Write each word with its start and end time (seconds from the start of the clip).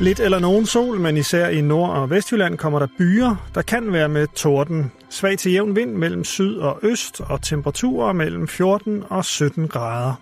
Lidt 0.00 0.20
eller 0.20 0.38
nogen 0.38 0.66
sol, 0.66 1.00
men 1.00 1.16
især 1.16 1.48
i 1.48 1.60
Nord- 1.60 1.90
og 1.90 2.10
Vestjylland 2.10 2.58
kommer 2.58 2.78
der 2.78 2.86
byer, 2.98 3.48
der 3.54 3.62
kan 3.62 3.92
være 3.92 4.08
med 4.08 4.26
torden. 4.34 4.92
Svag 5.10 5.38
til 5.38 5.52
jævn 5.52 5.76
vind 5.76 5.92
mellem 5.94 6.24
syd 6.24 6.56
og 6.56 6.78
øst, 6.82 7.20
og 7.20 7.42
temperaturer 7.42 8.12
mellem 8.12 8.48
14 8.48 9.02
og 9.10 9.24
17 9.24 9.68
grader. 9.68 10.14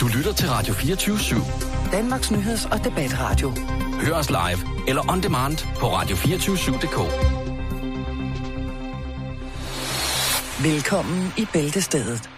Du 0.00 0.06
lytter 0.16 0.32
til 0.32 0.48
Radio 0.48 0.74
24-7. 0.74 1.92
Danmarks 1.92 2.30
Nyheds- 2.30 2.72
og 2.72 2.84
Debatradio. 2.84 3.52
Hør 4.00 4.14
os 4.14 4.30
live 4.30 4.88
eller 4.88 5.12
on 5.12 5.22
demand 5.22 5.58
på 5.80 5.86
radio247.dk. 5.86 6.98
Velkommen 10.64 11.32
i 11.36 11.46
Bæltestedet 11.52 12.37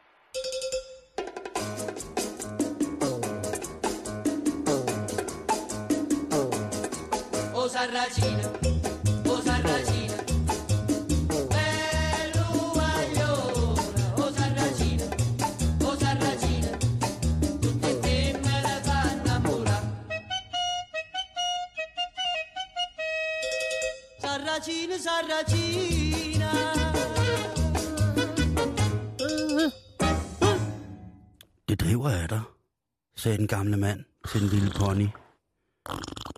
Gamle 33.61 33.77
mand 33.77 34.03
til 34.31 34.41
den 34.41 34.49
lille 34.49 34.71
pony. 34.79 35.07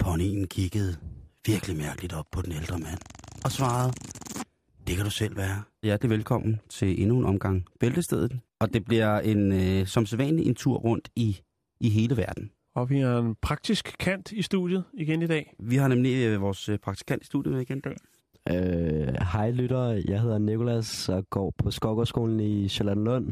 Ponyen 0.02 0.48
kiggede 0.48 0.96
virkelig 1.46 1.78
mærkeligt 1.78 2.14
op 2.14 2.26
på 2.32 2.42
den 2.42 2.52
ældre 2.52 2.80
mand 2.80 3.00
og 3.46 3.52
svarede, 3.52 3.94
det 4.88 4.96
kan 4.96 5.06
du 5.06 5.12
selv 5.12 5.38
være. 5.38 5.64
Hjertelig 5.84 6.10
velkommen 6.10 6.60
til 6.70 7.02
endnu 7.02 7.18
en 7.20 7.26
omgang 7.26 7.66
Bæltestedet. 7.80 8.40
Og 8.60 8.74
det 8.74 8.86
bliver 8.86 9.20
en, 9.20 9.52
øh, 9.52 9.88
som 9.88 10.06
sædvanligt 10.06 10.48
en 10.48 10.56
tur 10.56 10.78
rundt 10.78 11.10
i, 11.16 11.40
i 11.80 11.90
hele 11.90 12.18
verden. 12.18 12.52
Og 12.76 12.90
vi 12.90 13.00
har 13.00 13.20
en 13.20 13.36
praktisk 13.42 13.96
kant 14.00 14.32
i 14.32 14.42
studiet 14.42 14.84
igen 14.94 15.22
i 15.22 15.28
dag. 15.28 15.56
Vi 15.60 15.76
har 15.76 15.88
nemlig 15.88 16.26
øh, 16.28 16.42
vores 16.42 16.70
øh, 16.70 16.78
praktikant 16.78 17.24
i 17.24 17.26
studiet 17.26 17.62
igen. 17.62 17.84
Øh, 18.50 19.14
hej 19.34 19.52
lytter, 19.52 20.02
jeg 20.08 20.22
hedder 20.22 20.38
Nikolas 20.38 21.10
og 21.10 21.30
går 21.30 21.54
på 21.58 21.72
Skogårdsskolen 21.72 22.40
i 22.40 22.70
Charlottenlund 22.70 23.32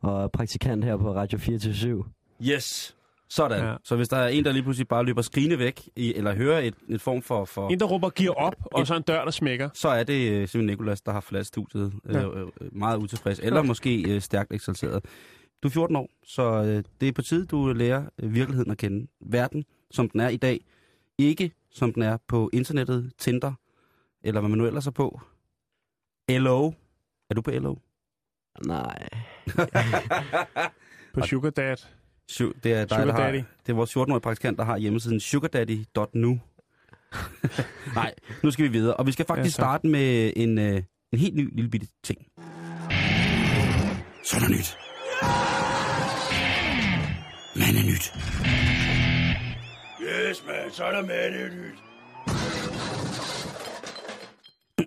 og 0.00 0.22
er 0.22 0.28
praktikant 0.28 0.84
her 0.84 0.96
på 0.96 1.14
Radio 1.14 1.38
24 1.38 2.04
Yes! 2.42 2.97
Sådan. 3.30 3.60
Ja. 3.60 3.70
Ja. 3.70 3.76
Så 3.84 3.96
hvis 3.96 4.08
der 4.08 4.16
er 4.16 4.28
en, 4.28 4.44
der 4.44 4.52
lige 4.52 4.62
pludselig 4.62 4.88
bare 4.88 5.04
løber 5.04 5.22
skrigende 5.22 5.58
væk, 5.58 5.88
i, 5.96 6.14
eller 6.14 6.34
hører 6.34 6.60
et, 6.60 6.74
et 6.88 7.00
form 7.00 7.22
for... 7.22 7.44
for 7.44 7.68
En, 7.68 7.80
der 7.80 7.86
råber 7.86 8.10
giver 8.10 8.32
op, 8.34 8.54
og 8.64 8.86
så 8.86 8.96
en 8.96 9.02
dør, 9.02 9.24
der 9.24 9.30
smækker. 9.30 9.68
så 9.74 9.88
er 9.88 10.02
det 10.02 10.30
øh, 10.32 10.34
simpelthen 10.48 10.66
Nikolas, 10.66 11.00
der 11.00 11.12
har 11.12 11.20
forladt 11.20 11.46
studiet 11.46 11.92
Ja. 12.08 12.24
øh, 12.28 12.40
øh, 12.60 12.76
meget 12.76 12.98
utilfreds, 12.98 13.38
eller 13.38 13.62
måske 13.62 14.14
øh, 14.14 14.20
stærkt 14.20 14.52
eksalteret. 14.52 15.04
Du 15.62 15.68
er 15.68 15.72
14 15.72 15.96
år, 15.96 16.08
så 16.24 16.42
øh, 16.42 16.84
det 17.00 17.08
er 17.08 17.12
på 17.12 17.22
tide, 17.22 17.46
du 17.46 17.72
lærer 17.72 18.04
øh, 18.22 18.34
virkeligheden 18.34 18.70
at 18.70 18.78
kende. 18.78 19.06
Verden, 19.20 19.64
som 19.90 20.08
den 20.08 20.20
er 20.20 20.28
i 20.28 20.36
dag. 20.36 20.64
Ikke 21.18 21.52
som 21.70 21.92
den 21.92 22.02
er 22.02 22.16
på 22.28 22.50
internettet, 22.52 23.12
Tinder, 23.18 23.52
eller 24.22 24.40
hvad 24.40 24.48
man 24.50 24.58
nu 24.58 24.66
ellers 24.66 24.86
er 24.86 24.90
på. 24.90 25.20
LO. 26.30 26.72
Er 27.30 27.34
du 27.34 27.40
på 27.42 27.50
LO? 27.50 27.74
Nej. 28.66 29.08
På 31.14 31.20
Sugar 31.26 31.50
Dad. 31.50 31.76
Su- 32.30 32.52
Det 32.64 32.72
er, 32.72 32.84
dig, 32.84 32.88
Sugar 32.90 33.04
der 33.04 33.12
har, 33.12 33.20
Daddy. 33.20 33.36
det 33.66 33.72
er 33.72 33.76
vores 33.76 33.96
14-årige 33.96 34.20
praktikant, 34.20 34.58
der 34.58 34.64
har 34.64 34.78
hjemmesiden 34.78 35.20
sugardaddy.nu. 35.20 36.40
Nej, 37.94 38.14
nu 38.42 38.50
skal 38.50 38.62
vi 38.64 38.68
videre. 38.68 38.94
Og 38.96 39.06
vi 39.06 39.12
skal 39.12 39.26
faktisk 39.26 39.58
Ja, 39.58 39.62
tak. 39.62 39.66
starte 39.68 39.86
med 39.86 40.32
en, 40.36 40.58
øh, 40.58 40.82
en 41.12 41.18
helt 41.18 41.36
ny 41.36 41.54
lille 41.56 41.70
bitte 41.70 41.86
ting. 42.04 42.18
Så 44.24 44.36
er 44.36 44.40
der 44.40 44.48
nyt. 44.48 44.78
Man 47.56 47.76
er 47.76 47.86
nyt. 47.86 48.12
Yes, 50.02 50.42
man, 50.46 50.72
så 50.72 50.84
er 50.84 50.92
der 50.92 51.06
med 51.06 51.32
det 51.32 51.52
nyt. 51.58 51.78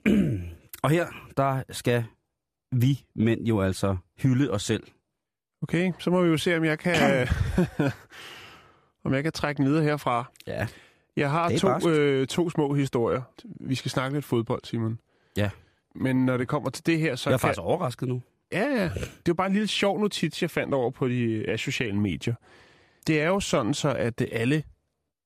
Og 0.84 0.90
her, 0.90 1.08
der 1.38 1.64
skal 1.70 2.04
vi 2.72 3.04
mænd 3.16 3.46
jo 3.46 3.62
altså 3.62 3.98
hylde 4.18 4.52
os 4.52 4.64
selv. 4.64 4.84
Okay, 5.62 5.92
så 6.00 6.10
må 6.10 6.22
vi 6.22 6.30
jo 6.30 6.38
se, 6.38 6.58
om 6.58 6.64
jeg 6.64 6.80
kan... 6.80 7.28
om 9.04 9.14
jeg 9.14 9.24
kan 9.24 9.32
trække 9.32 9.64
videre 9.64 9.84
herfra. 9.84 10.32
Ja. 10.48 10.68
Jeg 11.16 11.32
har 11.32 11.50
to, 11.58 11.90
øh, 11.90 12.28
to 12.28 12.50
små 12.50 12.74
historier. 12.74 13.22
Vi 13.44 13.76
skal 13.76 13.92
snakke 13.92 14.18
lidt 14.18 14.26
fodbold, 14.26 14.62
Simon. 14.64 15.00
Ja. 15.38 15.50
Men 15.96 16.26
når 16.26 16.38
det 16.38 16.48
kommer 16.48 16.70
til 16.70 16.86
det 16.86 17.00
her, 17.00 17.16
så 17.16 17.30
Jeg 17.30 17.34
er 17.34 17.38
kan... 17.38 17.48
faktisk 17.48 17.62
overrasket 17.62 18.08
nu. 18.08 18.22
Ja, 18.52 18.66
ja. 18.66 18.90
Det 18.94 19.28
jo 19.28 19.34
bare 19.34 19.48
en 19.48 19.54
lille 19.54 19.68
sjov 19.68 20.00
notits, 20.00 20.42
jeg 20.42 20.52
fandt 20.52 20.74
over 20.74 20.92
på 20.92 21.08
de 21.08 21.46
ja, 21.48 21.58
sociale 21.58 21.98
medier. 21.98 22.36
Det 23.08 23.22
er 23.22 23.28
jo 23.28 23.40
sådan 23.40 23.74
så, 23.74 23.94
at 23.94 24.22
alle 24.32 24.64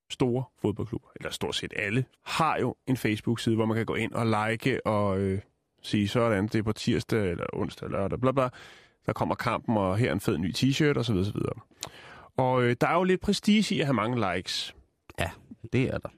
store 0.09 0.43
fodboldklubber, 0.61 1.07
eller 1.15 1.31
stort 1.31 1.55
set 1.55 1.73
alle, 1.75 2.05
har 2.25 2.57
jo 2.57 2.75
en 2.87 2.97
Facebook-side, 2.97 3.55
hvor 3.55 3.65
man 3.65 3.77
kan 3.77 3.85
gå 3.85 3.95
ind 3.95 4.11
og 4.13 4.25
like 4.49 4.87
og 4.87 5.19
øh, 5.19 5.39
sige 5.81 6.07
sådan, 6.07 6.47
det 6.47 6.55
er 6.55 6.63
på 6.63 6.71
tirsdag 6.73 7.31
eller 7.31 7.45
onsdag 7.53 7.85
eller 7.85 7.99
lørdag, 7.99 8.19
bla 8.19 8.31
bla. 8.31 8.49
Der 9.05 9.13
kommer 9.13 9.35
kampen, 9.35 9.77
og 9.77 9.97
her 9.97 10.09
er 10.09 10.13
en 10.13 10.19
fed 10.19 10.37
ny 10.37 10.53
t-shirt 10.57 10.97
osv. 10.97 11.15
osv. 11.15 11.37
Og 12.37 12.63
øh, 12.63 12.75
der 12.81 12.87
er 12.87 12.93
jo 12.93 13.03
lidt 13.03 13.21
prestige 13.21 13.75
i 13.75 13.79
at 13.79 13.85
have 13.85 13.93
mange 13.93 14.35
likes. 14.35 14.75
Det 15.73 15.83
er 15.83 15.97
der. 15.97 16.09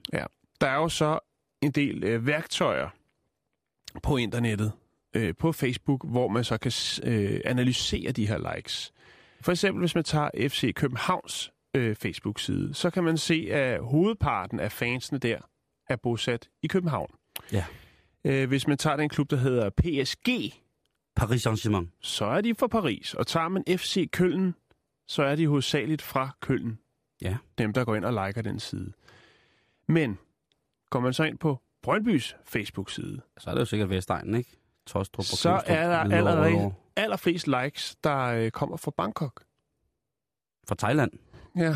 Der 0.60 0.66
er 0.66 0.76
jo 0.76 0.88
så 0.88 1.18
en 1.62 1.70
del 1.70 2.04
øh, 2.04 2.26
værktøjer 2.26 2.88
på 4.02 4.16
internettet, 4.16 4.72
øh, 5.14 5.34
på 5.38 5.52
Facebook, 5.52 6.06
hvor 6.06 6.28
man 6.28 6.44
så 6.44 6.58
kan 6.58 6.72
øh, 7.04 7.40
analysere 7.44 8.12
de 8.12 8.28
her 8.28 8.54
likes. 8.54 8.92
For 9.40 9.52
eksempel, 9.52 9.80
hvis 9.80 9.94
man 9.94 10.04
tager 10.04 10.30
FC 10.48 10.74
Københavns 10.74 11.52
øh, 11.74 11.96
Facebook-side, 11.96 12.74
så 12.74 12.90
kan 12.90 13.04
man 13.04 13.18
se, 13.18 13.48
at 13.50 13.80
hovedparten 13.80 14.60
af 14.60 14.72
fansene 14.72 15.18
der 15.18 15.38
er 15.88 15.96
bosat 15.96 16.48
i 16.62 16.66
København. 16.66 17.10
Ja. 17.52 17.64
Øh, 18.24 18.48
hvis 18.48 18.66
man 18.66 18.78
tager 18.78 18.96
den 18.96 19.08
klub, 19.08 19.30
der 19.30 19.36
hedder 19.36 19.70
PSG, 19.70 20.28
Paris 21.18 21.42
Saint-Germain. 21.42 21.90
så 22.00 22.24
er 22.24 22.40
de 22.40 22.54
fra 22.54 22.66
Paris. 22.66 23.14
Og 23.14 23.26
tager 23.26 23.48
man 23.48 23.64
FC 23.68 24.10
Køln, 24.10 24.54
så 25.06 25.22
er 25.22 25.36
de 25.36 25.46
hovedsageligt 25.46 26.02
fra 26.02 26.36
Køln. 26.40 26.78
Ja. 27.22 27.36
Dem, 27.58 27.72
der 27.72 27.84
går 27.84 27.94
ind 27.94 28.04
og 28.04 28.26
liker 28.26 28.42
den 28.42 28.60
side. 28.60 28.92
Men 29.86 30.18
går 30.90 31.00
man 31.00 31.12
så 31.12 31.24
ind 31.24 31.38
på 31.38 31.58
Brøndbys 31.82 32.36
Facebook-side, 32.44 33.20
Så 33.38 33.50
er 33.50 33.54
det 33.54 33.60
jo 33.60 33.64
sikkert 33.64 33.90
Vestegnen, 33.90 34.34
ikke? 34.34 34.50
Tostrup 34.86 35.18
og 35.18 35.24
så 35.24 35.48
Købenstrup, 35.48 35.76
er 35.76 35.88
der 35.88 36.16
allerede 36.16 36.74
allerflest 36.96 37.46
likes, 37.46 37.96
der 38.04 38.18
øh, 38.18 38.50
kommer 38.50 38.76
fra 38.76 38.90
Bangkok. 38.96 39.44
Fra 40.68 40.74
Thailand. 40.78 41.10
Ja. 41.56 41.74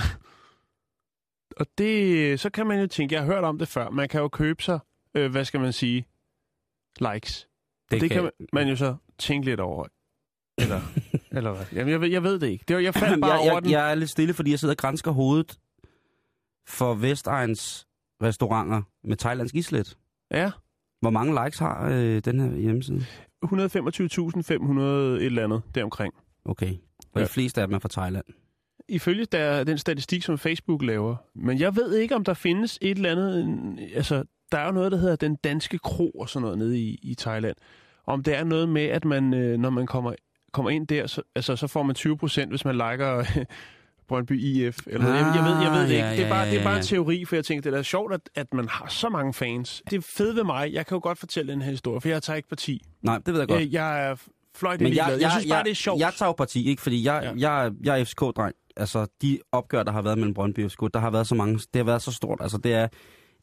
Og 1.57 1.67
det, 1.79 2.41
så 2.41 2.51
kan 2.51 2.67
man 2.67 2.81
jo 2.81 2.87
tænke, 2.87 3.15
jeg 3.15 3.23
har 3.23 3.33
hørt 3.33 3.45
om 3.45 3.59
det 3.59 3.69
før, 3.69 3.91
man 3.91 4.09
kan 4.09 4.21
jo 4.21 4.29
købe 4.29 4.63
sig, 4.63 4.79
øh, 5.15 5.31
hvad 5.31 5.45
skal 5.45 5.61
man 5.61 5.73
sige, 5.73 6.07
likes. 7.01 7.49
Det, 7.91 8.01
det 8.01 8.11
kan 8.11 8.23
man, 8.23 8.33
man 8.53 8.69
jo 8.69 8.77
så 8.77 8.97
tænke 9.23 9.45
lidt 9.45 9.61
over. 9.61 9.87
Eller, 10.59 10.81
eller 11.37 11.53
hvad? 11.53 11.65
Jamen, 11.73 11.93
jeg, 11.93 12.01
ved, 12.01 12.09
jeg 12.09 12.23
ved 12.23 12.39
det 12.39 12.49
ikke. 12.49 12.65
Det 12.69 12.77
var, 12.77 12.83
jeg 12.83 12.95
faldt 12.95 13.21
bare 13.21 13.33
jeg, 13.33 13.41
over 13.41 13.53
jeg, 13.53 13.63
den. 13.63 13.71
jeg 13.71 13.91
er 13.91 13.95
lidt 13.95 14.11
stille, 14.11 14.35
fordi 14.35 14.51
jeg 14.51 14.59
sidder 14.59 14.75
og 14.75 14.79
grænsker 14.79 15.11
hovedet 15.11 15.59
for 16.69 16.95
Vestegns 16.95 17.87
restauranter 18.23 18.83
med 19.05 19.17
thailandsk 19.17 19.55
islet. 19.55 19.97
Ja, 20.31 20.51
Hvor 21.01 21.11
mange 21.11 21.45
likes 21.45 21.59
har 21.59 21.89
øh, 21.89 22.21
den 22.25 22.41
her 22.41 22.57
hjemmeside? 22.57 23.05
125.500 23.45 24.81
et 24.81 25.27
eller 25.27 25.45
andet 25.45 25.63
deromkring. 25.75 26.15
Okay. 26.45 26.75
Og 27.13 27.21
ja. 27.21 27.23
De 27.23 27.29
fleste 27.29 27.61
af 27.61 27.67
dem 27.69 27.75
er 27.75 27.79
fra 27.79 27.89
Thailand. 27.89 28.25
Ifølge 28.89 29.25
der, 29.25 29.65
den 29.65 29.79
statistik, 29.79 30.23
som 30.23 30.39
Facebook 30.39 30.83
laver. 30.83 31.17
Men 31.35 31.61
jeg 31.61 31.77
ved 31.77 31.97
ikke, 31.97 32.15
om 32.15 32.25
der 32.25 32.35
findes 32.35 32.79
et 32.83 32.97
eller 32.97 33.11
andet... 33.11 33.79
Altså, 33.95 34.25
der 34.53 34.59
er 34.59 34.67
jo 34.67 34.73
noget, 34.73 34.93
der 34.93 34.99
hedder 34.99 35.17
den 35.17 35.37
danske 35.37 35.79
kro 35.79 36.11
og 36.11 36.29
sådan 36.29 36.43
noget 36.43 36.59
nede 36.59 36.79
i, 36.81 36.99
i 37.03 37.15
Thailand. 37.15 37.57
Om 38.07 38.23
det 38.23 38.37
er 38.37 38.45
noget 38.45 38.69
med, 38.69 38.83
at 38.85 39.05
man, 39.05 39.35
øh, 39.35 39.59
når 39.59 39.71
man 39.71 39.87
kommer, 39.87 40.13
kommer 40.53 40.71
ind 40.71 40.87
der, 40.87 41.07
så, 41.07 41.23
altså, 41.37 41.57
så 41.57 41.67
får 41.67 41.83
man 41.83 41.95
20 41.95 42.17
procent, 42.19 42.51
hvis 42.51 42.65
man 42.65 42.75
liker 42.75 43.25
Brøndby 44.09 44.41
IF. 44.41 44.79
Eller 44.87 45.01
noget. 45.01 45.15
jeg, 45.15 45.33
jeg, 45.37 45.45
ved, 45.45 45.63
jeg 45.63 45.73
ved 45.73 45.81
det 45.81 45.87
Ah, 45.87 45.91
ikke. 45.91 46.05
ja, 46.07 46.17
det, 46.17 46.25
er 46.25 46.29
bare, 46.29 46.45
ja, 46.45 46.51
det 46.51 46.59
er 46.61 46.63
bare 46.65 46.73
ja, 46.73 46.79
en 46.79 46.85
teori, 46.87 47.25
for 47.25 47.37
jeg 47.37 47.45
tænker, 47.45 47.63
det 47.63 47.73
er 47.73 47.77
da 47.77 47.83
sjovt, 47.83 48.13
at, 48.15 48.21
at 48.35 48.55
man 48.55 48.69
har 48.69 48.89
så 48.89 49.09
mange 49.09 49.35
fans. 49.35 49.83
Det 49.91 49.97
er 49.97 50.01
fedt 50.01 50.37
ved 50.37 50.45
mig. 50.45 50.73
Jeg 50.73 50.87
kan 50.87 50.95
jo 50.97 51.01
godt 51.03 51.19
fortælle 51.19 51.53
den 51.53 51.63
her 51.63 51.71
historie, 51.71 52.01
for 52.01 52.09
jeg 52.09 52.23
tager 52.23 52.37
ikke 52.37 52.49
parti. 52.49 52.83
Nej, 53.03 53.19
det 53.27 53.35
ved 53.35 53.41
jeg 53.41 53.49
godt. 53.49 53.61
Jeg, 53.61 53.73
jeg 53.73 54.07
er 54.09 54.17
fløjtende 54.55 54.91
Men 54.91 54.97
jeg, 54.97 55.07
jeg, 55.11 55.21
Jeg, 55.21 55.31
synes 55.31 55.47
bare, 55.47 55.57
jeg, 55.57 55.65
det 55.65 55.71
er 55.71 55.75
sjovt. 55.75 56.01
Jeg 56.01 56.13
tager 56.17 56.29
jo 56.29 56.33
parti, 56.33 56.69
ikke? 56.71 56.83
Fordi 56.83 57.05
jeg, 57.07 57.21
Ja. 57.23 57.33
ja. 57.51 57.63
jeg, 57.63 57.73
jeg 57.85 58.01
er 58.01 58.05
FCK-dreng. 58.05 58.55
Altså, 58.77 59.07
de 59.23 59.39
opgør, 59.53 59.83
der 59.83 59.93
har 59.93 60.03
været 60.03 60.19
mellem 60.19 60.35
Brøndby 60.35 60.65
og 60.65 60.71
FCK, 60.71 60.81
der 60.95 61.01
har 61.01 61.11
været 61.11 61.27
så 61.27 61.35
mange. 61.35 61.55
Det 61.55 61.77
har 61.77 61.85
været 61.85 62.03
så 62.03 62.13
stort. 62.13 62.39
Altså, 62.41 62.59
det 62.59 62.75
er... 62.75 62.89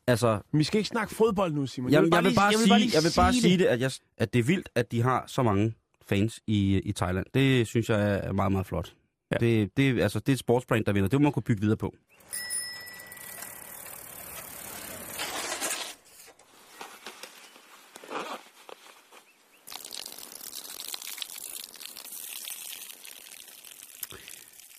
Altså, 0.10 0.40
Vi 0.52 0.64
skal 0.64 0.78
ikke 0.78 0.88
snakke 0.88 1.16
fodbold 1.16 1.54
nu, 1.54 1.66
Simon. 1.68 1.92
jeg, 1.92 2.04
jeg, 2.14 2.24
vil 2.24 2.36
bare 2.36 2.54
sige, 2.54 2.90
jeg 2.94 3.04
vil 3.04 3.14
bare 3.16 3.34
sige 3.34 3.42
sige 3.42 3.58
det, 3.58 3.66
at, 3.66 3.80
jeg, 3.82 3.92
at 4.18 4.34
det 4.34 4.40
er 4.40 4.44
vildt, 4.44 4.70
at 4.76 4.92
de 4.92 5.02
har 5.02 5.24
så 5.28 5.44
mange 5.44 5.74
fans 6.10 6.40
i, 6.48 6.80
i 6.80 6.92
Thailand. 6.92 7.26
Det 7.34 7.68
synes 7.68 7.90
jeg 7.90 8.20
er 8.24 8.32
meget, 8.32 8.52
meget 8.52 8.68
flot. 8.68 8.94
Ja. 9.32 9.38
Det, 9.38 9.78
det, 9.78 10.02
altså, 10.02 10.20
det 10.20 10.30
er 10.30 10.34
et 10.34 10.40
sportsbrand, 10.40 10.86
der 10.86 10.92
vinder. 10.92 11.10
Det 11.10 11.22
må 11.22 11.24
man 11.24 11.32
kunne 11.32 11.44
bygge 11.44 11.62
videre 11.62 11.78
på. 11.78 11.96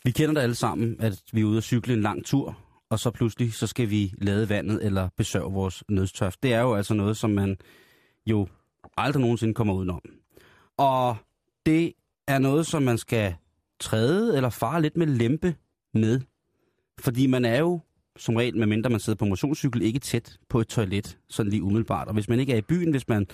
Vi 0.05 0.11
kender 0.11 0.35
det 0.35 0.41
alle 0.41 0.55
sammen, 0.55 0.97
at 1.01 1.23
vi 1.33 1.41
er 1.41 1.45
ude 1.45 1.57
at 1.57 1.63
cykle 1.65 1.95
en 1.95 2.01
lang 2.01 2.25
tur, 2.25 2.59
og 2.91 2.99
så 2.99 3.11
pludselig 3.11 3.55
så 3.55 3.67
skal 3.67 3.91
vi 3.91 4.15
lade 4.19 4.49
vandet 4.49 4.85
eller 4.85 5.09
besørge 5.17 5.53
vores 5.53 5.85
nødstørft. 5.89 6.43
Det 6.43 6.53
er 6.53 6.61
jo 6.61 6.75
altså 6.75 6.95
noget, 6.95 7.17
som 7.17 7.31
man 7.31 7.57
jo 8.27 8.47
aldrig 8.97 9.21
nogensinde 9.21 9.55
kommer 9.55 9.75
udenom. 9.75 10.01
Og 10.77 11.17
det 11.67 11.93
er 12.29 12.39
noget, 12.39 12.67
som 12.67 12.83
man 12.83 12.99
skal 12.99 13.35
træde 13.81 14.37
eller 14.37 14.51
fare 14.51 14.83
lidt 14.83 14.97
med 14.97 15.07
lempe 15.07 15.55
med. 15.95 16.21
Fordi 17.01 17.27
man 17.27 17.45
er 17.45 17.59
jo 17.59 17.81
som 18.17 18.37
regel, 18.37 18.57
medmindre 18.57 18.91
man 18.91 19.01
sidder 19.01 19.17
på 19.17 19.25
motionscykel, 19.25 19.83
ikke 19.83 19.99
tæt 19.99 20.39
på 20.49 20.61
et 20.61 20.69
toilet, 20.69 21.19
sådan 21.29 21.51
lige 21.51 21.63
umiddelbart. 21.63 22.09
Og 22.09 22.15
hvis 22.15 22.29
man 22.29 22.41
ikke 22.41 22.53
er 22.53 22.57
i 22.57 22.63
byen, 22.63 22.91
hvis 22.91 23.09
man 23.09 23.27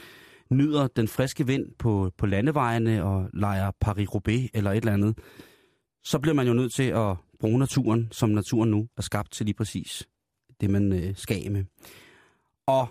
nyder 0.50 0.86
den 0.86 1.08
friske 1.08 1.46
vind 1.46 1.66
på, 1.78 2.10
på 2.18 2.26
landevejene 2.26 3.04
og 3.04 3.28
leger 3.32 3.70
Paris-Roubaix 3.84 4.48
eller 4.54 4.70
et 4.70 4.76
eller 4.76 4.92
andet, 4.92 5.18
så 6.04 6.18
bliver 6.18 6.34
man 6.34 6.46
jo 6.46 6.52
nødt 6.52 6.72
til 6.72 6.82
at 6.82 7.16
bruge 7.38 7.58
naturen, 7.58 8.08
som 8.12 8.30
naturen 8.30 8.70
nu 8.70 8.88
er 8.96 9.02
skabt 9.02 9.32
til 9.32 9.46
lige 9.46 9.54
præcis 9.54 10.08
det, 10.60 10.70
man 10.70 10.92
øh, 10.92 11.16
skal 11.16 11.52
med. 11.52 11.64
Og 12.66 12.88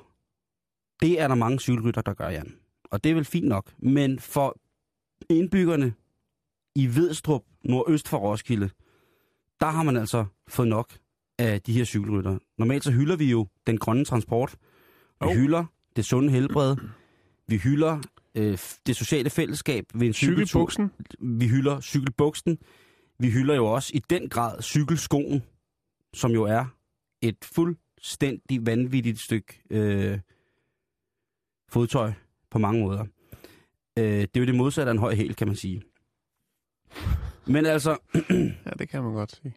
det 1.01 1.21
er 1.21 1.27
der 1.27 1.35
mange 1.35 1.59
cykelrytter, 1.59 2.01
der 2.01 2.13
gør, 2.13 2.29
Jan. 2.29 2.55
Og 2.83 3.03
det 3.03 3.09
er 3.09 3.15
vel 3.15 3.25
fint 3.25 3.47
nok. 3.47 3.73
Men 3.77 4.19
for 4.19 4.57
indbyggerne 5.29 5.93
i 6.75 6.87
Vedstrup, 6.87 7.43
nordøst 7.63 8.07
for 8.07 8.17
Roskilde, 8.17 8.69
der 9.59 9.65
har 9.65 9.83
man 9.83 9.97
altså 9.97 10.25
fået 10.47 10.67
nok 10.67 10.97
af 11.39 11.61
de 11.61 11.73
her 11.73 11.83
cykelrytter. 11.83 12.37
Normalt 12.57 12.83
så 12.83 12.91
hylder 12.91 13.15
vi 13.15 13.31
jo 13.31 13.47
den 13.67 13.77
grønne 13.77 14.05
transport. 14.05 14.55
Vi 15.21 15.27
Jo. 15.27 15.33
hylder 15.33 15.65
det 15.95 16.05
sunde 16.05 16.29
helbred. 16.31 16.75
Vi 17.47 17.57
hylder 17.57 17.99
øh, 18.35 18.57
det 18.87 18.95
sociale 18.95 19.29
fællesskab 19.29 19.85
ved 19.93 20.07
en 20.07 20.13
cykeltur. 20.13 20.45
Cykelbuksen. 20.45 20.91
Vi 21.39 21.47
hylder 21.47 21.81
cykelbuksen. 21.81 22.57
Vi 23.19 23.29
hylder 23.31 23.55
jo 23.55 23.65
også 23.65 23.91
i 23.95 23.99
den 23.99 24.29
grad 24.29 24.61
cykelskoen, 24.61 25.43
som 26.13 26.31
jo 26.31 26.43
er 26.43 26.65
et 27.21 27.37
fuldstændig 27.45 28.65
vanvittigt 28.65 29.19
stykke 29.19 29.61
øh, 29.69 30.19
fodtøj 31.69 32.11
på 32.49 32.59
mange 32.59 32.81
måder. 32.83 33.05
Øh, 33.99 34.05
det 34.21 34.37
er 34.37 34.39
jo 34.39 34.45
det 34.45 34.55
modsatte 34.55 34.89
af 34.89 34.93
en 34.93 34.99
høj 34.99 35.15
hæl, 35.15 35.35
kan 35.35 35.47
man 35.47 35.55
sige. 35.55 35.81
Men 37.47 37.65
altså, 37.65 37.97
Ja, 38.65 38.71
det 38.79 38.89
kan 38.89 39.03
man 39.03 39.13
godt 39.13 39.31
sige. 39.35 39.55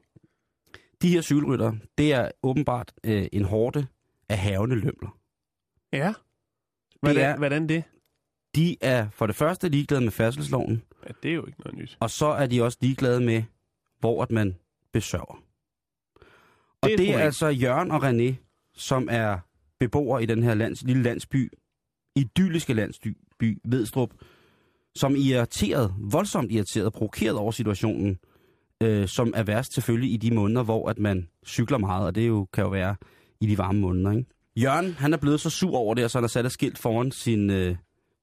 de 1.02 1.08
her 1.10 1.20
cykelrytter, 1.22 1.72
det 1.98 2.12
er 2.12 2.30
åbenbart 2.42 2.92
øh, 3.04 3.26
en 3.32 3.44
hårde 3.44 3.86
af 4.28 4.38
havende 4.38 4.76
lømler. 4.76 5.18
Ja. 5.92 6.14
Hvordan, 7.00 7.24
er- 7.24 7.36
hvordan 7.36 7.68
det? 7.68 7.84
De 8.58 8.76
er 8.80 9.08
for 9.10 9.26
det 9.26 9.36
første 9.36 9.68
ligeglade 9.68 10.02
med 10.04 10.10
færdselsloven, 10.10 10.82
Ja, 11.06 11.12
det 11.22 11.30
er 11.30 11.34
jo 11.34 11.46
ikke 11.46 11.60
noget 11.60 11.78
nyt. 11.78 11.96
og 12.00 12.10
så 12.10 12.26
er 12.26 12.46
de 12.46 12.62
også 12.64 12.78
ligeglade 12.80 13.20
med, 13.20 13.42
hvor 14.00 14.22
at 14.22 14.30
man 14.30 14.56
besørger. 14.92 15.42
Og 16.82 16.88
Det 16.88 16.90
er 16.90 16.94
et 16.94 16.98
det 16.98 17.14
er 17.14 17.18
altså 17.18 17.48
Jørgen 17.48 17.90
og 17.90 18.08
René, 18.08 18.34
som 18.76 19.08
er 19.10 19.38
beboere 19.80 20.22
i 20.22 20.26
den 20.26 20.42
her 20.42 20.54
lands, 20.54 20.82
lille 20.82 21.02
landsby, 21.02 21.52
idylliske 22.16 22.74
landsby, 22.74 23.16
Vedstrup, 23.64 24.10
som 24.96 25.12
er 25.12 25.18
irriteret, 25.18 25.94
voldsomt 25.98 26.52
irriteret, 26.52 26.92
provokeret 26.92 27.36
over 27.36 27.50
situationen, 27.52 28.18
øh, 28.82 29.08
som 29.08 29.32
er 29.36 29.42
værst 29.42 29.74
selvfølgelig 29.74 30.12
i 30.12 30.16
de 30.16 30.34
måneder, 30.34 30.62
hvor 30.62 30.88
at 30.90 30.98
man 30.98 31.28
cykler 31.46 31.78
meget, 31.78 32.06
og 32.06 32.14
det 32.14 32.28
jo, 32.28 32.46
kan 32.52 32.64
jo 32.64 32.70
være 32.70 32.96
i 33.40 33.46
de 33.46 33.58
varme 33.58 33.80
måneder. 33.80 34.10
Ikke? 34.12 34.30
Jørgen, 34.56 34.92
han 34.92 35.12
er 35.12 35.16
blevet 35.16 35.40
så 35.40 35.50
sur 35.50 35.76
over 35.76 35.94
det, 35.94 36.04
og 36.04 36.10
så 36.10 36.18
han 36.18 36.22
har 36.22 36.28
sat 36.28 36.46
et 36.46 36.52
skilt 36.52 36.78
foran 36.78 37.12
sin, 37.12 37.50
øh, 37.50 37.76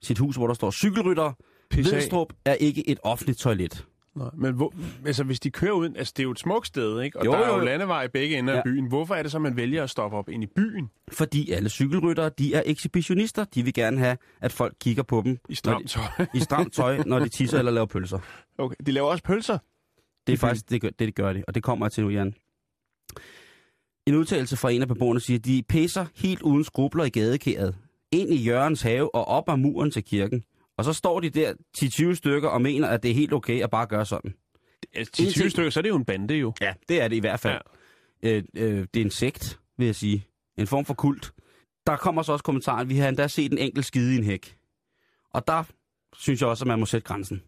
sit 0.05 0.17
hus, 0.17 0.35
hvor 0.35 0.47
der 0.47 0.53
står 0.53 0.71
cykelrytter. 0.71 1.33
Vedstrup 1.75 2.33
er 2.45 2.53
ikke 2.53 2.89
et 2.89 2.99
offentligt 3.03 3.39
toilet. 3.39 3.85
Nej, 4.15 4.29
men 4.37 4.53
hvor, 4.55 4.73
altså, 5.05 5.23
hvis 5.23 5.39
de 5.39 5.51
kører 5.51 5.71
ud, 5.71 5.89
altså 5.95 6.13
det 6.17 6.21
er 6.21 6.23
jo 6.23 6.31
et 6.31 6.39
smukt 6.39 6.67
sted, 6.67 7.01
ikke? 7.01 7.19
Og 7.19 7.25
Jo, 7.25 7.31
der 7.31 7.37
er 7.37 7.47
jo, 7.47 7.57
jo 7.59 7.65
landevej 7.65 8.03
i 8.03 8.07
begge 8.07 8.37
ender 8.37 8.53
ja. 8.53 8.57
Af 8.59 8.63
byen. 8.63 8.85
Hvorfor 8.87 9.15
er 9.15 9.21
det 9.23 9.31
så, 9.31 9.39
man 9.39 9.55
vælger 9.57 9.83
at 9.83 9.89
stoppe 9.89 10.17
op 10.17 10.29
ind 10.29 10.43
i 10.43 10.47
byen 10.55 10.89
Fordi 11.11 11.51
alle 11.51 11.69
cykelryttere, 11.69 12.29
de 12.29 12.53
er 12.53 12.63
ekshibitionister. 12.65 13.43
De 13.43 13.63
vil 13.63 13.73
gerne 13.73 13.97
have, 13.99 14.17
at 14.41 14.51
folk 14.51 14.75
kigger 14.81 15.03
på 15.03 15.21
dem 15.25 15.37
i 15.49 15.55
stramt 15.55 15.89
tøj? 15.89 16.25
i 16.35 16.39
stramt 16.39 16.73
tøj, 16.73 16.97
når 17.05 17.19
de 17.19 17.29
tisser 17.29 17.59
eller 17.59 17.71
laver 17.71 17.85
pølser. 17.87 18.19
okay, 18.57 18.75
de 18.85 18.91
laver 18.91 19.07
også 19.09 19.23
pølser. 19.23 19.57
Det 20.27 20.33
er 20.33 20.37
faktisk 20.37 20.69
det, 20.69 20.81
gør- 20.81 20.89
det, 20.89 20.99
det 20.99 21.15
gør 21.15 21.33
de, 21.33 21.43
og 21.47 21.55
det 21.55 21.63
kommer 21.63 21.85
jeg 21.85 21.91
til 21.91 22.03
nu, 22.03 22.09
Jan. 22.09 22.33
En 24.07 24.15
udtalelse 24.15 24.57
fra 24.57 24.69
en 24.71 24.81
af 24.81 24.87
beboerne 24.87 25.19
siger, 25.19 25.37
at 25.39 25.45
de 25.45 25.63
pæser 25.69 26.05
helt 26.15 26.41
uden 26.41 26.63
skrubler 26.63 27.03
i 27.03 27.09
gadekæret, 27.09 27.75
ind 28.11 28.33
i 28.33 28.35
Jørgens 28.43 28.81
have 28.81 29.15
og 29.15 29.25
op 29.27 29.49
ad 29.49 29.57
muren 29.57 29.91
til 29.91 30.03
kirken. 30.03 30.43
Og 30.77 30.85
så 30.85 30.93
står 30.93 31.19
de 31.19 31.29
der 31.29 31.53
10-20 31.77 32.13
stykker 32.15 32.49
og 32.49 32.61
mener, 32.61 32.87
at 32.87 33.03
det 33.03 33.11
er 33.11 33.15
helt 33.15 33.33
okay 33.33 33.61
at 33.63 33.69
bare 33.69 33.85
gøre 33.87 34.05
sådan. 34.05 34.33
Altså, 34.93 35.11
til 35.13 35.25
En 35.25 35.31
20 35.31 35.41
ting- 35.43 35.51
stykker, 35.51 35.69
så 35.71 35.79
er 35.79 35.81
det 35.81 35.89
jo 35.89 35.95
en 35.95 36.05
bande 36.05 36.33
jo. 36.35 36.53
Ja, 36.61 36.73
det 36.89 37.01
er 37.01 37.07
det 37.07 37.15
i 37.15 37.19
hvert 37.19 37.39
fald. 37.39 37.61
Ja. 38.23 38.29
Øh, 38.37 38.43
øh, 38.57 38.87
det 38.93 38.99
er 39.01 39.05
en 39.05 39.11
sekt, 39.11 39.59
vil 39.77 39.85
jeg 39.85 39.95
sige. 39.95 40.27
En 40.57 40.67
form 40.67 40.85
for 40.85 40.93
kult. 40.93 41.33
Der 41.87 41.95
kommer 41.97 42.21
så 42.23 42.31
også 42.31 42.43
kommentaren, 42.43 42.89
vi 42.89 42.97
har 42.97 43.09
endda 43.09 43.27
set 43.27 43.51
en 43.51 43.57
enkelt 43.57 43.85
skide 43.85 44.13
i 44.13 44.17
en 44.17 44.23
hæk. 44.23 44.57
Og 45.33 45.47
der 45.47 45.63
synes 46.17 46.41
jeg 46.41 46.49
også, 46.49 46.63
at 46.63 46.67
man 46.67 46.79
må 46.79 46.85
sætte 46.85 47.07
grænsen. 47.07 47.41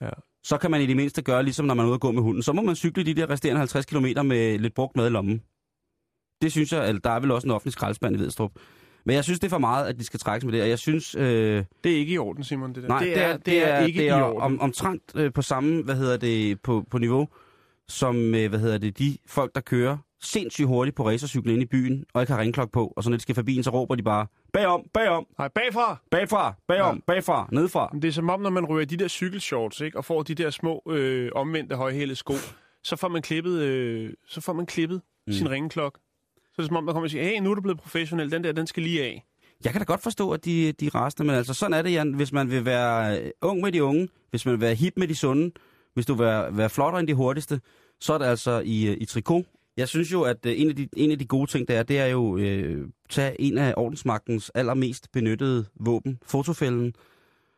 Ja. 0.00 0.10
Så 0.44 0.58
kan 0.58 0.70
man 0.70 0.80
i 0.82 0.86
det 0.86 0.96
mindste 0.96 1.22
gøre, 1.22 1.42
ligesom 1.42 1.66
når 1.66 1.74
man 1.74 1.84
er 1.84 1.88
ude 1.88 1.94
at 1.94 2.00
gå 2.00 2.12
med 2.12 2.22
hunden. 2.22 2.42
Så 2.42 2.52
må 2.52 2.62
man 2.62 2.76
cykle 2.76 3.04
de 3.04 3.14
der 3.14 3.30
resterende 3.30 3.58
50 3.58 3.86
km 3.86 4.06
med 4.26 4.58
lidt 4.58 4.74
brugt 4.74 4.96
mad 4.96 5.06
i 5.06 5.10
lommen. 5.10 5.42
Det 6.42 6.52
synes 6.52 6.72
jeg, 6.72 6.88
eller 6.88 7.00
der 7.00 7.10
er 7.10 7.20
vel 7.20 7.30
også 7.30 7.46
en 7.46 7.50
offentlig 7.50 7.72
skraldespand 7.72 8.16
i 8.16 8.18
Vedstrup. 8.18 8.52
Men 9.08 9.14
jeg 9.16 9.24
synes, 9.24 9.40
det 9.40 9.46
er 9.46 9.50
for 9.50 9.58
meget, 9.58 9.86
at 9.86 9.98
de 9.98 10.04
skal 10.04 10.20
trækkes 10.20 10.44
med 10.44 10.52
det. 10.52 10.62
Og 10.62 10.68
jeg 10.68 10.78
synes, 10.78 11.14
øh, 11.14 11.64
Det 11.84 11.92
er 11.92 11.96
ikke 11.96 12.12
i 12.12 12.18
orden, 12.18 12.44
Simon. 12.44 12.74
Det, 12.74 12.82
der. 12.82 12.88
nej, 12.88 12.98
det, 13.04 13.18
er, 13.24 13.36
det 13.36 13.68
er, 13.68 13.78
ikke 13.86 13.98
det 14.00 14.08
er 14.08 14.18
i 14.18 14.22
orden. 14.22 14.40
Om, 14.42 14.60
omtrent 14.60 15.02
øh, 15.14 15.32
på 15.32 15.42
samme, 15.42 15.82
hvad 15.82 15.94
hedder 15.96 16.16
det, 16.16 16.60
på, 16.60 16.84
på 16.90 16.98
niveau, 16.98 17.28
som, 17.88 18.34
øh, 18.34 18.48
hvad 18.48 18.58
hedder 18.58 18.78
det, 18.78 18.98
de 18.98 19.16
folk, 19.26 19.54
der 19.54 19.60
kører 19.60 19.96
sindssygt 20.22 20.68
hurtigt 20.68 20.96
på 20.96 21.06
racercyklen 21.08 21.54
ind 21.54 21.62
i 21.62 21.66
byen, 21.66 22.04
og 22.14 22.22
ikke 22.22 22.32
har 22.32 22.40
ringklok 22.40 22.70
på, 22.72 22.92
og 22.96 23.04
så 23.04 23.10
når 23.10 23.16
de 23.16 23.22
skal 23.22 23.34
forbi 23.34 23.56
en, 23.56 23.62
så 23.62 23.70
råber 23.70 23.94
de 23.94 24.02
bare, 24.02 24.26
bagom, 24.52 24.82
bagom, 24.94 25.26
Nej, 25.38 25.48
bagfra. 25.48 25.96
bagfra, 26.10 26.54
bagom, 26.68 26.96
Ja. 26.96 27.00
bagfra, 27.06 27.48
nedfra. 27.52 27.88
Men 27.92 28.02
Det 28.02 28.08
er 28.08 28.12
som 28.12 28.30
om, 28.30 28.40
når 28.40 28.50
man 28.50 28.64
ryger 28.66 28.82
i 28.82 28.84
de 28.84 28.96
der 28.96 29.08
cykelshorts, 29.08 29.80
ikke, 29.80 29.98
og 29.98 30.04
får 30.04 30.22
de 30.22 30.34
der 30.34 30.50
små 30.50 30.82
øh, 30.90 31.30
omvendte 31.34 31.76
højhælede 31.76 32.16
sko, 32.16 32.34
så 32.82 32.96
får 32.96 33.08
man 33.08 33.22
klippet, 33.22 33.60
øh, 33.60 34.12
så 34.28 34.40
får 34.40 34.52
man 34.52 34.66
klippet 34.66 35.00
mm. 35.26 35.32
sin 35.32 35.50
ringeklok. 35.50 35.98
Så 36.58 36.62
det 36.62 36.68
som 36.68 36.76
om, 36.76 36.86
der 36.86 36.92
kommer 36.92 37.06
og 37.06 37.10
siger, 37.10 37.24
hey, 37.24 37.38
nu 37.40 37.50
er 37.50 37.54
du 37.54 37.60
blevet 37.60 37.78
professionel, 37.80 38.32
den 38.32 38.44
der, 38.44 38.52
den 38.52 38.66
skal 38.66 38.82
lige 38.82 39.04
af. 39.04 39.24
Jeg 39.64 39.72
kan 39.72 39.80
da 39.80 39.84
godt 39.84 40.02
forstå, 40.02 40.30
at 40.30 40.44
de, 40.44 40.72
de 40.72 40.88
rasende, 40.88 41.26
men 41.26 41.36
altså 41.36 41.54
sådan 41.54 41.74
er 41.74 41.82
det, 41.82 41.92
Jan. 41.92 42.12
Hvis 42.12 42.32
man 42.32 42.50
vil 42.50 42.64
være 42.64 43.20
øh, 43.20 43.30
ung 43.42 43.60
med 43.60 43.72
de 43.72 43.84
unge, 43.84 44.08
hvis 44.30 44.46
man 44.46 44.52
vil 44.52 44.60
være 44.60 44.74
hip 44.74 44.92
med 44.96 45.08
de 45.08 45.14
sunde, 45.14 45.50
hvis 45.94 46.06
du 46.06 46.14
vil 46.14 46.26
være, 46.26 46.56
være 46.56 46.70
flottere 46.70 47.00
end 47.00 47.08
de 47.08 47.14
hurtigste, 47.14 47.60
så 48.00 48.12
er 48.12 48.18
det 48.18 48.24
altså 48.24 48.62
i, 48.64 48.86
øh, 48.88 48.96
i 49.00 49.04
trikot. 49.04 49.44
Jeg 49.76 49.88
synes 49.88 50.12
jo, 50.12 50.22
at 50.22 50.46
øh, 50.46 50.60
en 50.60 50.68
af 50.68 50.76
de, 50.76 50.88
en 50.96 51.10
af 51.10 51.18
de 51.18 51.26
gode 51.26 51.50
ting, 51.50 51.68
der 51.68 51.78
er, 51.78 51.82
det 51.82 51.98
er 51.98 52.06
jo 52.06 52.36
øh, 52.38 52.88
tage 53.10 53.40
en 53.40 53.58
af 53.58 53.74
ordensmagtens 53.76 54.50
allermest 54.54 55.12
benyttede 55.12 55.64
våben, 55.80 56.18
fotofælden, 56.26 56.94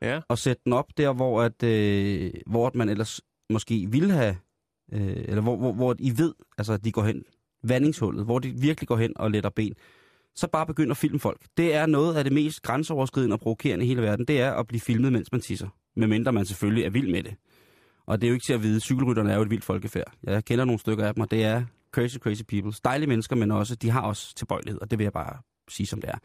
Ja. 0.02 0.20
og 0.28 0.38
sætte 0.38 0.62
den 0.64 0.72
op 0.72 0.86
der, 0.96 1.12
hvor, 1.12 1.42
at, 1.42 1.62
øh, 1.62 2.30
hvor 2.46 2.66
at 2.66 2.74
man 2.74 2.88
ellers 2.88 3.20
måske 3.50 3.86
ville 3.90 4.12
have, 4.12 4.36
øh, 4.92 5.16
eller 5.16 5.40
hvor, 5.42 5.56
hvor, 5.56 5.72
hvor 5.72 5.94
I 5.98 6.12
ved, 6.18 6.34
altså 6.58 6.72
at 6.72 6.84
de 6.84 6.92
går 6.92 7.02
hen, 7.02 7.22
vandingshullet, 7.62 8.24
hvor 8.24 8.38
de 8.38 8.50
virkelig 8.50 8.88
går 8.88 8.96
hen 8.96 9.12
og 9.16 9.30
letter 9.30 9.50
ben, 9.50 9.74
så 10.34 10.48
bare 10.48 10.66
begynder 10.66 10.90
at 10.90 10.96
filme 10.96 11.18
folk. 11.18 11.40
Det 11.56 11.74
er 11.74 11.86
noget 11.86 12.14
af 12.14 12.24
det 12.24 12.32
mest 12.32 12.62
grænseoverskridende 12.62 13.34
og 13.34 13.40
provokerende 13.40 13.84
i 13.84 13.88
hele 13.88 14.02
verden, 14.02 14.24
det 14.24 14.40
er 14.40 14.52
at 14.52 14.66
blive 14.66 14.80
filmet, 14.80 15.12
mens 15.12 15.32
man 15.32 15.40
tisser. 15.40 15.68
Medmindre 15.96 16.32
man 16.32 16.44
selvfølgelig 16.44 16.84
er 16.84 16.90
vild 16.90 17.10
med 17.10 17.22
det. 17.22 17.34
Og 18.06 18.20
det 18.20 18.26
er 18.26 18.28
jo 18.28 18.34
ikke 18.34 18.46
til 18.46 18.52
at 18.52 18.62
vide, 18.62 18.80
cykelrytterne 18.80 19.32
er 19.32 19.36
jo 19.36 19.42
et 19.42 19.50
vildt 19.50 19.64
folkefærd. 19.64 20.12
Jeg 20.22 20.44
kender 20.44 20.64
nogle 20.64 20.78
stykker 20.78 21.06
af 21.06 21.14
dem, 21.14 21.20
og 21.20 21.30
det 21.30 21.44
er 21.44 21.64
crazy, 21.92 22.16
crazy 22.16 22.42
people. 22.48 22.72
Dejlige 22.84 23.08
mennesker, 23.08 23.36
men 23.36 23.50
også, 23.50 23.74
de 23.74 23.90
har 23.90 24.00
også 24.00 24.34
tilbøjelighed, 24.34 24.80
og 24.80 24.90
det 24.90 24.98
vil 24.98 25.04
jeg 25.04 25.12
bare 25.12 25.36
sige, 25.68 25.86
som 25.86 26.00
det 26.00 26.10
er. 26.10 26.18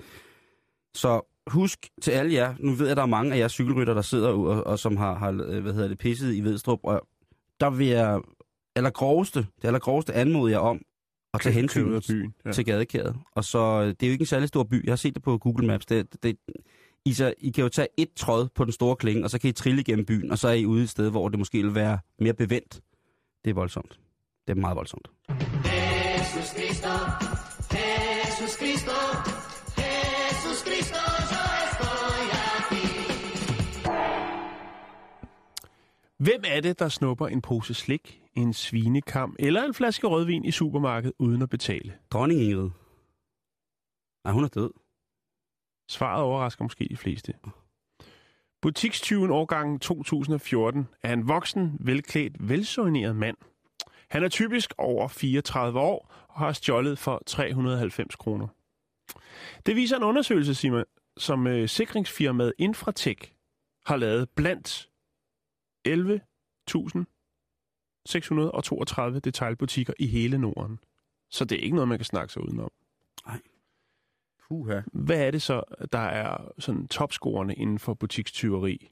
Så 0.94 1.22
husk 1.48 1.90
til 2.02 2.12
alle 2.12 2.34
jer, 2.34 2.56
nu 2.60 2.72
ved 2.72 2.86
jeg, 2.86 2.92
at 2.92 2.98
der 2.98 3.04
er 3.04 3.08
mange 3.08 3.34
af 3.34 3.40
jer 3.40 3.48
cykelrytter, 3.48 3.94
der 3.94 4.02
sidder 4.02 4.30
og, 4.30 4.68
og, 4.68 4.80
som 4.80 4.98
har, 4.98 5.16
har, 5.16 5.32
øh, 5.32 5.62
hvad 5.64 5.74
hedder 5.74 5.88
det, 5.88 5.98
pisset 5.98 6.34
i 6.34 6.42
Vedstrup, 6.42 6.80
og 6.84 7.08
der 7.60 7.70
vil 7.70 7.88
jeg 7.88 8.22
allergroveste, 8.76 9.40
det 9.40 9.68
allergroveste 9.68 10.14
anmode 10.14 10.52
jer 10.52 10.60
om 10.60 10.82
at 11.36 11.42
tage 11.42 11.54
hensyn 11.54 11.94
af 11.94 12.02
byen. 12.10 12.34
ja. 12.46 12.52
til 12.52 12.66
gadekæret. 12.66 13.16
Og 13.32 13.44
så, 13.44 13.60
øh, 13.60 13.88
det 13.88 14.04
er 14.04 14.08
jo 14.08 14.12
ikke 14.12 14.22
en 14.22 14.26
særlig 14.26 14.48
stor 14.48 14.64
by. 14.64 14.86
Jeg 14.86 14.92
har 14.92 14.96
set 14.96 15.16
det 15.16 15.24
på 15.24 15.38
Google 15.38 15.68
Maps. 15.68 15.86
Det, 15.86 16.24
det, 16.24 16.38
I, 17.06 17.14
så, 17.14 17.34
I 17.38 17.50
kan 17.50 17.62
jo 17.62 17.70
tage 17.70 17.88
et 17.98 18.10
tråd 18.16 18.48
på 18.56 18.64
den 18.64 18.72
store 18.72 18.96
klinge, 18.96 19.24
og 19.24 19.30
så 19.30 19.40
kan 19.40 19.50
I 19.50 19.54
trille 19.54 19.82
igennem 19.82 20.06
byen, 20.06 20.32
og 20.32 20.38
så 20.38 20.48
er 20.48 20.54
I 20.54 20.66
ude 20.66 20.84
et 20.84 20.90
sted, 20.90 21.10
hvor 21.10 21.30
det 21.30 21.40
måske 21.40 21.62
vil 21.64 21.76
være 21.76 22.00
mere 22.20 22.34
bevendt. 22.34 22.82
Det 23.44 23.50
er 23.50 23.54
voldsomt. 23.54 24.00
Det 24.48 24.58
er 24.58 24.62
meget 24.62 24.76
voldsomt. 24.76 25.08
Jesus 25.30 26.50
Cristo, 26.50 26.94
Jesus 27.72 28.52
Cristo, 28.60 28.98
Jesus 29.78 30.60
Cristo. 30.68 31.16
Hvem 36.18 36.42
er 36.48 36.62
det, 36.62 36.80
der 36.80 36.90
snupper 36.90 37.28
en 37.28 37.42
pose 37.42 37.74
slik, 37.74 38.22
en 38.36 38.54
svinekam 38.54 39.36
eller 39.40 39.64
en 39.64 39.74
flaske 39.74 40.08
rødvin 40.08 40.46
i 40.46 40.52
supermarkedet 40.52 41.16
uden 41.20 41.42
at 41.42 41.50
betale? 41.50 41.98
Dronning 42.12 42.42
Ingrid. 42.42 42.70
Nej, 44.24 44.34
hun 44.34 44.44
er 44.44 44.48
død. 44.48 44.72
Svaret 45.90 46.24
overrasker 46.24 46.64
måske 46.64 46.88
de 46.90 46.98
fleste. 46.98 47.34
Butikstyven 48.62 49.32
årgang 49.32 49.82
2014 49.82 50.88
er 51.04 51.14
en 51.14 51.28
voksen, 51.28 51.78
velklædt, 51.80 52.50
velsoigneret 52.50 53.16
mand. 53.16 53.38
Han 54.10 54.24
er 54.24 54.30
typisk 54.30 54.74
over 54.78 55.08
34 55.08 55.80
år 55.80 56.14
og 56.30 56.40
har 56.40 56.54
stjålet 56.54 57.00
for 57.00 57.24
390 57.26 58.16
kroner. 58.16 58.48
Det 59.66 59.76
viser 59.76 59.98
en 59.98 60.04
undersøgelse, 60.04 60.56
Simon, 60.56 60.84
som 61.18 61.48
øh, 61.48 61.70
sikringsfirmaet 61.70 62.54
Infratech 62.58 63.32
har 63.86 63.96
lavet 63.96 64.30
blandt 64.30 64.90
11.632 68.10 69.20
detailbutikker 69.20 69.94
i 70.00 70.08
hele 70.08 70.38
Norden. 70.38 70.80
Så 71.32 71.46
det 71.46 71.58
er 71.58 71.62
ikke 71.64 71.76
noget, 71.76 71.88
man 71.88 71.98
kan 71.98 72.06
snakke 72.06 72.34
sig 72.34 72.42
udenom. 72.44 72.72
Puha. 74.48 74.82
Hvad 74.94 75.28
er 75.28 75.32
det 75.32 75.42
så, 75.42 75.64
der 75.92 76.00
er 76.00 76.52
sådan 76.60 76.88
topscorerne 76.88 77.56
inden 77.56 77.80
for 77.80 77.94
butikstyveri? 77.94 78.92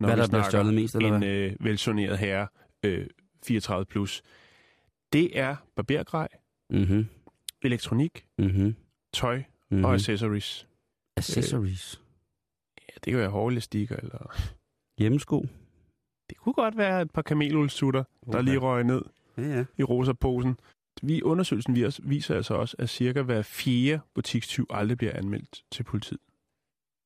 Når 0.00 0.08
Hvad 0.08 0.16
vi 0.16 0.20
der 0.20 0.26
snakker 0.26 0.48
stjålet 0.50 0.74
mest, 0.74 0.94
eller 0.96 1.12
en 1.14 1.18
hvad? 1.18 1.28
øh, 1.28 1.56
velsoneret 1.60 2.18
herre, 2.18 2.48
øh, 2.82 3.06
34 3.44 3.84
plus. 3.86 4.22
Det 5.12 5.38
er 5.38 5.56
barbergrej, 5.76 6.28
Mhm. 6.70 7.06
elektronik, 7.62 8.26
Mhm. 8.38 8.76
tøj 9.12 9.42
Mhm. 9.70 9.84
og 9.84 9.94
accessories. 9.94 10.68
Accessories. 11.16 12.02
Ja, 12.88 12.94
det 13.04 13.10
kan 13.10 13.18
være 13.18 13.28
hårelastikker, 13.30 13.96
eller... 13.96 14.36
Hjemmesko. 14.98 15.46
Det 16.30 16.36
kunne 16.38 16.52
godt 16.52 16.76
være 16.76 17.02
et 17.02 17.10
par 17.10 17.22
kamelulsutter, 17.22 18.02
der 18.26 18.28
Okay. 18.28 18.42
lige 18.42 18.58
røg 18.58 18.84
ned 18.84 19.02
Ja, 19.38 19.42
ja. 19.42 19.64
i 19.78 19.82
rosa-posen. 19.82 20.58
Vi, 21.02 21.22
undersøgelsen 21.22 21.74
vis- 21.74 22.00
viser 22.04 22.34
altså 22.34 22.54
også, 22.54 22.76
at 22.78 22.88
cirka 22.88 23.22
hver 23.22 23.42
fjerde 23.42 24.00
butikstyv 24.14 24.66
aldrig 24.70 24.98
bliver 24.98 25.12
anmeldt 25.16 25.64
til 25.70 25.82
politiet. 25.82 26.20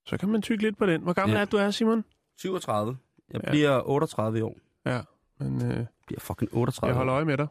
Så 0.07 0.17
kan 0.17 0.29
man 0.29 0.43
tykke 0.43 0.63
lidt 0.63 0.77
på 0.79 0.87
den. 0.87 1.03
Hvor 1.03 1.13
gammel 1.13 1.35
Ja. 1.37 1.41
er 1.41 1.45
du 1.45 1.57
er, 1.57 1.71
Simon? 1.71 2.05
37. 2.39 2.97
Jeg 3.33 3.41
Ja. 3.45 3.51
bliver 3.51 3.89
38 3.89 4.39
i 4.39 4.43
år. 4.43 4.57
Ja, 4.87 5.01
men 5.39 5.63
øh, 5.67 5.77
Jeg 5.77 5.87
bliver 6.07 6.21
fucking 6.21 6.55
38 6.55 6.89
jeg 6.89 6.97
holder 6.97 7.15
øje 7.15 7.25
med 7.25 7.37
dig. 7.39 7.47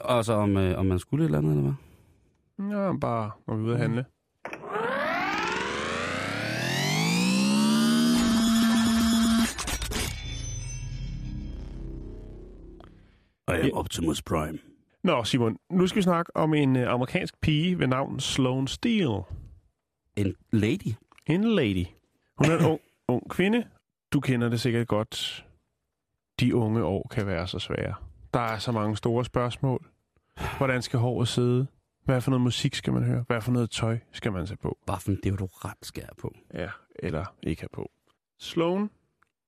Og 0.00 0.24
så 0.24 0.32
om, 0.32 0.56
øh, 0.56 0.78
om 0.78 0.86
man 0.86 0.98
skulle 0.98 1.24
et 1.24 1.26
eller 1.28 1.38
andet, 1.38 1.50
eller 1.56 1.62
hvad? 1.62 2.78
Ja, 2.78 2.96
bare 3.00 3.30
når 3.46 3.54
vi 3.56 3.60
er 3.62 3.66
ude 3.66 3.74
at 3.74 3.80
handle. 3.80 4.04
I 13.48 13.52
am. 13.52 13.70
Optimus 13.72 14.22
Prime. 14.22 14.58
Nå, 15.02 15.24
Simon, 15.24 15.58
nu 15.70 15.86
skal 15.86 15.96
vi 15.96 16.02
snakke 16.02 16.36
om 16.36 16.54
en 16.54 16.76
øh, 16.76 16.92
amerikansk 16.92 17.40
pige 17.40 17.78
ved 17.78 17.86
navn 17.86 18.20
Sloane 18.20 18.68
Steele. 18.68 19.22
En 20.16 20.34
lady. 20.52 20.94
En 21.26 21.44
lady. 21.44 21.86
Hun 22.38 22.50
er 22.50 22.58
en 22.58 22.64
ung, 22.64 22.80
ung 23.08 23.30
kvinde. 23.30 23.64
Du 24.12 24.20
kender 24.20 24.48
det 24.48 24.60
sikkert 24.60 24.88
godt. 24.88 25.46
De 26.40 26.54
unge 26.54 26.84
år 26.84 27.08
kan 27.10 27.26
være 27.26 27.46
så 27.46 27.58
svære. 27.58 27.94
Der 28.34 28.40
er 28.40 28.58
så 28.58 28.72
mange 28.72 28.96
store 28.96 29.24
spørgsmål. 29.24 29.86
Hvordan 30.56 30.82
skal 30.82 30.98
håret 30.98 31.28
sidde? 31.28 31.66
Hvad 32.04 32.20
for 32.20 32.30
noget 32.30 32.42
musik 32.42 32.74
skal 32.74 32.92
man 32.92 33.04
høre? 33.04 33.24
Hvad 33.26 33.40
for 33.40 33.52
noget 33.52 33.70
tøj 33.70 33.98
skal 34.12 34.32
man 34.32 34.46
tage 34.46 34.56
på? 34.56 34.78
Bare 34.86 35.00
for 35.00 35.10
en 35.10 35.20
deodorant 35.24 35.86
skal 35.86 36.00
jeg 36.00 36.16
på. 36.18 36.34
Ja, 36.54 36.68
eller 36.98 37.24
ikke 37.42 37.62
have 37.62 37.68
på. 37.72 37.90
Sloan 38.40 38.90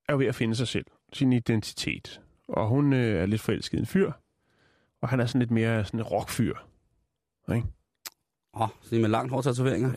er 0.09 0.17
ved 0.17 0.27
at 0.27 0.35
finde 0.35 0.55
sig 0.55 0.69
selv, 0.69 0.87
sin 1.13 1.33
identitet. 1.33 2.21
Og 2.49 2.69
hun 2.69 2.93
øh, 2.93 3.23
er 3.23 3.27
lidt 3.27 3.41
forelsket 3.41 3.79
i 3.79 3.81
en 3.81 3.87
fyr. 3.87 4.13
Og 5.03 5.09
han 5.09 5.21
er 5.21 5.27
sådan 5.27 5.39
lidt 5.39 5.51
mere 5.51 5.85
sådan 5.85 6.01
en 6.01 6.05
rockfyr. 6.07 6.55
Åh, 8.55 8.63
oh, 8.63 8.69
sådan 8.83 9.01
med 9.01 9.09
langt 9.09 9.33
hår 9.33 9.43
tatoveringer. 9.43 9.93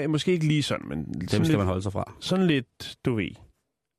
Ja, 0.00 0.06
måske 0.08 0.32
ikke 0.32 0.46
lige 0.46 0.62
sådan, 0.62 0.88
men 0.88 0.98
Dem 1.04 1.14
sådan 1.14 1.28
skal 1.28 1.40
lidt, 1.42 1.58
man 1.58 1.66
holde 1.66 1.82
sig 1.82 1.92
fra. 1.92 2.12
sådan 2.20 2.46
lidt, 2.46 2.96
du 3.04 3.14
ved, 3.14 3.30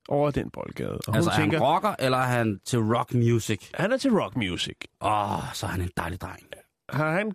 over 0.08 0.30
den 0.30 0.50
boldgade. 0.50 0.98
Og 1.08 1.16
Altså, 1.16 1.30
hun 1.30 1.40
er 1.40 1.42
tænker, 1.42 1.58
han 1.58 1.66
rocker, 1.66 1.94
eller 1.98 2.18
er 2.18 2.26
han 2.26 2.60
til 2.64 2.78
rock 2.78 3.14
music? 3.14 3.70
han 3.74 3.92
er 3.92 3.96
til 3.96 4.10
rock 4.20 4.36
music. 4.36 4.76
Åh, 5.00 5.32
oh, 5.32 5.52
så 5.54 5.66
er 5.66 5.70
han 5.70 5.80
en 5.80 5.90
dejlig 5.96 6.20
dreng. 6.20 6.40
Har 6.88 7.10
Han 7.10 7.32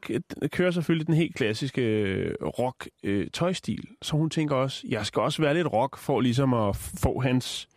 kører 0.49 0.71
selvfølgelig 0.71 1.07
den 1.07 1.15
helt 1.15 1.35
klassiske 1.35 1.81
øh, 1.81 2.35
rock-tøjstil, 2.41 3.87
så 4.01 4.17
hun 4.17 4.29
tænker 4.29 4.55
også, 4.55 4.85
jeg 4.89 5.05
skal 5.05 5.21
også 5.21 5.41
være 5.41 5.53
lidt 5.53 5.67
rock 5.73 5.97
for 5.97 6.19
ligesom 6.21 6.53
at 6.53 6.75
få 6.75 7.19
hans. 7.19 7.67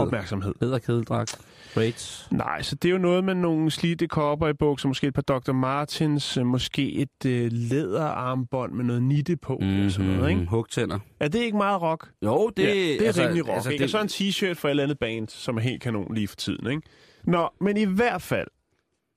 Opmærksomhed. 0.00 0.54
Bedre 0.60 0.80
kedeldragt. 0.80 1.38
Braids. 1.74 2.28
Nej, 2.30 2.62
så 2.62 2.74
det 2.74 2.88
er 2.88 2.92
jo 2.92 2.98
noget 2.98 3.24
med 3.24 3.34
nogle 3.34 3.70
slidte 3.70 4.08
kopper 4.08 4.48
i 4.48 4.52
bukser, 4.52 4.88
måske 4.88 5.06
et 5.06 5.14
par 5.14 5.22
Dr. 5.22 5.52
Martens, 5.52 6.36
øh, 6.36 6.46
måske 6.46 6.92
et 6.92 7.26
øh, 7.26 7.52
læderarmbånd 7.52 8.72
med 8.72 8.84
noget 8.84 9.02
nitte 9.02 9.36
på, 9.36 9.58
mm-hmm. 9.60 9.84
og 9.84 9.90
sådan 9.90 10.10
noget, 10.10 10.30
ikke? 10.30 10.46
Hugtænder. 10.46 10.98
Er 11.20 11.28
det 11.28 11.38
ikke 11.38 11.56
meget 11.56 11.82
rock? 11.82 12.10
Jo, 12.24 12.50
det, 12.56 12.62
ja, 12.62 12.70
det 12.70 13.02
er 13.02 13.06
altså, 13.06 13.22
rimelig 13.22 13.48
rock, 13.48 13.54
altså, 13.54 13.70
det? 13.70 13.82
Og 13.82 13.88
så 13.88 14.00
en 14.00 14.08
t-shirt 14.08 14.54
for 14.54 14.68
et 14.68 14.70
eller 14.70 14.82
andet 14.82 14.98
band, 14.98 15.28
som 15.28 15.56
er 15.56 15.60
helt 15.60 15.82
kanon 15.82 16.14
lige 16.14 16.28
for 16.28 16.36
tiden, 16.36 16.70
ikke? 16.70 16.82
Nå, 17.24 17.48
men 17.60 17.76
i 17.76 17.84
hvert 17.84 18.22
fald, 18.22 18.48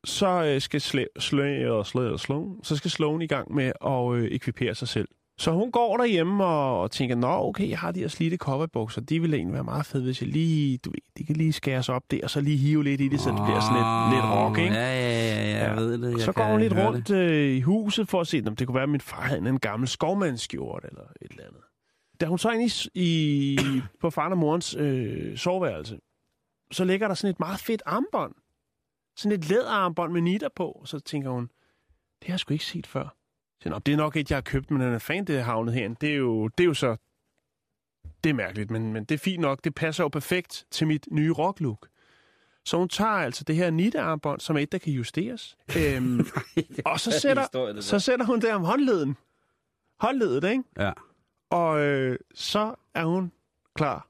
så 0.04 0.44
øh, 0.46 0.62
skal 0.62 0.82
Slæ 0.82 1.06
og 1.68 1.86
Slæ 1.86 2.10
og 2.10 2.20
Sloan, 2.20 2.56
så 2.64 2.76
skal 2.76 2.92
Sloan 2.92 3.22
i 3.22 3.28
gang 3.28 3.54
med 3.54 3.72
at 3.86 4.14
øh, 4.14 4.32
ekvipere 4.32 4.76
sig 4.76 4.88
selv. 4.88 5.08
Så 5.38 5.52
hun 5.52 5.72
går 5.72 5.98
derhjemme 5.98 6.46
og, 6.46 6.82
og 6.82 6.92
tænker, 6.92 7.16
nå 7.16 7.28
okay, 7.28 7.70
jeg 7.70 7.80
har 7.80 7.92
de 7.92 8.00
her 8.00 8.08
slidte 8.08 8.38
cowboybukser, 8.38 9.02
de 9.02 9.20
ville 9.20 9.38
egentlig 9.38 9.54
være 9.54 9.64
meget 9.64 9.86
fede, 9.86 10.04
hvis 10.04 10.22
jeg 10.22 10.30
lige, 10.30 10.78
du 10.78 10.90
ved, 10.90 11.00
de 11.18 11.24
kan 11.26 11.36
lige 11.36 11.54
skæres 11.54 11.90
op 11.90 12.12
der, 12.12 12.20
og 12.24 12.30
så 12.30 12.42
lige 12.42 12.58
hive 12.58 12.84
lidt 12.84 13.02
i 13.02 13.08
det, 13.08 13.20
så 13.20 13.30
det 13.30 13.42
bliver 13.46 13.60
sådan 13.60 13.76
lidt, 13.76 14.16
lidt 14.16 14.26
rock, 14.34 14.58
ikke? 14.58 14.74
Ja, 14.74 15.00
ja, 15.00 15.36
ja, 15.36 15.52
ja, 15.52 15.68
jeg 15.68 15.76
ved 15.78 15.98
det. 15.98 16.12
Jeg 16.12 16.22
så 16.22 16.32
går 16.32 16.44
hun 16.44 16.60
lidt 16.60 16.74
rundt 16.74 17.10
øh, 17.10 17.56
i 17.56 17.62
huset 17.62 18.10
for 18.10 18.22
at 18.22 18.28
se, 18.28 18.44
om 18.48 18.56
det 18.56 18.68
kunne 18.68 18.76
være, 18.76 18.84
at 18.84 18.90
min 18.90 19.02
far 19.02 19.22
havde 19.22 19.50
en 19.50 19.60
gammel 19.60 19.88
skovmandsskjort 19.88 20.86
eller 20.86 21.04
et 21.22 21.32
eller 21.32 21.44
andet. 21.44 21.62
Da 22.22 22.26
hun 22.26 22.40
så 22.40 22.52
ind 22.52 22.72
i, 22.94 23.02
i 23.04 23.58
på 24.02 24.10
faren 24.10 24.32
og 24.32 24.38
morens 24.38 24.76
øh, 24.76 25.38
soveværelse, 25.38 26.00
så 26.72 26.86
ligger 26.86 27.08
der 27.08 27.16
sådan 27.16 27.32
et 27.32 27.40
meget 27.40 27.60
fedt 27.60 27.84
armbånd. 27.86 28.34
Sådan 29.18 29.40
et 29.40 29.50
læderarmbånd 29.50 30.14
med 30.14 30.22
nitter 30.22 30.50
på. 30.56 30.72
Og 30.72 30.88
så 30.88 31.00
tænker 31.00 31.30
hun, 31.30 31.44
det 32.20 32.28
har 32.28 32.34
jeg 32.34 32.40
sgu 32.40 32.54
ikke 32.54 32.66
set 32.66 32.88
før. 32.88 33.16
Nå, 33.66 33.80
det 33.80 33.92
er 33.92 33.98
nok 33.98 34.16
et, 34.16 34.30
jeg 34.30 34.36
har 34.36 34.42
købt, 34.42 34.72
men 34.72 34.82
den 34.82 34.94
er 34.94 35.00
fan, 35.00 35.26
det 35.26 35.38
er 35.38 35.44
havnet 35.44 35.74
herinde. 35.74 35.96
Det 36.02 36.10
er 36.10 36.16
jo, 36.16 36.48
det 36.48 36.64
er 36.64 36.68
jo 36.68 36.74
så... 36.74 36.96
Det 38.24 38.30
er 38.30 38.34
mærkeligt, 38.34 38.72
men, 38.72 38.94
men 38.94 39.04
det 39.04 39.16
er 39.16 39.20
fint 39.20 39.42
nok. 39.42 39.64
Det 39.64 39.76
passer 39.76 40.04
jo 40.04 40.08
perfekt 40.08 40.66
til 40.72 40.88
mit 40.88 41.08
nye 41.12 41.32
rocklook. 41.32 41.88
Så 42.66 42.78
hun 42.78 42.90
tager 42.90 43.12
altså 43.12 43.44
det 43.44 43.56
her 43.56 43.70
nittearmbånd, 43.70 44.40
som 44.40 44.58
er 44.58 44.60
et, 44.60 44.72
der 44.72 44.78
kan 44.78 44.94
justeres. 44.94 45.58
Øhm, 45.78 46.26
og 46.86 47.00
så 47.00 47.20
sætter, 47.20 47.44
historie, 47.44 47.82
så 47.82 48.00
sætter 48.00 48.26
hun 48.26 48.42
det 48.42 48.54
om 48.54 48.64
håndleden. 48.64 49.18
Håndledet, 50.00 50.44
ikke? 50.44 50.64
Ja. 50.80 50.92
Og 51.50 51.80
øh, 51.80 52.20
så 52.34 52.76
er 52.94 53.06
hun 53.06 53.32
klar 53.76 54.08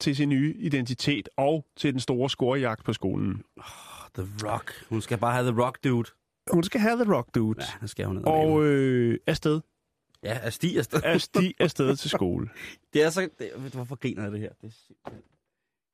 til 0.00 0.16
sin 0.16 0.28
nye 0.28 0.54
identitet 0.58 1.28
og 1.36 1.66
til 1.76 1.92
den 1.92 2.00
store 2.00 2.30
scorejagt 2.30 2.84
på 2.84 2.92
skolen. 2.92 3.44
The 4.14 4.26
Rock. 4.44 4.84
Hun 4.88 5.00
skal 5.00 5.18
bare 5.18 5.32
have 5.32 5.50
The 5.52 5.62
Rock, 5.62 5.84
dude. 5.84 6.10
Hun 6.52 6.62
skal 6.62 6.80
have 6.80 7.04
The 7.04 7.14
Rock 7.14 7.34
Dude. 7.34 7.60
Ja, 7.60 7.66
det 7.80 7.90
skal 7.90 8.06
hun 8.06 8.16
ned 8.16 8.24
og 8.24 8.64
øh, 8.64 9.18
afsted. 9.26 9.60
Ja, 10.22 10.38
er 10.42 10.50
sti 10.50 10.76
afsted. 10.78 11.00
Er 11.04 11.18
sti 11.18 11.54
afsted 11.60 11.96
til 11.96 12.10
skole. 12.10 12.48
Det 12.92 13.02
er 13.02 13.10
så... 13.10 13.28
Det, 13.38 13.50
hvorfor 13.72 13.96
griner 13.96 14.22
jeg 14.22 14.32
det 14.32 14.40
her? 14.40 14.48
Det 14.60 14.66
er 14.66 14.70
simpelthen... 14.86 15.22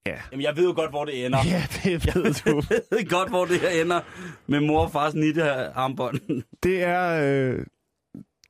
Ja. 0.06 0.16
Jamen, 0.32 0.42
jeg 0.44 0.56
ved 0.56 0.64
jo 0.64 0.72
godt, 0.74 0.90
hvor 0.90 1.04
det 1.04 1.26
ender. 1.26 1.38
Ja, 1.46 1.62
det 1.84 2.06
ved 2.14 2.34
du. 2.44 2.62
Jeg 2.70 2.80
ved 2.90 3.10
godt, 3.10 3.28
hvor 3.28 3.44
det 3.44 3.60
her 3.60 3.68
ender 3.82 4.00
med 4.46 4.60
mor 4.60 4.80
og 4.80 4.90
fars 4.90 5.14
nitte 5.14 5.52
armbånd. 5.52 6.42
Det 6.62 6.82
er... 6.82 7.20
Øh, 7.22 7.66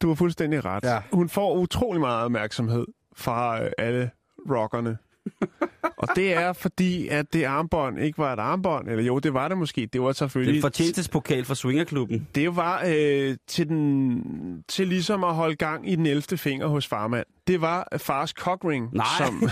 du 0.02 0.08
har 0.08 0.14
fuldstændig 0.14 0.64
ret. 0.64 0.84
Ja. 0.84 1.02
Hun 1.12 1.28
får 1.28 1.54
utrolig 1.54 2.00
meget 2.00 2.24
opmærksomhed 2.24 2.86
fra 3.16 3.64
øh, 3.64 3.70
alle 3.78 4.10
rockerne. 4.50 4.98
og 5.98 6.08
det 6.16 6.34
er 6.34 6.52
fordi, 6.52 7.08
at 7.08 7.32
det 7.32 7.44
armbånd 7.44 7.98
ikke 7.98 8.18
var 8.18 8.32
et 8.32 8.38
armbånd. 8.38 8.88
Eller 8.88 9.04
jo, 9.04 9.18
det 9.18 9.34
var 9.34 9.48
det 9.48 9.58
måske. 9.58 9.88
Det 9.92 10.00
var 10.00 10.06
Det 10.06 10.16
selvfølgelig... 10.16 10.56
en 10.56 10.62
fortjenestespokal 10.62 11.44
for 11.44 11.54
Swingerklubben. 11.54 12.28
Det 12.34 12.56
var 12.56 12.82
øh, 12.86 13.36
til, 13.46 13.68
den, 13.68 14.64
til 14.68 14.88
ligesom 14.88 15.24
at 15.24 15.34
holde 15.34 15.56
gang 15.56 15.90
i 15.90 15.96
den 15.96 16.06
11. 16.06 16.38
finger 16.38 16.66
hos 16.66 16.86
farmand. 16.86 17.26
Det 17.46 17.60
var 17.60 17.88
fars 17.96 18.30
cockring, 18.30 18.88
Nej. 18.92 19.06
som, 19.18 19.48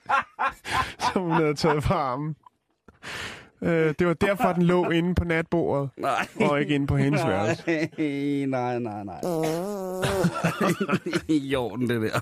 som 1.12 1.22
hun 1.22 1.32
havde 1.32 1.54
taget 1.54 1.84
fra 1.84 1.94
armen. 1.94 2.36
Øh, 3.62 3.94
det 3.98 4.06
var 4.06 4.14
derfor, 4.14 4.52
den 4.52 4.62
lå 4.62 4.90
inde 4.90 5.14
på 5.14 5.24
natbordet, 5.24 5.90
Nej. 5.98 6.26
og 6.40 6.60
ikke 6.60 6.74
inde 6.74 6.86
på 6.86 6.96
hendes 6.96 7.22
værelse. 7.26 7.88
Nej, 8.46 8.78
nej, 8.78 9.04
nej. 9.04 9.20
I 11.28 11.54
orden, 11.54 11.88
det 11.88 12.00
der. 12.02 12.20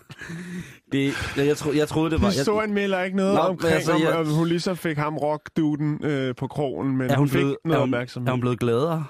Det, 0.92 1.12
jeg, 1.36 1.56
tro, 1.56 1.72
jeg 1.72 1.88
troede, 1.88 2.10
det 2.10 2.20
var... 2.20 2.26
Jeg, 2.28 2.34
Historien 2.34 2.74
melder 2.74 3.02
ikke 3.02 3.16
noget 3.16 3.34
Nå, 3.34 3.40
omkring, 3.40 3.74
altså, 3.74 3.92
altså, 3.92 4.06
jeg- 4.08 4.16
om, 4.18 4.26
om 4.26 4.32
hun 4.34 4.48
ligesom 4.48 4.76
fik 4.76 4.96
ham 4.96 5.16
rockduden 5.16 6.04
øh, 6.04 6.34
på 6.36 6.46
krogen, 6.46 6.96
men 6.96 7.06
er, 7.10 7.16
hun 7.16 7.18
hun 7.18 7.28
fik 7.28 7.38
blevet, 7.38 7.56
noget 7.64 7.76
er, 7.76 7.80
hun, 7.80 7.88
opmærksomhed. 7.94 8.28
er 8.28 8.32
hun 8.32 8.40
blevet 8.40 8.60
gladere? 8.60 9.04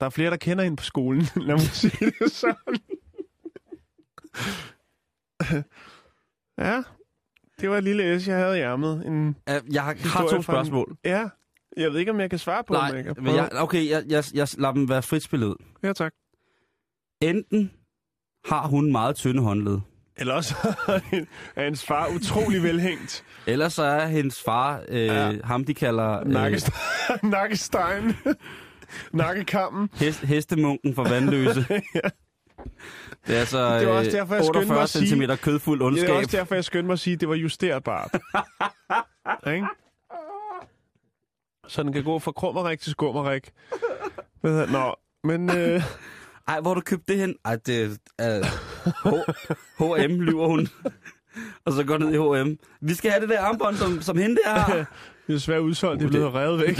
Der 0.00 0.06
er 0.06 0.10
flere, 0.10 0.30
der 0.30 0.36
kender 0.36 0.64
hende 0.64 0.76
på 0.76 0.84
skolen, 0.84 1.22
lad 1.36 1.54
mig 1.54 1.60
sige 1.60 2.12
det 2.20 2.32
sådan. 2.32 2.78
ja, 6.58 6.82
det 7.62 7.70
var 7.70 7.78
et 7.78 7.84
lille 7.84 8.20
S, 8.20 8.28
jeg 8.28 8.36
havde 8.36 8.58
i 8.58 8.60
ærmet. 8.60 9.06
En 9.06 9.28
Uh, 9.28 9.74
jeg 9.74 9.82
har, 9.82 9.96
har 10.08 10.22
to 10.22 10.28
fra 10.28 10.36
en- 10.36 10.42
spørgsmål. 10.42 10.96
Ja, 11.04 11.28
jeg 11.76 11.92
ved 11.92 11.98
ikke, 12.00 12.10
om 12.10 12.20
jeg 12.20 12.30
kan 12.30 12.38
svare 12.38 12.64
på 12.64 12.72
Nej, 12.72 12.88
dem. 12.90 13.06
Jeg 13.06 13.14
men 13.18 13.34
jeg, 13.36 13.48
okay, 13.54 13.88
jeg, 13.90 14.02
jeg, 14.08 14.24
jeg 14.34 14.48
lader 14.58 14.74
dem 14.74 14.88
være 14.88 15.02
frit 15.02 15.22
spillet 15.22 15.46
ud. 15.46 15.54
Ja, 15.82 15.92
tak. 15.92 16.12
Enten 17.22 17.70
har 18.44 18.66
hun 18.66 18.92
meget 18.92 19.16
tynde 19.16 19.42
håndled, 19.42 19.78
Eller 20.16 20.34
også 20.34 20.54
er 21.56 21.62
hans 21.64 21.84
far 21.86 22.08
utrolig 22.14 22.62
velhængt. 22.62 23.24
eller 23.46 23.68
så 23.68 23.82
er 23.82 24.06
hendes 24.06 24.42
far 24.42 24.82
øh, 24.88 25.06
Ja. 25.06 25.32
ham, 25.44 25.64
de 25.64 25.74
kalder 25.74 26.20
øh, 26.20 26.26
Nakkestein. 26.26 26.74
Nakkestein. 27.30 28.12
Nakkekammen. 29.12 29.88
hest, 29.94 30.20
hestemunken 30.20 30.94
for 30.94 31.04
vandløse. 31.08 31.66
Det 33.26 33.36
er 33.36 33.40
altså 33.40 33.78
Det 33.78 33.88
var 33.88 33.92
også 33.94 34.10
øh, 34.10 34.16
derfor, 34.16 34.34
jeg 34.34 34.44
skyndte 34.44 34.68
mig 34.68 34.76
48 34.78 34.82
at 34.82 34.88
sige- 34.88 35.06
cm 35.08 35.22
kødfuld 35.42 35.78
Det 35.78 35.86
ondskab. 35.86 36.08
er 36.10 36.14
også 36.14 36.36
derfor, 36.36 36.54
jeg 36.54 36.64
skyndte 36.64 36.86
mig 36.86 36.92
at 36.92 36.98
sige, 37.00 37.14
at 37.14 37.20
det 37.20 37.28
var 37.28 37.34
justerbart. 37.34 38.10
ikke? 39.54 39.66
Så 41.68 41.82
den 41.82 41.92
kan 41.92 42.04
gå 42.04 42.18
fra 42.18 42.32
krummerik 42.32 42.80
til 42.80 42.90
skummerik. 42.90 43.50
Det? 44.42 44.70
Nå, 44.72 44.94
men... 45.24 45.50
Øh, 45.56 45.82
Ej, 46.48 46.60
hvor 46.60 46.74
du 46.74 46.80
købt 46.80 47.08
det 47.08 47.16
hen? 47.18 47.34
Ej, 47.44 47.56
det 47.66 47.98
er... 48.18 48.44
H- 49.04 50.06
H&M 50.06 50.20
lyver 50.20 50.46
hun. 50.48 50.68
og 51.66 51.72
så 51.72 51.84
går 51.84 51.98
ned 51.98 52.12
i 52.14 52.42
H&M. 52.42 52.56
Vi 52.80 52.94
skal 52.94 53.10
have 53.10 53.20
det 53.20 53.28
der 53.28 53.40
armbånd, 53.40 53.76
som, 53.76 54.02
som 54.02 54.18
hende 54.18 54.36
der 54.44 54.50
har. 54.50 54.72
det 54.74 54.80
er 55.28 55.32
desværre 55.32 55.62
udsolgt. 55.62 56.00
Det 56.00 56.06
er 56.06 56.10
blevet 56.10 56.34
revet 56.34 56.60
væk. 56.60 56.78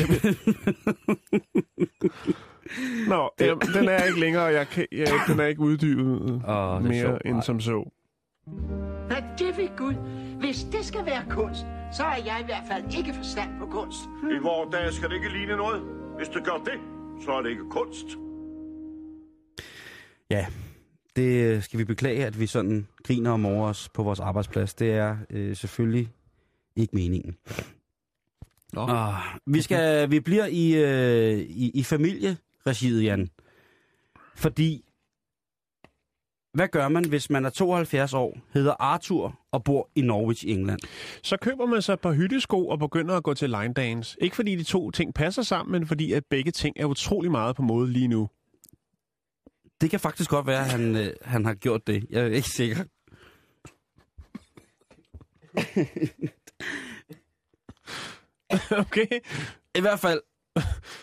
Nå, 3.09 3.31
jamen, 3.41 3.69
den 3.75 3.89
er 3.89 4.05
ikke 4.05 4.21
længere, 4.21 4.45
og 4.45 4.53
jeg 4.53 4.69
kan, 4.69 4.87
jeg, 4.93 5.09
den 5.29 5.41
er 5.41 5.47
ikke 5.47 5.61
uddybet 5.61 6.21
det 6.21 6.43
er 6.45 6.81
mere 6.81 7.01
sjovt. 7.01 7.23
end 7.25 7.43
som 7.43 7.61
så. 7.61 7.91
Hvad 9.07 9.23
det 9.39 9.57
ved 9.57 9.77
Gud? 9.77 9.95
Hvis 10.41 10.65
det 10.65 10.85
skal 10.85 11.07
være 11.07 11.25
kunst, 11.31 11.61
så 11.93 12.03
har 12.03 12.17
jeg 12.17 12.39
i 12.41 12.45
hvert 12.45 12.65
fald 12.71 12.95
ikke 12.99 13.15
forstand 13.15 13.51
på 13.59 13.67
kunst. 13.67 13.99
I 14.31 14.39
vores 14.43 14.69
dage 14.73 14.93
skal 14.93 15.09
det 15.09 15.15
ikke 15.15 15.29
ligne 15.33 15.57
noget. 15.57 15.83
Hvis 16.19 16.29
det 16.29 16.45
gør 16.45 16.63
det, 16.65 16.81
så 17.25 17.33
er 17.33 17.43
det 17.43 17.51
ikke 17.51 17.71
kunst. 17.71 18.07
Ja, 20.31 20.47
det 21.17 21.65
skal 21.65 21.79
vi 21.79 21.85
beklage, 21.85 22.27
at 22.27 22.41
vi 22.41 22.47
sådan 22.47 22.87
griner 23.05 23.31
om 23.31 23.47
over 23.47 23.69
os 23.69 23.89
på 23.89 24.03
vores 24.03 24.21
arbejdsplads. 24.21 24.75
Det 24.75 24.93
er 24.93 25.17
øh, 25.31 25.57
selvfølgelig 25.57 26.09
ikke 26.77 26.97
meningen. 26.97 27.37
Nå. 28.73 28.81
Og 28.81 29.15
vi, 29.47 29.63
skal, 29.63 30.11
vi 30.11 30.21
bliver 30.21 30.47
i, 30.47 30.75
øh, 30.75 31.39
i, 31.39 31.71
i 31.75 31.83
familieregiet, 32.65 33.05
Jan. 33.05 33.29
Fordi, 34.35 34.85
hvad 36.55 36.69
gør 36.69 36.89
man, 36.89 37.09
hvis 37.09 37.31
man 37.31 37.45
er 37.45 37.51
72 37.51 38.15
år, 38.15 38.39
hedder 38.55 38.75
Arthur 38.81 39.41
og 39.53 39.65
bor 39.65 39.91
i 39.95 40.01
Norwich, 40.01 40.45
England? 40.49 40.81
Så 41.23 41.37
køber 41.37 41.67
man 41.67 41.83
sig 41.83 41.93
et 41.93 42.01
par 42.01 42.13
hyttesko 42.13 42.69
og 42.69 42.79
begynder 42.79 43.17
at 43.17 43.23
gå 43.23 43.35
til 43.35 43.51
line 43.51 43.75
dance. 43.75 44.17
Ikke 44.21 44.37
fordi 44.37 44.57
de 44.57 44.63
to 44.63 44.91
ting 44.91 45.15
passer 45.15 45.43
sammen, 45.43 45.73
men 45.73 45.87
fordi 45.87 46.13
at 46.13 46.25
begge 46.31 46.51
ting 46.51 46.77
er 46.81 46.85
utrolig 46.85 47.31
meget 47.31 47.57
på 47.57 47.63
mode 47.63 47.93
lige 47.93 48.09
nu. 48.09 48.29
Det 49.81 49.91
kan 49.91 50.01
faktisk 50.01 50.31
godt 50.31 50.47
være, 50.47 50.65
at 50.65 50.71
han, 50.71 50.97
øh, 50.97 51.13
han 51.23 51.45
har 51.45 51.55
gjort 51.55 51.87
det. 51.87 52.07
Jeg 52.11 52.23
er 52.23 52.27
ikke 52.27 52.49
sikker. 52.49 52.85
okay? 58.83 59.07
I 59.75 59.81
hvert 59.81 60.01
fald, 60.01 60.21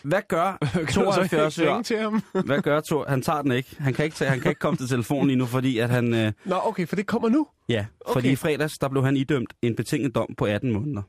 hvad 0.02 0.22
gør 0.28 0.58
Kan 0.72 0.86
du 0.86 0.92
så 0.92 1.00
72 1.02 1.58
ikke 1.58 1.70
år? 1.70 1.74
ringe 1.74 1.84
til 1.84 1.98
ham? 1.98 2.22
Hvad 2.46 2.62
gør 2.62 2.80
to? 2.80 3.04
Han 3.08 3.22
tager 3.22 3.42
den 3.42 3.52
ikke. 3.52 3.76
Han 3.78 3.94
kan 3.94 4.04
ikke, 4.04 4.16
tage, 4.16 4.30
han 4.30 4.40
kan 4.40 4.50
ikke 4.50 4.58
komme 4.58 4.76
til 4.76 4.88
telefonen 4.88 5.26
lige 5.26 5.36
nu, 5.36 5.46
fordi 5.46 5.78
at 5.78 5.90
han... 5.90 6.14
Øh, 6.14 6.32
Nå, 6.44 6.56
okay, 6.64 6.86
for 6.86 6.96
det 6.96 7.06
kommer 7.06 7.28
nu. 7.28 7.46
ja, 7.68 7.86
Okay. 8.00 8.12
fordi 8.12 8.30
i 8.32 8.36
fredags, 8.36 8.78
der 8.78 8.88
blev 8.88 9.04
han 9.04 9.16
idømt 9.16 9.52
en 9.62 9.76
betinget 9.76 10.14
dom 10.14 10.28
på 10.38 10.44
18 10.44 10.72
måneder. 10.72 11.02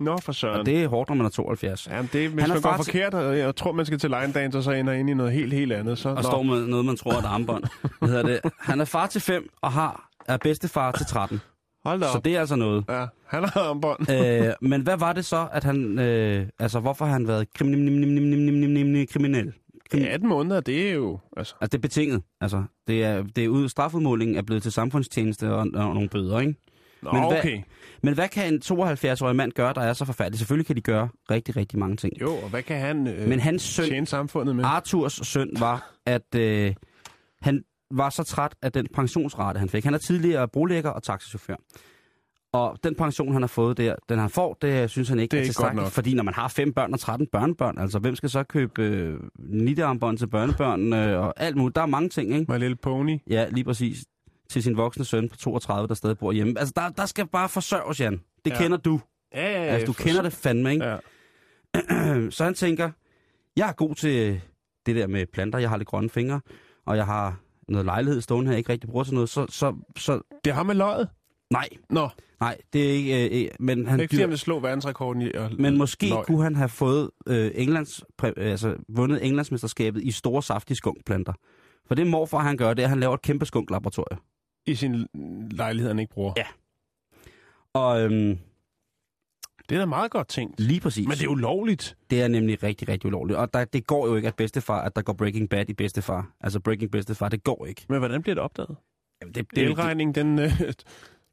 Nå, 0.00 0.18
for 0.18 0.32
søren. 0.32 0.60
Og 0.60 0.66
det 0.66 0.82
er 0.82 0.88
hårdt, 0.88 1.10
når 1.10 1.16
man 1.16 1.26
er 1.26 1.30
72. 1.30 1.86
Jamen, 1.86 2.10
det, 2.12 2.30
hvis 2.30 2.42
Han 2.42 2.50
er 2.50 2.54
man 2.54 2.62
går 2.62 2.76
til- 2.76 2.84
forkert, 2.84 3.14
og 3.14 3.38
jeg 3.38 3.56
tror, 3.56 3.72
man 3.72 3.86
skal 3.86 3.98
til 3.98 4.10
line 4.10 4.32
dance, 4.32 4.58
og 4.58 4.64
så 4.64 4.70
ender 4.70 4.92
ind 4.92 5.10
i 5.10 5.14
noget 5.14 5.32
helt, 5.32 5.52
helt 5.52 5.72
andet. 5.72 5.98
Så, 5.98 6.08
Og 6.08 6.14
nå. 6.14 6.22
står 6.22 6.42
med 6.42 6.66
noget, 6.66 6.84
man 6.84 6.96
tror 6.96 7.12
er 7.12 7.18
et 7.18 7.24
armbånd. 7.24 7.64
Hvad 7.98 8.08
hedder 8.08 8.22
det? 8.22 8.40
Han 8.60 8.80
er 8.80 8.84
far 8.84 9.06
til 9.06 9.20
5 9.20 9.48
og 9.62 9.72
har 9.72 10.08
er 10.28 10.36
bedstefar 10.36 10.92
til 10.92 11.06
13. 11.06 11.40
Hold 11.84 12.00
da 12.00 12.06
Så 12.06 12.16
op. 12.18 12.24
det 12.24 12.36
er 12.36 12.40
altså 12.40 12.56
noget. 12.56 12.84
Ja, 12.88 13.06
han 13.26 13.44
har 13.44 13.60
armbånd. 13.60 14.10
øh, 14.10 14.52
men 14.70 14.80
hvad 14.82 14.96
var 14.96 15.12
det 15.12 15.24
så, 15.24 15.48
at 15.52 15.64
han... 15.64 15.98
Øh, 15.98 16.46
altså, 16.58 16.80
hvorfor 16.80 17.04
har 17.04 17.12
han 17.12 17.28
været 17.28 17.52
kriminel? 17.52 19.06
kriminel? 19.06 19.52
Ja, 19.94 20.06
18 20.06 20.28
måneder, 20.28 20.60
det 20.60 20.88
er 20.88 20.92
jo... 20.94 21.18
Altså, 21.36 21.54
Altså, 21.60 21.68
det 21.72 21.78
er 21.78 21.82
betinget. 21.82 22.22
Altså, 22.40 22.62
det 22.86 23.04
er, 23.04 23.22
det 23.36 23.44
er 23.44 23.48
ud, 23.48 23.68
strafudmålingen 23.68 24.36
er 24.36 24.42
blevet 24.42 24.62
til 24.62 24.72
samfundstjeneste 24.72 25.52
og, 25.52 25.58
og 25.58 25.94
nogle 25.94 26.08
bøder, 26.08 26.40
ikke? 26.40 26.54
nå, 27.02 27.12
Men 27.12 27.22
hvad- 27.28 27.38
okay. 27.38 27.60
Men 28.02 28.14
hvad 28.14 28.28
kan 28.28 28.54
en 28.54 28.60
72-årig 28.64 29.36
mand 29.36 29.52
gøre, 29.52 29.72
der 29.74 29.80
er 29.80 29.92
så 29.92 30.04
forfærdelig? 30.04 30.38
Selvfølgelig 30.38 30.66
kan 30.66 30.76
de 30.76 30.80
gøre 30.80 31.08
rigtig, 31.30 31.56
rigtig 31.56 31.78
mange 31.78 31.96
ting. 31.96 32.20
Jo, 32.20 32.34
og 32.36 32.48
hvad 32.50 32.62
kan 32.62 32.80
han 32.80 33.06
øh, 33.06 33.28
Men 33.28 33.40
hans 33.40 33.62
søn, 33.62 33.86
tjene 33.88 34.06
samfundet 34.06 34.56
med? 34.56 34.64
Arthurs 34.64 35.20
søn, 35.22 35.50
var, 35.58 35.92
at 36.06 36.34
øh, 36.36 36.74
han 37.42 37.62
var 37.96 38.10
så 38.10 38.24
træt 38.24 38.54
af 38.62 38.72
den 38.72 38.86
pensionsrate, 38.94 39.58
han 39.58 39.68
fik. 39.68 39.84
Han 39.84 39.94
er 39.94 39.98
tidligere 39.98 40.48
brolægger 40.48 40.90
og 40.90 41.02
taxichauffør. 41.02 41.56
Og 42.52 42.78
den 42.84 42.94
pension, 42.94 43.32
han 43.32 43.42
har 43.42 43.46
fået 43.46 43.76
der, 43.76 43.94
den 44.08 44.18
han 44.18 44.30
får, 44.30 44.58
det 44.62 44.90
synes 44.90 45.08
han 45.08 45.18
ikke 45.18 45.30
Det 45.30 45.36
er 45.38 45.42
er, 45.42 45.46
tilstrækkeligt. 45.46 45.90
Fordi 45.90 46.14
når 46.14 46.22
man 46.22 46.34
har 46.34 46.48
fem 46.48 46.72
børn 46.72 46.92
og 46.92 47.00
13 47.00 47.26
børnebørn, 47.32 47.78
altså 47.78 47.98
hvem 47.98 48.16
skal 48.16 48.30
så 48.30 48.42
købe 48.42 48.82
øh, 48.82 49.20
nittearmbånd 49.38 50.18
til 50.18 50.26
børnebørn 50.26 50.92
øh, 50.92 51.20
og 51.20 51.34
alt 51.36 51.56
muligt? 51.56 51.76
Der 51.76 51.82
er 51.82 51.86
mange 51.86 52.08
ting, 52.08 52.34
ikke? 52.34 52.52
My 52.52 52.58
Little 52.58 52.76
Pony. 52.76 53.18
Ja, 53.30 53.46
lige 53.50 53.64
præcis. 53.64 53.98
Til 54.50 54.62
sin 54.62 54.76
voksne 54.76 55.04
søn 55.04 55.28
på 55.28 55.36
32, 55.36 55.88
der 55.88 55.94
stadig 55.94 56.18
bor 56.18 56.32
hjemme. 56.32 56.58
Altså, 56.58 56.72
der, 56.76 56.88
der 56.88 57.06
skal 57.06 57.26
bare 57.26 57.48
forsørges, 57.48 58.00
Jan. 58.00 58.20
Det 58.44 58.50
Ja. 58.50 58.58
kender 58.58 58.76
du. 58.76 59.00
Ja, 59.34 59.50
ja, 59.52 59.64
ja. 59.64 59.70
Altså, 59.70 59.86
du 59.86 59.92
kender 59.92 60.22
det 60.22 60.32
fandme, 60.32 60.72
ikke? 60.72 60.84
Ja. 60.84 62.30
så 62.36 62.44
han 62.44 62.54
tænker, 62.54 62.90
jeg 63.56 63.68
er 63.68 63.72
god 63.72 63.94
til 63.94 64.40
det 64.86 64.96
der 64.96 65.06
med 65.06 65.26
planter, 65.32 65.58
jeg 65.58 65.70
har 65.70 65.76
lidt 65.76 65.88
grønne 65.88 66.10
fingre, 66.10 66.40
og 66.86 66.96
jeg 66.96 67.06
har 67.06 67.36
noget 67.68 67.84
lejlighed 67.84 68.20
stående 68.20 68.50
her, 68.50 68.58
ikke 68.58 68.72
rigtig 68.72 68.90
bruger 68.90 69.04
til 69.04 69.14
noget, 69.14 69.28
så, 69.28 69.46
så, 69.48 69.74
så 69.96 70.20
Det 70.44 70.54
har 70.54 70.62
med 70.62 70.74
løjet. 70.74 71.08
nej, 71.50 71.68
Nå, 71.90 72.08
nej, 72.40 72.58
det 72.72 72.88
er 72.88 72.92
ikke, 72.92 73.24
øh, 73.40 73.42
øh, 73.44 73.48
men 73.60 73.78
det 73.78 73.88
han 73.88 73.98
er 74.00 74.02
ikke 74.02 74.16
dyr, 74.16 74.28
han 74.28 74.36
slå 74.36 74.60
verdensrekorden 74.60 75.22
i 75.22 75.30
at 75.34 75.58
men 75.58 75.78
måske 75.78 76.08
løg. 76.08 76.26
kunne 76.26 76.42
han 76.42 76.56
have 76.56 76.68
fået 76.68 77.10
øh, 77.26 77.50
Englands, 77.54 78.04
præ, 78.18 78.30
altså 78.36 78.76
vundet 78.88 79.26
Englandsmesterskabet 79.26 80.02
i 80.02 80.10
store 80.10 80.42
saftige 80.42 80.76
skunkplanter. 80.76 81.32
For 81.86 81.94
det 81.94 82.06
morfar 82.06 82.38
han 82.38 82.56
gør, 82.56 82.74
det 82.74 82.82
er, 82.82 82.86
at 82.86 82.90
han 82.90 83.00
laver 83.00 83.14
et 83.14 83.22
kæmpe 83.22 83.46
skunklaboratorie. 83.46 84.18
i 84.66 84.74
sin 84.74 85.06
lejlighed, 85.50 85.90
han 85.90 85.98
ikke 85.98 86.12
bruger. 86.12 86.32
Ja. 86.36 86.46
Og 87.74 88.00
øhm, 88.02 88.38
Det 89.68 89.74
er 89.74 89.78
da 89.78 89.86
meget 89.86 90.10
godt 90.10 90.28
tænkt. 90.28 90.60
lige 90.60 90.80
præcis. 90.80 91.08
Men 91.08 91.16
det 91.16 91.24
er 91.24 91.28
ulovligt. 91.28 91.96
Det 92.10 92.22
er 92.22 92.28
nemlig 92.28 92.62
rigtig, 92.62 92.88
rigtig 92.88 93.06
ulovligt. 93.06 93.38
Og 93.38 93.54
der, 93.54 93.64
det 93.64 93.86
går 93.86 94.06
jo 94.06 94.16
ikke, 94.16 94.28
at 94.28 94.34
bedstefar, 94.34 94.80
at 94.80 94.96
der 94.96 95.02
går 95.02 95.12
Breaking 95.12 95.48
Bad 95.50 95.68
i 95.68 95.72
bedstefar. 95.72 96.30
Altså 96.40 96.60
Breaking 96.60 96.90
Bedstefar, 96.90 97.28
det 97.28 97.44
går 97.44 97.66
ikke. 97.66 97.86
Men 97.88 97.98
hvordan 97.98 98.22
bliver 98.22 98.34
det 98.34 98.42
opdaget? 98.42 98.76
Jamen, 99.22 99.34
det, 99.34 99.46
Det, 99.54 99.64
Elregningen, 99.64 100.14
den 100.14 100.38
øh, 100.38 100.52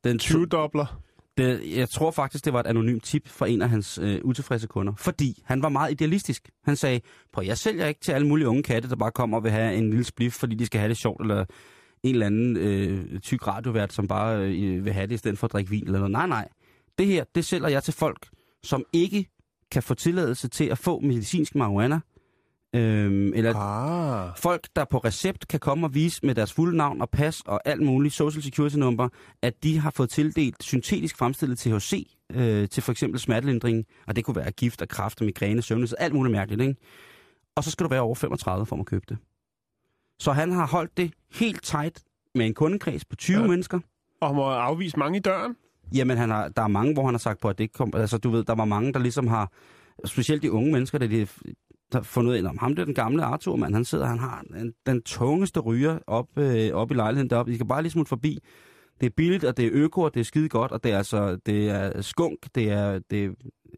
den 0.04 0.20
20-dobler. 0.24 1.02
Det, 1.38 1.62
jeg 1.78 1.90
tror 1.90 2.12
faktisk, 2.12 2.46
det 2.46 2.54
var 2.54 2.60
et 2.60 2.68
anonymt 2.68 3.04
tip 3.04 3.28
fra 3.28 3.48
en 3.48 3.62
af 3.62 3.70
hans 3.70 4.00
øh, 4.04 4.20
utilfredse 4.24 4.68
kunder. 4.68 4.94
Fordi 4.98 5.42
han 5.46 5.62
var 5.62 5.70
meget 5.70 5.92
idealistisk. 5.92 6.50
Han 6.66 6.76
sagde, 6.76 7.02
prøv 7.34 7.46
jeg 7.46 7.58
sælger 7.58 7.86
ikke 7.88 8.00
til 8.02 8.12
alle 8.12 8.28
mulige 8.28 8.48
unge 8.48 8.64
katte, 8.64 8.90
der 8.90 8.96
bare 8.96 9.12
kommer 9.12 9.38
og 9.38 9.44
vil 9.44 9.52
have 9.52 9.76
en 9.76 9.90
lille 9.90 10.04
spliff, 10.04 10.36
fordi 10.36 10.56
de 10.56 10.66
skal 10.66 10.80
have 10.80 10.90
det 10.90 10.98
sjovt, 10.98 11.22
eller 11.22 11.46
en 12.04 12.16
eller 12.16 12.26
anden 12.26 12.58
øh, 12.58 13.20
tyk 13.20 13.48
radiovært, 13.48 13.94
som 13.94 14.08
bare 14.08 14.38
øh, 14.40 14.86
vil 14.86 14.94
have 14.94 15.08
det 15.08 15.14
i 15.14 15.18
stedet 15.18 15.38
for 15.38 15.48
at 15.48 15.54
drikke 15.54 15.70
vin 15.70 15.84
eller 15.86 16.00
noget. 16.00 16.12
Nej, 16.12 16.28
nej. 16.28 16.48
Det 16.98 17.08
her, 17.08 17.24
det 17.36 17.46
sælger 17.46 17.68
jeg 17.68 17.84
til 17.84 17.94
folk, 17.94 18.28
som 18.64 18.84
ikke 18.94 19.26
kan 19.72 19.84
få 19.84 19.94
tilladelse 19.94 20.48
til 20.48 20.66
at 20.66 20.78
få 20.78 21.00
medicinsk 21.00 21.56
marihuana. 21.56 22.00
Øhm, 22.76 23.34
eller 23.34 23.56
Ah. 23.56 24.38
folk, 24.38 24.68
der 24.76 24.86
på 24.86 24.98
recept 24.98 25.48
kan 25.48 25.60
komme 25.60 25.88
og 25.88 25.94
vise 25.94 26.26
med 26.26 26.36
deres 26.36 26.54
fulde 26.54 26.78
navn 26.78 27.02
og 27.02 27.10
pas 27.10 27.42
og 27.46 27.62
alt 27.66 27.82
muligt 27.82 28.14
social 28.14 28.44
security 28.44 28.76
number, 28.76 29.10
at 29.42 29.64
de 29.64 29.78
har 29.80 29.92
fået 29.92 30.10
tildelt 30.10 30.64
syntetisk 30.64 31.18
fremstillet 31.18 31.58
THC 31.60 32.08
øh, 32.34 32.70
til 32.70 32.84
for 32.84 32.92
eksempel 32.92 33.20
smertelindring, 33.20 33.86
og 34.08 34.16
det 34.16 34.26
kunne 34.26 34.36
være 34.36 34.52
gift 34.52 34.82
og 34.82 34.88
kræft 34.88 35.22
og 35.22 35.26
migræne, 35.26 35.62
søvnløshed, 35.62 35.98
alt 36.00 36.14
muligt 36.14 36.32
mærkeligt, 36.32 36.62
ikke? 36.62 36.76
Og 37.56 37.64
så 37.64 37.72
skal 37.72 37.84
du 37.84 37.90
være 37.90 38.02
over 38.02 38.16
35 38.16 38.66
for 38.66 38.76
at 38.80 38.86
købe 38.86 39.06
det. 39.10 39.18
Så 40.20 40.32
han 40.32 40.52
har 40.52 40.68
holdt 40.68 40.98
det 40.98 41.12
helt 41.34 41.64
tight 41.64 42.04
med 42.36 42.46
en 42.46 42.54
kundekreds 42.54 43.06
på 43.06 43.16
20 43.16 43.42
Ja. 43.42 43.48
mennesker. 43.48 43.80
Og 44.22 44.36
må 44.36 44.44
afvise 44.44 45.00
mange 45.00 45.18
i 45.18 45.22
døren. 45.22 45.56
Jamen, 45.96 46.18
han 46.18 46.30
har, 46.30 46.50
der 46.50 46.62
er 46.62 46.68
mange, 46.68 46.94
hvor 46.94 47.06
han 47.06 47.14
har 47.14 47.20
sagt 47.20 47.42
på, 47.42 47.50
at 47.50 47.58
det 47.58 47.64
ikke 47.64 47.74
kom... 47.74 47.94
Altså, 47.96 48.18
du 48.18 48.30
ved, 48.30 48.44
der 48.44 48.56
var 48.56 48.66
mange, 48.66 48.94
der 48.94 49.00
ligesom 49.00 49.28
har... 49.28 49.52
Specielt 50.06 50.44
de 50.44 50.52
unge 50.52 50.72
mennesker, 50.72 50.98
der 50.98 51.08
de 51.08 51.28
har 51.94 52.02
fundet 52.02 52.32
ud 52.32 52.38
af, 52.38 52.50
om 52.50 52.58
ham 52.58 52.76
det 52.76 52.82
er 52.82 52.86
den 52.86 52.94
gamle 52.94 53.24
Arthur, 53.24 53.56
mand. 53.56 53.74
Han 53.74 53.86
sidder, 53.86 54.06
han 54.06 54.20
har 54.20 54.44
den, 54.54 54.74
den 54.86 55.02
tungeste 55.02 55.60
ryger 55.60 56.00
op, 56.08 56.38
øh, 56.38 56.74
op 56.74 56.92
i 56.92 56.94
lejligheden 56.94 57.30
deroppe. 57.30 57.54
I 57.54 57.58
kan 57.58 57.68
bare 57.68 57.82
lige 57.82 57.92
smutte 57.92 58.10
forbi. 58.10 58.40
Det 59.00 59.06
er 59.06 59.12
billigt, 59.18 59.44
og 59.44 59.58
det 59.58 59.66
er 59.66 59.70
øko, 59.74 60.02
og 60.02 60.14
det 60.14 60.20
er 60.20 60.24
skide 60.24 60.50
godt, 60.50 60.72
og 60.72 60.84
det 60.84 60.92
er 60.92 60.98
altså, 60.98 61.36
det 61.46 61.70
er 61.70 62.02
skunk, 62.02 62.38
det 62.56 62.72
er, 62.72 63.00
det 63.00 63.26
er 63.26 63.30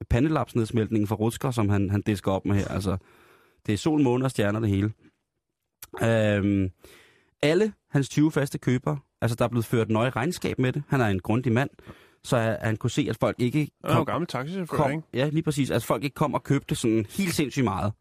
pandelapsnedsmeltningen 0.09 1.07
fra 1.07 1.15
Rutsker, 1.15 1.51
som 1.51 1.69
han, 1.69 1.89
han 1.89 2.01
disker 2.01 2.31
op 2.31 2.45
med 2.45 2.55
her. 2.55 2.67
Altså, 2.67 2.97
det 3.65 3.73
er 3.73 3.77
sol, 3.77 4.01
måne 4.01 4.25
og 4.25 4.31
stjerner, 4.31 4.59
det 4.59 4.69
hele. 4.69 4.91
Øhm, 6.03 6.69
alle 7.41 7.73
hans 7.89 8.09
20 8.09 8.31
faste 8.31 8.57
købere, 8.57 8.97
altså 9.21 9.35
der 9.35 9.45
er 9.45 9.49
blevet 9.49 9.65
ført 9.65 9.89
nøje 9.89 10.09
regnskab 10.09 10.59
med 10.59 10.73
det. 10.73 10.83
Han 10.87 11.01
er 11.01 11.07
en 11.07 11.19
grundig 11.19 11.51
mand 11.51 11.69
så 12.23 12.57
han, 12.61 12.77
kunne 12.77 12.89
se, 12.91 13.07
at 13.09 13.17
folk 13.19 13.35
ikke 13.39 13.69
er 13.83 13.95
jo 13.97 14.03
gammel 14.03 14.27
taxichauffør, 14.27 14.77
kom, 14.77 14.91
ikke? 14.91 15.03
ja, 15.13 15.29
lige 15.29 15.43
præcis, 15.43 15.71
at 15.71 15.83
folk 15.83 16.03
ikke 16.03 16.13
kom 16.13 16.33
og 16.33 16.43
købte 16.43 16.75
sådan 16.75 17.05
helt 17.09 17.33
sindssygt 17.33 17.63
meget. 17.63 17.93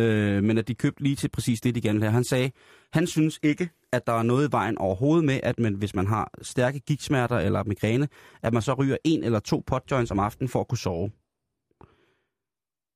Øh, 0.00 0.42
men 0.44 0.58
at 0.58 0.68
de 0.68 0.74
købte 0.74 1.02
lige 1.02 1.16
til 1.16 1.28
præcis 1.28 1.60
det, 1.60 1.74
de 1.74 1.80
gerne 1.80 1.96
ville 1.96 2.04
have. 2.06 2.12
Han 2.12 2.24
sagde, 2.24 2.50
han 2.92 3.06
synes 3.06 3.38
ikke, 3.42 3.70
at 3.92 4.06
der 4.06 4.12
er 4.12 4.22
noget 4.22 4.48
i 4.48 4.52
vejen 4.52 4.78
overhovedet 4.78 5.24
med, 5.24 5.40
at 5.42 5.58
man, 5.58 5.74
hvis 5.74 5.94
man 5.94 6.06
har 6.06 6.30
stærke 6.42 6.80
gigtsmerter 6.80 7.38
eller 7.38 7.64
migræne, 7.64 8.08
at 8.42 8.52
man 8.52 8.62
så 8.62 8.74
ryger 8.74 8.96
en 9.04 9.24
eller 9.24 9.38
to 9.38 9.62
potjoints 9.66 10.10
om 10.10 10.18
aftenen 10.18 10.48
for 10.48 10.60
at 10.60 10.68
kunne 10.68 10.78
sove. 10.78 11.10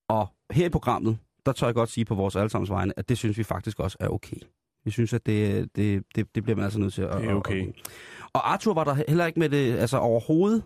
Og 0.09 0.27
her 0.51 0.67
i 0.67 0.69
programmet, 0.69 1.19
der 1.47 1.53
tør 1.53 1.67
jeg 1.67 1.75
godt 1.75 1.91
sige 1.91 2.05
på 2.05 2.15
vores 2.15 2.37
allesammens 2.37 2.71
vegne, 2.71 2.93
at 2.99 3.09
det 3.09 3.19
synes 3.19 3.39
vi 3.39 3.43
faktisk 3.43 3.81
også 3.81 3.97
er 4.01 4.09
okay. 4.09 4.37
Vi 4.85 4.91
synes, 4.91 5.13
at 5.13 5.27
det, 5.27 5.69
det, 5.77 6.03
det, 6.15 6.35
det 6.35 6.43
bliver 6.45 6.57
man 6.57 6.65
altså 6.65 6.79
nødt 6.79 6.95
til 6.95 7.03
at... 7.03 7.17
Det 7.21 7.31
er 7.31 7.35
okay. 7.35 7.69
at- 7.69 7.75
Og 8.37 8.53
Arthur 8.53 8.75
var 8.75 8.85
der 8.85 8.97
heller 9.09 9.27
ikke 9.27 9.39
med 9.39 9.49
det 9.49 9.77
altså 9.77 9.99
overhovedet 9.99 10.63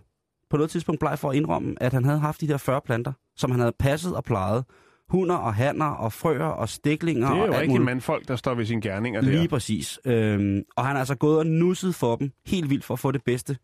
på 0.50 0.56
noget 0.56 0.70
tidspunkt 0.70 1.00
bleg 1.00 1.18
for 1.18 1.30
at 1.30 1.36
indrømme, 1.36 1.74
at 1.80 1.92
han 1.92 2.04
havde 2.04 2.18
haft 2.18 2.40
de 2.40 2.48
der 2.48 2.56
40 2.56 2.80
planter, 2.80 3.12
som 3.36 3.50
han 3.50 3.60
havde 3.60 3.72
passet 3.78 4.16
og 4.16 4.24
plejet. 4.24 4.64
Hunder 5.08 5.34
og 5.34 5.54
hanner 5.54 5.86
og 5.86 6.12
frøer 6.12 6.44
og 6.44 6.68
stiklinger 6.68 7.28
Det 7.28 7.36
er 7.36 7.46
jo 7.46 7.52
alt 7.52 7.62
rigtig 7.62 7.80
mandfolk, 7.80 8.28
der 8.28 8.36
står 8.36 8.54
ved 8.54 8.64
sine 8.64 8.80
gerninger 8.80 9.20
der. 9.20 9.30
Lige 9.30 9.48
præcis. 9.48 10.00
Øhm, 10.04 10.62
og 10.76 10.86
han 10.86 10.96
er 10.96 11.00
altså 11.00 11.14
gået 11.14 11.38
og 11.38 11.46
nusset 11.46 11.94
for 11.94 12.16
dem 12.16 12.32
helt 12.46 12.70
vildt 12.70 12.84
for 12.84 12.94
at 12.94 13.00
få 13.00 13.10
det 13.10 13.24
bedste, 13.24 13.58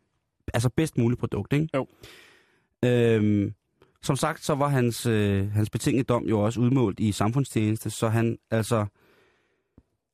altså 0.55 0.69
bedst 0.77 0.99
mulige 0.99 1.19
produkt, 1.19 1.53
ikke? 1.53 1.69
Jo. 1.75 1.87
Øhm, 2.85 3.53
som 4.03 4.17
sagt, 4.17 4.45
så 4.45 4.55
var 4.55 4.69
hans, 4.69 5.07
øh, 5.07 5.53
hans 5.53 5.71
betingede 5.71 6.05
dom 6.05 6.25
jo 6.25 6.41
også 6.41 6.61
udmålt 6.61 7.01
i 7.01 7.13
samfundstjeneste, 7.13 7.91
så 7.91 8.09
han 8.09 8.39
altså 8.51 8.87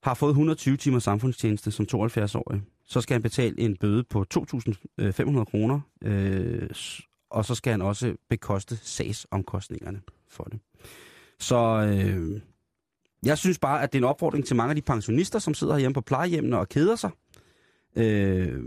har 0.02 0.14
fået 0.14 0.30
120 0.30 0.76
timer 0.76 0.98
samfundstjeneste 0.98 1.70
som 1.70 1.86
72-årig. 1.94 2.62
Så 2.92 3.00
skal 3.00 3.14
han 3.14 3.22
betale 3.22 3.60
en 3.60 3.76
bøde 3.76 4.04
på 4.04 4.24
2.500 4.34 4.40
øh, 4.98 5.46
kroner, 5.46 5.80
øh, 6.02 6.70
og 7.30 7.44
så 7.44 7.54
skal 7.54 7.70
han 7.70 7.82
også 7.82 8.14
bekoste 8.28 8.76
sagsomkostningerne 8.76 10.00
for 10.28 10.44
det. 10.44 10.60
Så 11.38 11.56
øh, 11.88 12.40
jeg 13.26 13.38
synes 13.38 13.58
bare, 13.58 13.82
at 13.82 13.92
det 13.92 13.98
er 13.98 14.02
en 14.02 14.08
opfordring 14.08 14.46
til 14.46 14.56
mange 14.56 14.70
af 14.70 14.76
de 14.76 14.82
pensionister, 14.82 15.38
som 15.38 15.54
sidder 15.54 15.78
hjemme 15.78 15.94
på 15.94 16.00
plejehjemmene 16.00 16.58
og 16.58 16.68
keder 16.68 16.96
sig. 16.96 17.10
Øh, 17.96 18.62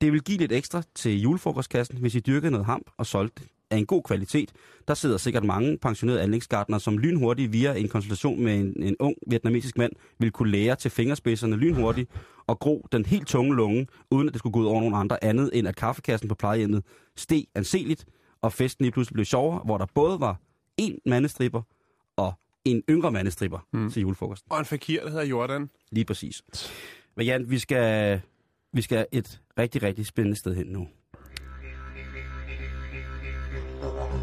det 0.00 0.12
vil 0.12 0.22
give 0.22 0.38
lidt 0.38 0.52
ekstra 0.52 0.82
til 0.94 1.20
julefrokostkassen, 1.20 1.98
hvis 1.98 2.14
I 2.14 2.20
dyrker 2.20 2.50
noget 2.50 2.66
hamp 2.66 2.90
og 2.96 3.06
solgte 3.06 3.42
det 3.42 3.50
af 3.70 3.76
en 3.76 3.86
god 3.86 4.02
kvalitet. 4.02 4.52
Der 4.88 4.94
sidder 4.94 5.16
sikkert 5.16 5.44
mange 5.44 5.78
pensionerede 5.78 6.22
anlægsgardner, 6.22 6.78
som 6.78 6.98
lynhurtigt 6.98 7.52
via 7.52 7.74
en 7.74 7.88
konsultation 7.88 8.44
med 8.44 8.60
en, 8.60 8.82
en 8.82 8.96
ung 9.00 9.16
vietnamesisk 9.26 9.78
mand 9.78 9.92
vil 10.18 10.30
kunne 10.30 10.50
lære 10.50 10.76
til 10.76 10.90
fingerspidserne 10.90 11.56
lynhurtigt 11.56 12.10
og 12.46 12.58
gro 12.58 12.86
den 12.92 13.04
helt 13.04 13.28
tunge 13.28 13.54
lunge, 13.54 13.86
uden 14.10 14.28
at 14.28 14.34
det 14.34 14.38
skulle 14.38 14.52
gå 14.52 14.60
ud 14.60 14.66
over 14.66 14.80
nogen 14.80 14.94
andre 14.94 15.24
andet, 15.24 15.50
end 15.52 15.68
at 15.68 15.76
kaffekassen 15.76 16.28
på 16.28 16.34
plejehjemmet 16.34 16.84
steg 17.16 17.44
anseligt, 17.54 18.04
og 18.42 18.52
festen 18.52 18.84
lige 18.84 18.92
pludselig 18.92 19.14
blev 19.14 19.24
sjovere, 19.24 19.60
hvor 19.64 19.78
der 19.78 19.86
både 19.94 20.20
var 20.20 20.40
en 20.76 20.98
mandestripper 21.06 21.62
og 22.16 22.32
en 22.64 22.82
yngre 22.90 23.10
mandestripper 23.10 23.58
mm. 23.72 23.90
til 23.90 24.00
julefrokosten. 24.00 24.52
Og 24.52 24.58
en 24.58 24.64
fakir, 24.64 25.02
der 25.02 25.10
hedder 25.10 25.24
Jordan. 25.24 25.70
Lige 25.90 26.04
præcis. 26.04 26.42
Men 27.16 27.26
Jan, 27.26 27.50
vi 27.50 27.58
skal, 27.58 28.20
vi 28.72 28.82
skal 28.82 29.06
et 29.12 29.40
rigtig, 29.58 29.82
rigtig 29.82 30.06
spændende 30.06 30.38
sted 30.38 30.54
hen 30.54 30.66
nu. 30.66 30.88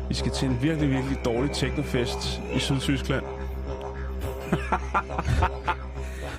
Vi 0.10 0.14
skal 0.14 0.32
til 0.32 0.48
en 0.48 0.62
virkelig, 0.62 0.90
virkelig 0.90 1.18
dårlig 1.26 1.52
teknofest 1.52 2.42
i 2.56 2.60
Sydtyskland. 2.60 3.26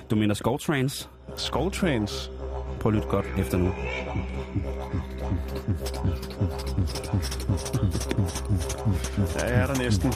Du 0.09 0.15
mener 0.15 0.33
Skovtrans? 0.33 1.09
Skovtrans. 1.37 2.31
Prøv 2.79 2.89
at 2.89 2.95
lytte 2.95 3.07
godt 3.07 3.25
efter 3.37 3.57
nu. 3.57 3.65
Ja, 9.35 9.45
jeg 9.45 9.61
er 9.61 9.67
der 9.67 9.77
næsten. 9.83 10.11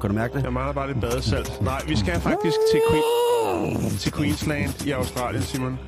Kan 0.00 0.10
du 0.10 0.14
mærke 0.14 0.34
det? 0.34 0.42
Jeg 0.42 0.52
mangler 0.52 0.72
bare 0.72 0.86
lidt 0.86 1.00
badesalt. 1.00 1.60
Nej, 1.62 1.80
vi 1.88 1.96
skal 1.96 2.20
faktisk 2.20 2.56
til, 2.72 2.80
Queen, 2.90 3.90
til 3.90 4.12
Queensland 4.12 4.86
i 4.86 4.90
Australien, 4.90 5.42
Simon. 5.42 5.78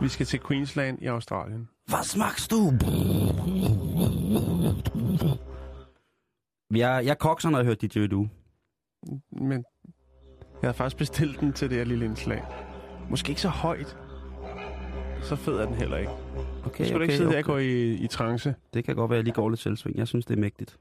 Vi 0.00 0.08
skal 0.08 0.26
til 0.26 0.40
Queensland 0.48 0.98
i 1.02 1.06
Australien. 1.06 1.68
Hvad 1.86 2.04
smagst 2.04 2.50
du? 2.50 2.72
Jeg, 6.74 7.06
jeg 7.06 7.18
kokser, 7.18 7.50
når 7.50 7.58
jeg 7.58 7.64
hører 7.64 7.76
DJ 7.76 8.06
Du. 8.06 8.28
Men 9.32 9.64
jeg 10.62 10.68
havde 10.68 10.74
faktisk 10.74 10.96
bestilt 10.96 11.40
den 11.40 11.52
til 11.52 11.70
det 11.70 11.78
her 11.78 11.84
lille 11.84 12.04
indslag. 12.04 12.44
Måske 13.10 13.28
ikke 13.30 13.40
så 13.40 13.48
højt. 13.48 13.96
Så 15.22 15.36
fed 15.36 15.54
er 15.56 15.66
den 15.66 15.74
heller 15.74 15.96
ikke. 15.96 16.12
Okay, 16.66 16.84
Skal 16.84 16.96
du 16.96 17.02
ikke 17.02 17.16
sidde 17.16 17.30
der 17.30 17.38
og 17.38 17.44
gå 17.44 17.56
i, 17.56 17.92
i 17.94 18.06
trance? 18.06 18.54
Det 18.74 18.84
kan 18.84 18.96
godt 18.96 19.10
være, 19.10 19.16
at 19.16 19.18
jeg 19.18 19.24
lige 19.24 19.34
går 19.34 19.48
lidt 19.48 19.60
selvsving. 19.60 19.96
Jeg 19.96 20.08
synes, 20.08 20.26
det 20.26 20.36
er 20.36 20.40
mægtigt. 20.40 20.78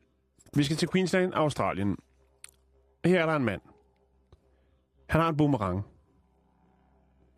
Vi 0.56 0.64
skal 0.64 0.78
til 0.78 0.90
Queensland, 0.92 1.34
Australien. 1.34 1.98
Her 3.06 3.22
er 3.22 3.26
der 3.26 3.36
en 3.36 3.46
mand. 3.46 3.62
Han 5.10 5.22
har 5.22 5.30
en 5.30 5.38
boomerang. 5.38 5.86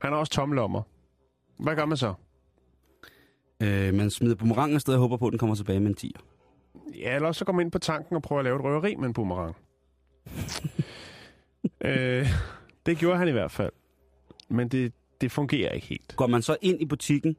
Han 0.01 0.12
har 0.12 0.19
også 0.19 0.32
tomme 0.32 0.56
lommer. 0.56 0.82
Hvad 1.60 1.75
gør 1.75 1.86
man 1.86 1.97
så? 1.97 2.13
Øh, 3.63 3.93
man 3.93 4.10
smider 4.10 4.36
boomerangen 4.36 4.75
afsted 4.75 4.93
og 4.93 4.99
håber 4.99 5.17
på, 5.17 5.27
at 5.27 5.32
den 5.32 5.39
kommer 5.39 5.56
tilbage 5.56 5.80
med 5.80 5.88
en 5.88 5.95
10. 5.95 6.15
Ja, 6.99 7.15
eller 7.15 7.32
så 7.32 7.45
går 7.45 7.54
man 7.54 7.65
ind 7.65 7.71
på 7.71 7.80
tanken 7.80 8.15
og 8.15 8.21
prøver 8.21 8.39
at 8.39 8.43
lave 8.43 8.56
et 8.56 8.63
røveri 8.63 8.95
med 8.95 9.08
en 9.08 9.13
boomerang. 9.13 9.56
øh, 11.86 12.28
det 12.86 12.98
gjorde 12.98 13.17
han 13.17 13.28
i 13.28 13.32
hvert 13.32 13.52
fald. 13.52 13.72
Men 14.50 14.67
det, 14.67 14.94
det 15.22 15.32
fungerer 15.32 15.72
ikke 15.72 15.88
helt. 15.88 16.13
Går 16.15 16.28
man 16.28 16.41
så 16.41 16.56
ind 16.62 16.82
i 16.82 16.86
butikken, 16.86 17.36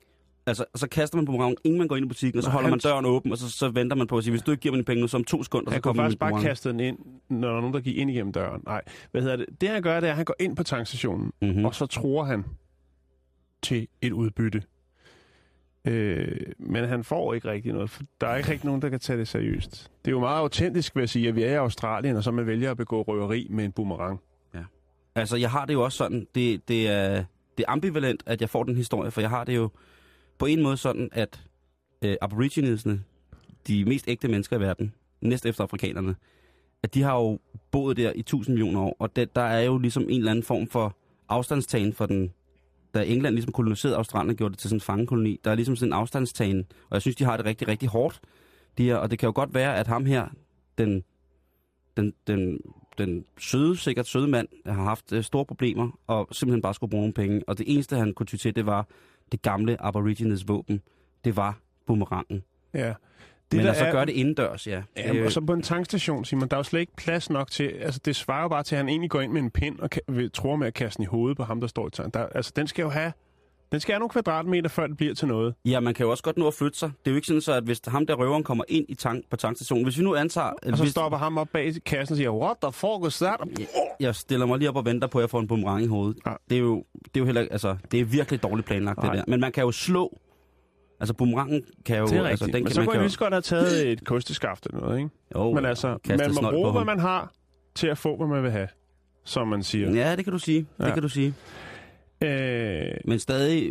altså 0.47 0.65
så 0.75 0.89
kaster 0.89 1.17
man 1.17 1.25
boomerangen, 1.25 1.57
inden 1.65 1.79
man 1.79 1.89
går 1.89 1.97
ind 1.97 2.05
i 2.07 2.09
butikken, 2.09 2.39
og 2.39 2.45
så 2.45 2.51
holder 2.51 2.71
man 2.71 2.79
døren 2.79 3.07
åben, 3.07 3.33
og 3.33 3.39
så, 3.39 3.51
så 3.51 3.69
venter 3.69 3.97
man 3.97 4.07
på 4.07 4.19
at 4.19 4.25
sige, 4.25 4.33
hvis 4.33 4.43
du 4.43 4.51
ikke 4.51 4.61
giver 4.61 4.73
mig 4.73 4.77
dine 4.77 4.85
penge 4.85 5.01
nu, 5.01 5.09
så 5.09 5.17
om 5.17 5.25
to 5.25 5.43
sekunder, 5.43 5.71
så 5.71 5.75
Han 5.75 5.83
kunne 5.83 5.89
kommer 5.91 6.03
faktisk 6.03 6.19
bare 6.19 6.43
kaste 6.43 6.69
den 6.69 6.81
ind, 6.81 6.99
når 7.29 7.49
der 7.49 7.57
er 7.57 7.61
nogen, 7.61 7.75
der 7.75 7.81
gik 7.81 7.97
ind 7.97 8.11
igennem 8.11 8.33
døren. 8.33 8.63
Nej, 8.67 8.83
hvad 9.11 9.23
hedder 9.23 9.37
det? 9.37 9.47
Det 9.61 9.69
han 9.69 9.83
gør, 9.83 10.01
det 10.01 10.07
er, 10.07 10.11
at 10.11 10.17
han 10.17 10.25
går 10.25 10.35
ind 10.41 10.57
på 10.57 10.63
tankstationen, 10.63 11.33
Mhm. 11.43 11.51
mm. 11.57 11.65
og 11.65 11.75
så 11.75 11.87
tror 11.87 12.25
han 12.25 12.45
til 13.63 13.89
et 14.03 14.13
udbytte. 14.13 14.63
Øh, 15.89 16.37
men 16.59 16.85
han 16.85 17.05
får 17.05 17.35
ikke 17.35 17.51
rigtig 17.51 17.73
noget, 17.73 17.91
for 17.91 18.03
der 18.21 18.27
er 18.27 18.37
ikke 18.37 18.51
rigtig 18.51 18.67
nogen, 18.67 18.83
der 18.83 18.89
kan 18.89 19.01
tage 19.01 19.19
det 19.19 19.29
seriøst. 19.29 19.91
Det 20.05 20.11
er 20.11 20.13
jo 20.13 20.21
meget 20.21 20.39
autentisk, 20.39 20.97
vil 20.97 21.03
jeg 21.03 21.09
sige, 21.09 21.29
at 21.29 21.37
vi 21.37 21.43
er 21.43 21.51
i 21.53 21.55
Australien, 21.55 22.17
og 22.17 22.25
så 22.25 22.31
man 22.31 22.47
vælger 22.47 22.71
at 22.71 22.77
begå 22.77 23.03
røveri 23.03 23.47
med 23.51 23.65
en 23.65 23.73
boomerang. 23.73 24.21
Altså, 25.15 25.37
jeg 25.37 25.51
har 25.51 25.65
det 25.65 25.75
jo 25.75 25.85
også 25.85 25.99
sådan, 25.99 26.27
det, 26.35 26.69
det, 26.69 26.89
er, 26.89 27.25
det 27.59 27.65
er 27.69 27.71
ambivalent, 27.71 28.23
at 28.27 28.41
jeg 28.41 28.51
får 28.51 28.65
den 28.65 28.77
historie, 28.77 29.11
for 29.11 29.21
jeg 29.21 29.31
har 29.31 29.45
det 29.45 29.57
jo 29.57 29.71
på 30.39 30.47
en 30.47 30.63
måde 30.63 30.77
sådan, 30.77 31.09
at 31.13 31.43
øh, 32.03 32.17
aboriginesne, 32.21 33.03
de 33.67 33.85
mest 33.85 34.09
ægte 34.09 34.29
mennesker 34.29 34.57
i 34.57 34.61
verden, 34.61 34.95
næst 35.21 35.47
efter 35.47 35.65
afrikanerne, 35.65 36.17
at 36.83 36.95
de 36.95 37.03
har 37.03 37.15
jo 37.15 37.39
boet 37.71 37.97
der 37.97 38.13
i 38.15 38.23
tusind 38.23 38.55
millioner 38.55 38.81
år, 38.81 38.97
og 38.99 39.17
det, 39.17 39.37
der 39.37 39.43
er 39.43 39.61
jo 39.61 39.79
ligesom 39.79 40.03
en 40.03 40.19
eller 40.19 40.31
anden 40.31 40.43
form 40.43 40.67
for 40.67 40.97
afstandstagen 41.29 41.93
for 41.93 42.07
den, 42.07 42.33
da 42.95 43.03
England 43.03 43.35
ligesom 43.35 43.53
koloniserede 43.53 43.97
Australien 43.97 44.31
og 44.31 44.37
gjorde 44.37 44.53
det 44.53 44.59
til 44.59 44.69
sådan 44.71 44.77
en 44.77 44.81
fangekoloni, 44.81 45.41
der 45.45 45.51
er 45.51 45.55
ligesom 45.55 45.77
sådan 45.77 45.89
en 45.89 45.93
afstandstagen, 45.93 46.67
og 46.91 46.95
jeg 46.95 47.03
synes, 47.03 47.17
de 47.17 47.25
har 47.25 47.37
det 47.37 47.47
rigtig, 47.47 47.69
rigtig 47.69 47.89
hårdt, 47.89 48.21
de 48.79 48.85
her, 48.85 48.97
og 48.97 49.11
det 49.11 49.19
kan 49.19 49.27
jo 49.27 49.33
godt 49.35 49.55
være, 49.55 49.77
at 49.77 49.87
ham 49.87 50.05
her, 50.05 50.29
den, 50.79 51.05
den, 51.97 52.15
den, 52.27 52.59
den 52.99 53.25
søde, 53.39 53.77
sikkert 53.77 54.07
søde 54.07 54.29
mand, 54.29 54.49
har 54.67 54.83
haft 54.85 55.13
øh, 55.13 55.23
store 55.23 55.45
problemer, 55.45 55.99
og 56.07 56.29
simpelthen 56.33 56.63
bare 56.63 56.75
skulle 56.75 56.91
bruge 56.91 57.01
nogle 57.03 57.13
penge, 57.15 57.43
og 57.47 57.59
det 57.59 57.75
eneste, 57.75 57.97
han 57.97 58.15
kunne 58.15 58.27
ty 58.27 58.37
til, 58.37 58.57
det 58.57 58.67
var 58.67 58.87
det 59.33 59.43
gamle 59.43 59.77
aborigines 59.83 60.49
våben, 60.49 60.81
det 61.25 61.37
var 61.37 61.59
boomerangen. 61.87 62.43
Ja. 62.75 62.79
Det 63.51 63.57
Men 63.59 63.61
der 63.61 63.69
altså 63.69 63.85
er- 63.85 63.93
gøre 63.93 64.07
det 64.07 64.13
indendørs, 64.13 64.67
ja. 64.67 64.83
Ja, 64.97 65.15
Øh, 65.17 65.25
og 65.25 65.33
så 65.33 65.41
på 65.41 65.53
en 65.53 65.63
tankstation, 65.63 66.25
Simon, 66.25 66.49
der 66.49 66.57
er 66.57 66.59
jo 66.59 66.63
slet 66.65 66.81
ikke 66.81 66.97
plads 66.97 67.31
nok 67.31 67.51
til... 67.51 67.65
Altså, 67.65 68.01
det 68.05 68.17
svarer 68.17 68.43
jo 68.43 68.49
bare 68.49 68.63
til, 68.63 68.75
at 68.75 68.79
han 68.79 68.89
egentlig 68.89 69.11
går 69.11 69.21
ind 69.21 69.33
med 69.33 69.41
en 69.43 69.51
pind 69.51 69.79
og 69.79 69.89
ka- 69.95 70.13
vil, 70.13 70.31
tror 70.31 70.57
med 70.57 70.67
at 70.67 70.75
kaste 70.75 70.97
den 70.99 71.03
i 71.03 71.07
hovedet 71.07 71.37
på 71.37 71.45
ham, 71.45 71.61
der 71.61 71.69
står 71.69 71.87
i 71.87 71.91
tanken. 71.91 72.21
Der, 72.21 72.27
altså, 72.27 72.53
den 72.57 72.67
skal 72.67 72.83
jo 72.83 72.89
have... 72.89 73.13
Den 73.73 73.81
skal 73.81 73.93
have 73.93 73.99
nogle 73.99 74.11
kvadratmeter, 74.11 74.69
før 74.69 74.87
det 74.87 74.97
bliver 74.97 75.15
til 75.15 75.29
noget. 75.29 75.55
Ja, 75.65 75.81
man 75.81 75.95
kan 75.95 76.05
jo 76.05 76.11
også 76.11 76.23
godt 76.23 76.37
nå 76.37 76.47
at 76.47 76.55
flytte 76.55 76.79
sig. 76.79 76.91
Det 76.99 77.07
er 77.07 77.11
jo 77.11 77.17
ikke 77.17 77.27
sådan, 77.27 77.41
så 77.41 77.53
at 77.53 77.65
hvis 77.65 77.81
ham 77.87 78.07
der 78.07 78.15
røveren 78.15 78.43
kommer 78.43 78.65
ind 78.69 78.87
i 78.89 78.95
tank, 78.95 79.25
på 79.31 79.37
tankstationen, 79.37 79.85
hvis 79.85 79.99
vi 79.99 80.03
nu 80.05 80.15
antager... 80.15 80.47
Og 80.47 80.77
så 80.77 80.83
hvis, 80.83 80.91
stopper 80.91 81.19
ham 81.19 81.39
op 81.39 81.49
bag 81.53 81.73
kassen 81.87 82.13
og 82.13 82.17
siger, 82.17 82.31
what 82.31 82.57
the 82.63 82.73
fuck 82.73 83.07
is 83.09 83.19
that? 83.19 83.41
Jeg 84.01 84.15
stiller 84.15 84.47
mig 84.47 84.59
lige 84.59 84.69
op 84.69 84.77
og 84.77 84.85
venter 84.85 85.09
på, 85.09 85.19
at 85.19 85.23
jeg 85.23 85.31
får 85.31 85.41
en 85.41 85.47
boomerang 85.49 85.83
i 85.83 85.87
hovedet. 85.87 86.17
Ja. 86.27 86.33
Det, 86.51 86.57
er 86.57 86.61
jo, 86.61 86.85
det 87.05 87.11
er 87.15 87.21
jo 87.21 87.25
heller 87.25 87.47
altså, 87.51 87.77
det 87.91 88.01
er 88.01 88.05
virkelig 88.05 88.43
dårligt 88.43 88.67
planlagt, 88.67 88.99
Nej. 88.99 89.11
det 89.11 89.19
der. 89.19 89.25
Men 89.29 89.41
man 89.41 89.53
kan 89.53 89.65
jo 89.65 89.73
slå. 89.73 90.19
Altså, 91.01 91.15
boomerangen 91.15 91.63
kan 91.87 91.99
jo... 91.99 92.07
Det 92.07 92.17
er 92.17 92.25
altså, 92.25 92.45
rigtigt. 92.45 92.53
Men 92.55 92.65
kan, 92.65 92.75
så 92.75 92.81
man 92.81 92.87
kunne 92.87 92.93
jeg 92.95 92.99
jo- 92.99 93.03
lige 93.03 93.13
så 93.13 93.19
godt 93.19 93.33
have 93.35 93.43
taget 93.43 93.89
et 93.93 94.05
kosteskaft 94.05 94.67
eller 94.67 94.81
noget, 94.81 94.99
ikke? 94.99 95.11
Jo, 95.35 95.53
Men 95.53 95.65
altså, 95.65 95.99
man 96.09 96.31
må 96.43 96.51
bruge, 96.51 96.73
hvad 96.73 96.85
man 96.85 96.99
har 96.99 97.33
til 97.75 97.87
at 97.87 97.99
få, 97.99 98.17
hvad 98.17 98.27
man 98.27 98.43
vil 98.43 98.51
have, 98.51 98.69
som 99.25 99.49
man 99.49 99.63
siger. 99.63 99.91
Ja, 99.91 100.17
det 100.17 100.25
kan 100.25 100.33
du 100.33 100.39
sige. 100.39 100.67
Det 100.79 100.87
Ja. 100.87 100.93
kan 100.93 101.03
du 101.03 101.09
sige. 101.09 101.35
Øh, 102.25 102.95
Men 103.05 103.19
stadig... 103.19 103.71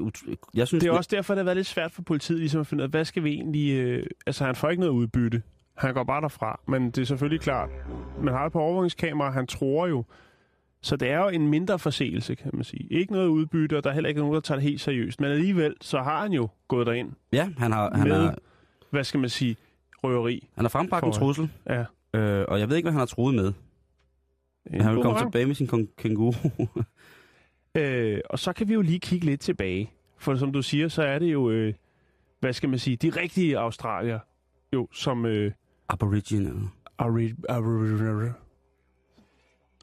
Jeg 0.54 0.68
synes, 0.68 0.84
det 0.84 0.90
er 0.90 0.94
også 0.94 1.10
derfor, 1.14 1.34
det 1.34 1.40
har 1.40 1.44
været 1.46 1.58
lidt 1.58 1.68
svært 1.68 1.92
for 1.92 2.02
politiet 2.02 2.40
ligesom 2.40 2.62
at 2.62 2.68
finde 2.68 2.82
ud 2.82 2.86
af, 2.86 2.90
hvad 2.90 3.06
skal 3.06 3.24
vi 3.24 3.30
egentlig... 3.34 3.74
Øh, 3.74 4.06
altså, 4.26 4.46
han 4.46 4.56
får 4.56 4.70
ikke 4.70 4.80
noget 4.82 4.94
udbytte. 4.94 5.42
Han 5.78 5.94
går 5.94 6.04
bare 6.04 6.22
derfra. 6.22 6.60
Men 6.68 6.86
det 6.92 6.98
er 6.98 7.06
selvfølgelig 7.06 7.42
klart, 7.42 7.70
man 8.24 8.34
har 8.34 8.44
det 8.44 8.52
på 8.52 8.60
overvågningskamera, 8.60 9.32
han 9.32 9.48
tror 9.48 9.88
jo, 9.88 10.04
Så 10.82 10.96
det 10.96 11.10
er 11.10 11.18
jo 11.20 11.28
en 11.28 11.48
mindre 11.48 11.80
forseelse, 11.80 12.36
kan 12.36 12.52
man 12.54 12.64
sige. 12.64 12.88
Ikke 12.92 13.14
noget 13.14 13.28
udbytte, 13.28 13.78
og 13.78 13.84
der 13.84 13.90
er 13.90 13.94
heller 13.94 14.08
ikke 14.08 14.20
nogen, 14.22 14.34
der 14.34 14.40
tager 14.42 14.56
det 14.60 14.64
helt 14.64 14.82
seriøst. 14.82 15.22
Men 15.22 15.32
alligevel, 15.32 15.76
så 15.82 16.02
har 16.02 16.22
han 16.22 16.34
jo 16.34 16.48
gået 16.68 16.88
derind 16.88 17.12
Ja, 17.34 17.50
han 17.58 17.72
har, 17.72 17.92
han 17.98 18.08
med, 18.08 18.18
har, 18.22 18.38
hvad 18.90 19.04
skal 19.04 19.20
man 19.20 19.30
sige, 19.30 19.56
røveri. 20.04 20.48
han 20.56 20.64
har 20.66 20.70
frembragt 20.70 21.06
en 21.06 21.12
trussel, 21.12 21.50
Ja. 21.70 21.86
øh, 22.20 22.46
og 22.48 22.60
jeg 22.60 22.70
ved 22.70 22.76
ikke, 22.78 22.86
hvad 22.86 22.92
han 22.94 23.00
har 23.00 23.06
troet 23.06 23.36
med. 23.36 23.54
En 24.74 24.82
han 24.82 24.96
vil 24.96 25.04
komme 25.04 25.20
tilbage 25.20 25.46
med 25.46 25.56
sin 25.56 25.88
kænguru. 25.98 26.34
Øh, 27.76 28.20
og 28.30 28.40
så 28.40 28.54
kan 28.54 28.68
vi 28.68 28.74
jo 28.74 28.82
lige 28.82 29.00
kigge 29.00 29.26
lidt 29.26 29.42
tilbage. 29.42 29.92
For 30.18 30.36
som 30.36 30.52
du 30.52 30.62
siger, 30.62 30.88
så 30.88 31.04
er 31.04 31.20
det 31.20 31.34
jo, 31.34 31.50
øh, 31.50 31.74
hvad 32.40 32.54
skal 32.54 32.70
man 32.70 32.80
sige, 32.80 32.96
de 32.98 33.10
rigtige 33.10 33.58
australier, 33.60 34.20
jo, 34.74 34.88
som... 34.94 35.26
Øh, 35.26 35.52
Aboriginal. 35.90 36.56
Ari, 36.98 37.34
Ari, 37.50 38.30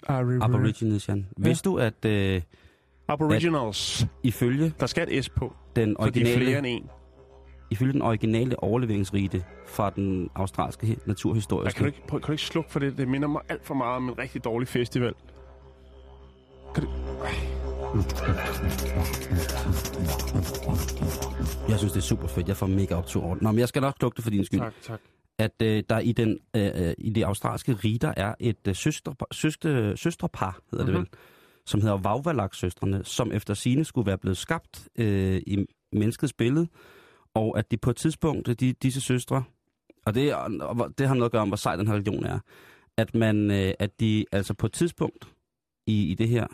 Ari, 0.06 0.38
Aborigines, 0.40 1.08
Jan. 1.08 1.26
Vidste 1.36 1.70
du, 1.70 1.78
at 1.78 2.04
øh, 2.04 2.42
Aboriginals. 3.08 4.06
ifølge 4.22 4.72
Der 4.80 4.86
skal 4.86 5.08
et 5.10 5.24
S 5.24 5.28
på, 5.28 5.54
den 5.76 5.96
for 6.00 6.10
de 6.10 6.20
er 6.20 6.24
flere 6.24 6.36
originale, 6.36 6.68
end 6.68 6.82
en. 6.84 6.90
ifølge 7.70 7.92
den 7.92 8.02
originale 8.02 8.62
overleveringsrite 8.62 9.44
fra 9.66 9.90
den 9.90 10.30
australske 10.34 10.86
he- 10.86 10.90
Ja, 10.90 10.94
naturhistoriske... 11.06 11.76
kan, 11.76 11.84
du 11.84 11.86
ikke, 11.86 12.06
prøv, 12.06 12.20
kan 12.20 12.26
du 12.26 12.32
ikke 12.32 12.42
slukke 12.44 12.70
for 12.70 12.78
det? 12.80 12.98
Det 12.98 13.08
minder 13.08 13.28
mig 13.28 13.42
alt 13.48 13.64
for 13.66 13.74
meget 13.74 13.96
om 13.96 14.08
en 14.08 14.18
rigtig 14.18 14.44
dårlig 14.44 14.68
festival. 14.68 15.14
Kan 16.74 16.84
du... 16.84 16.90
Jeg 21.68 21.78
synes, 21.78 21.92
det 21.92 21.96
er 21.96 22.00
super 22.00 22.26
fedt. 22.26 22.48
Jeg 22.48 22.56
får 22.56 22.66
mega 22.66 22.94
optur 22.94 23.24
over 23.24 23.34
det. 23.34 23.42
Nå, 23.42 23.50
men 23.50 23.58
jeg 23.58 23.68
skal 23.68 23.82
nok 23.82 23.94
slukke 23.98 24.16
det 24.16 24.24
for 24.24 24.30
din 24.30 24.44
skyld. 24.44 24.60
Tak, 24.60 24.74
tak. 24.82 25.00
At 25.38 25.62
øh, 25.62 25.82
der 25.88 25.98
i, 25.98 26.12
den, 26.12 26.38
øh, 26.56 26.70
øh, 26.74 26.94
i 26.98 27.10
det 27.10 27.22
australske 27.22 27.72
rige, 27.72 27.98
der 27.98 28.14
er 28.16 28.34
et 28.40 28.68
øh, 28.68 28.74
søstre, 28.74 29.14
søstre, 29.32 29.96
søstrepar, 29.96 30.60
hedder 30.70 30.84
mm-hmm. 30.84 31.00
det 31.00 31.10
vel, 31.12 31.18
som 31.66 31.80
hedder 31.80 31.96
Vauvalak-søstrene, 31.96 33.04
som 33.04 33.32
efter 33.32 33.54
sine 33.54 33.84
skulle 33.84 34.06
være 34.06 34.18
blevet 34.18 34.36
skabt 34.36 34.88
øh, 34.98 35.42
i 35.46 35.66
menneskets 35.92 36.32
billede, 36.32 36.68
og 37.34 37.58
at 37.58 37.70
de 37.70 37.76
på 37.76 37.90
et 37.90 37.96
tidspunkt, 37.96 38.60
de, 38.60 38.72
disse 38.72 39.00
søstre, 39.00 39.44
og 40.06 40.14
det, 40.14 40.34
og 40.60 40.98
det 40.98 41.08
har 41.08 41.14
noget 41.14 41.28
at 41.28 41.32
gøre 41.32 41.42
om, 41.42 41.48
hvor 41.48 41.56
sej 41.56 41.76
den 41.76 41.86
her 41.86 41.94
religion 41.94 42.24
er, 42.24 42.38
at, 42.96 43.14
man, 43.14 43.50
øh, 43.50 43.74
at 43.78 44.00
de 44.00 44.24
altså 44.32 44.54
på 44.54 44.66
et 44.66 44.72
tidspunkt 44.72 45.34
i, 45.86 46.10
i 46.10 46.14
det 46.14 46.28
her 46.28 46.46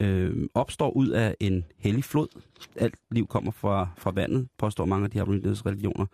øh, 0.00 0.48
opstår 0.54 0.90
ud 0.90 1.08
af 1.08 1.36
en 1.40 1.64
hellig 1.78 2.04
flod. 2.04 2.28
Alt 2.76 2.94
liv 3.10 3.26
kommer 3.26 3.50
fra, 3.52 3.88
fra 3.98 4.10
vandet, 4.10 4.48
påstår 4.58 4.84
mange 4.84 5.04
af 5.04 5.10
de 5.10 5.18
her 5.18 5.24
religioner. 5.66 6.06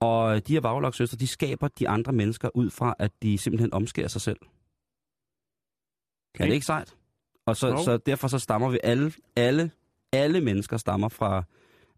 Og 0.00 0.48
de 0.48 0.52
her 0.52 0.60
vaglagssøstre, 0.60 1.16
de 1.18 1.26
skaber 1.26 1.68
de 1.68 1.88
andre 1.88 2.12
mennesker 2.12 2.48
ud 2.54 2.70
fra, 2.70 2.94
at 2.98 3.12
de 3.22 3.38
simpelthen 3.38 3.74
omskærer 3.74 4.08
sig 4.08 4.20
selv. 4.20 4.38
Okay. 6.34 6.44
Er 6.44 6.46
det 6.46 6.54
ikke 6.54 6.66
sejt? 6.66 6.94
Og 7.46 7.56
så, 7.56 7.68
Jo. 7.68 7.84
så 7.84 7.96
derfor 7.96 8.28
så 8.28 8.38
stammer 8.38 8.70
vi 8.70 8.78
alle, 8.84 9.12
alle, 9.36 9.70
alle 10.12 10.40
mennesker 10.40 10.76
stammer 10.76 11.08
fra, 11.08 11.42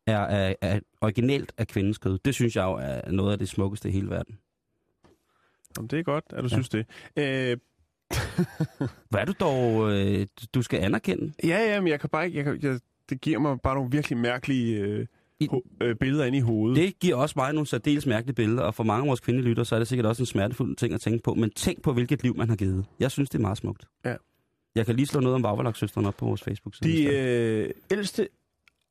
er, 0.06 0.18
er, 0.20 0.54
er 0.60 0.80
originalt 1.00 1.52
af 1.58 1.66
kvindens 1.68 1.98
kød. 1.98 2.18
Det 2.18 2.34
synes 2.34 2.56
jeg 2.56 2.62
jo 2.64 2.72
er 2.72 3.10
noget 3.10 3.32
af 3.32 3.38
det 3.38 3.48
smukkeste 3.48 3.88
i 3.88 3.92
hele 3.92 4.10
verden. 4.10 4.38
Jamen, 5.76 5.88
det 5.88 5.98
er 5.98 6.02
godt, 6.02 6.24
at 6.30 6.38
du 6.38 6.48
Ja. 6.48 6.48
synes 6.48 6.68
det. 6.68 6.86
Øh, 7.16 7.56
Hvad 9.10 9.20
er 9.20 9.24
du 9.24 9.32
dog, 9.40 9.92
øh, 9.92 10.26
du 10.54 10.62
skal 10.62 10.80
anerkende? 10.82 11.32
ja, 11.44 11.58
ja, 11.74 11.80
men 11.80 11.88
jeg 11.88 12.00
kan 12.00 12.08
bare 12.10 12.26
ikke... 12.26 12.36
Jeg 12.36 12.44
kan, 12.44 12.58
jeg, 12.62 12.80
det 13.10 13.20
giver 13.20 13.38
mig 13.38 13.60
bare 13.60 13.74
nogle 13.74 13.90
virkelig 13.90 14.18
mærkelige 14.18 14.76
øh, 14.80 15.06
I- 15.40 15.46
ho, 15.50 15.60
øh, 15.82 15.96
billeder 15.96 16.24
ind 16.24 16.36
i 16.36 16.40
hovedet. 16.40 16.76
Det 16.76 16.98
giver 16.98 17.16
også 17.16 17.32
mig 17.36 17.52
nogle 17.52 17.66
særdeles 17.66 18.06
mærkelige 18.06 18.34
billeder, 18.34 18.62
og 18.62 18.74
for 18.74 18.84
mange 18.84 19.02
af 19.02 19.08
vores 19.08 19.20
kvindelige 19.20 19.48
lytter, 19.48 19.64
så 19.64 19.74
er 19.74 19.78
det 19.78 19.88
sikkert 19.88 20.06
også 20.06 20.22
en 20.22 20.26
smertefuld 20.26 20.76
ting 20.76 20.94
at 20.94 21.00
tænke 21.00 21.22
på. 21.22 21.34
Men 21.34 21.50
tænk 21.50 21.82
på, 21.82 21.92
hvilket 21.92 22.22
liv 22.22 22.36
man 22.36 22.48
har 22.48 22.56
givet. 22.56 22.84
Jeg 23.00 23.10
synes, 23.10 23.30
det 23.30 23.38
er 23.38 23.42
meget 23.42 23.58
smukt. 23.58 23.84
Ja. 24.04 24.14
Jeg 24.74 24.86
kan 24.86 24.96
lige 24.96 25.06
slå 25.06 25.20
noget 25.20 25.34
om 25.34 25.42
Vauvalak-søstrene 25.42 26.08
op 26.08 26.14
på 26.16 26.24
vores 26.26 26.42
Facebook-side. 26.42 26.92
De 26.92 27.04
øh, 27.04 27.70
ældste 27.90 28.28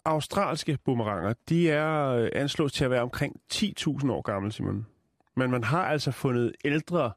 australske 0.06 0.78
boomeranger, 0.86 1.34
de 1.49 1.69
er 1.69 2.06
øh, 2.08 2.30
anslået 2.34 2.71
til 2.73 2.86
at 2.86 2.91
være 2.91 3.01
omkring 3.01 3.36
10.000 3.54 4.12
år 4.12 4.21
gamle, 4.21 4.51
Simon. 4.51 4.86
Men 5.38 5.51
man 5.51 5.63
har 5.63 5.86
altså 5.86 6.12
fundet 6.12 6.51
ældre, 6.65 7.12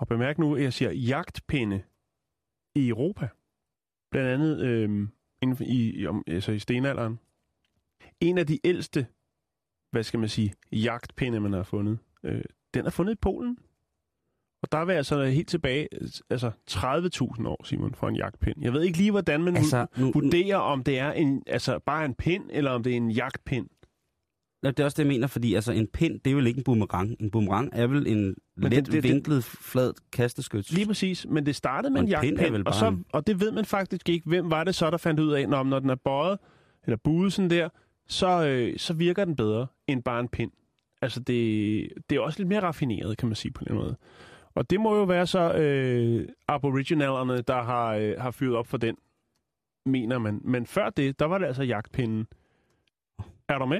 og 0.00 0.08
bemærk 0.08 0.38
nu, 0.38 0.56
at 0.56 0.62
jeg 0.62 0.72
siger 0.72 0.90
jagtpinde 0.90 1.82
i 2.74 2.88
Europa. 2.88 3.28
Blandt 4.10 4.28
andet 4.30 4.60
øh, 4.60 5.08
inden 5.42 5.66
i, 5.66 6.00
i, 6.00 6.06
om, 6.06 6.24
altså 6.26 6.52
i 6.52 6.58
stenalderen. 6.58 7.18
En 8.20 8.38
af 8.38 8.46
de 8.46 8.58
ældste, 8.64 9.06
hvad 9.90 10.02
skal 10.02 10.20
man 10.20 10.28
sige, 10.28 10.54
jagtpinde, 10.72 11.40
man 11.40 11.52
har 11.52 11.62
fundet, 11.62 11.98
øh, 12.22 12.42
den 12.74 12.86
er 12.86 12.90
fundet 12.90 13.12
i 13.12 13.16
Polen. 13.16 13.58
Og 14.62 14.72
der 14.72 14.78
er 14.78 14.84
vi 14.84 14.92
altså 14.92 15.24
helt 15.24 15.48
tilbage, 15.48 15.88
altså 16.30 16.50
30.000 16.70 17.48
år, 17.48 17.64
Simon, 17.64 17.94
for 17.94 18.08
en 18.08 18.16
jagtpind. 18.16 18.62
Jeg 18.62 18.72
ved 18.72 18.82
ikke 18.82 18.98
lige, 18.98 19.10
hvordan 19.10 19.42
man 19.42 19.56
Altså, 19.56 19.86
nu, 19.96 20.10
vurderer, 20.12 20.56
om 20.56 20.84
det 20.84 20.98
er 20.98 21.12
en, 21.12 21.42
altså 21.46 21.78
bare 21.78 22.04
en 22.04 22.14
pind, 22.14 22.50
eller 22.50 22.70
om 22.70 22.82
det 22.82 22.92
er 22.92 22.96
en 22.96 23.10
jagtpind. 23.10 23.68
Det 24.62 24.80
er 24.80 24.84
også 24.84 24.94
det, 24.96 25.02
jeg 25.04 25.08
mener, 25.08 25.26
fordi 25.26 25.54
altså, 25.54 25.72
en 25.72 25.86
pind, 25.86 26.20
det 26.20 26.30
er 26.30 26.34
vel 26.34 26.46
ikke 26.46 26.58
en 26.58 26.64
boomerang. 26.64 27.16
En 27.20 27.30
boomerang 27.30 27.70
er 27.72 27.86
vel 27.86 28.06
en 28.06 28.16
Men 28.16 28.36
let 28.56 28.72
det- 28.72 28.86
det- 28.86 28.92
det- 28.92 29.02
vinklet, 29.12 29.44
flad 29.44 29.92
kasteskyts. 30.12 30.72
Lige 30.72 30.86
præcis, 30.86 31.26
men 31.28 31.46
det 31.46 31.56
startede 31.56 31.92
med 31.92 32.00
Og 32.00 32.08
en 32.08 32.14
en 32.14 32.20
pind 32.20 32.38
jagtpind, 32.38 32.66
og, 32.66 32.74
så, 32.74 32.86
en- 32.88 33.04
og 33.12 33.26
det 33.26 33.40
ved 33.40 33.52
man 33.52 33.64
faktisk 33.64 34.08
ikke. 34.08 34.28
Hvem 34.28 34.50
var 34.50 34.64
det 34.64 34.74
så, 34.74 34.90
der 34.90 34.96
fandt 34.96 35.20
ud 35.20 35.32
af, 35.32 35.48
når, 35.48 35.62
når 35.62 35.78
den 35.78 35.90
er 35.90 35.94
bøjet, 35.94 36.38
eller 36.84 36.96
buet 36.96 37.32
sådan 37.32 37.50
der, 37.50 37.68
så, 38.08 38.46
øh, 38.46 38.78
så 38.78 38.94
virker 38.94 39.24
den 39.24 39.36
bedre 39.36 39.66
end 39.88 40.02
bare 40.02 40.20
en 40.20 40.28
pind. 40.28 40.50
Altså, 41.02 41.20
det, 41.20 41.88
det 42.10 42.16
er 42.16 42.20
også 42.20 42.38
lidt 42.38 42.48
mere 42.48 42.60
raffineret, 42.60 43.16
kan 43.18 43.28
man 43.28 43.36
sige 43.36 43.52
på 43.52 43.64
den 43.64 43.74
måde. 43.74 43.96
Og 44.54 44.70
det 44.70 44.80
må 44.80 44.96
jo 44.96 45.02
være 45.04 45.26
så 45.26 45.52
øh, 45.54 46.28
aboriginalerne, 46.48 47.42
der 47.42 47.62
har, 47.62 47.94
øh, 47.94 48.14
har 48.18 48.30
fyret 48.30 48.56
op 48.56 48.66
for 48.66 48.76
den, 48.76 48.96
mener 49.86 50.18
man. 50.18 50.40
Men 50.44 50.66
før 50.66 50.90
det, 50.90 51.18
der 51.18 51.24
var 51.26 51.38
det 51.38 51.46
altså 51.46 51.62
jagtpinden. 51.62 52.26
Er 53.48 53.58
du 53.58 53.66
med? 53.66 53.78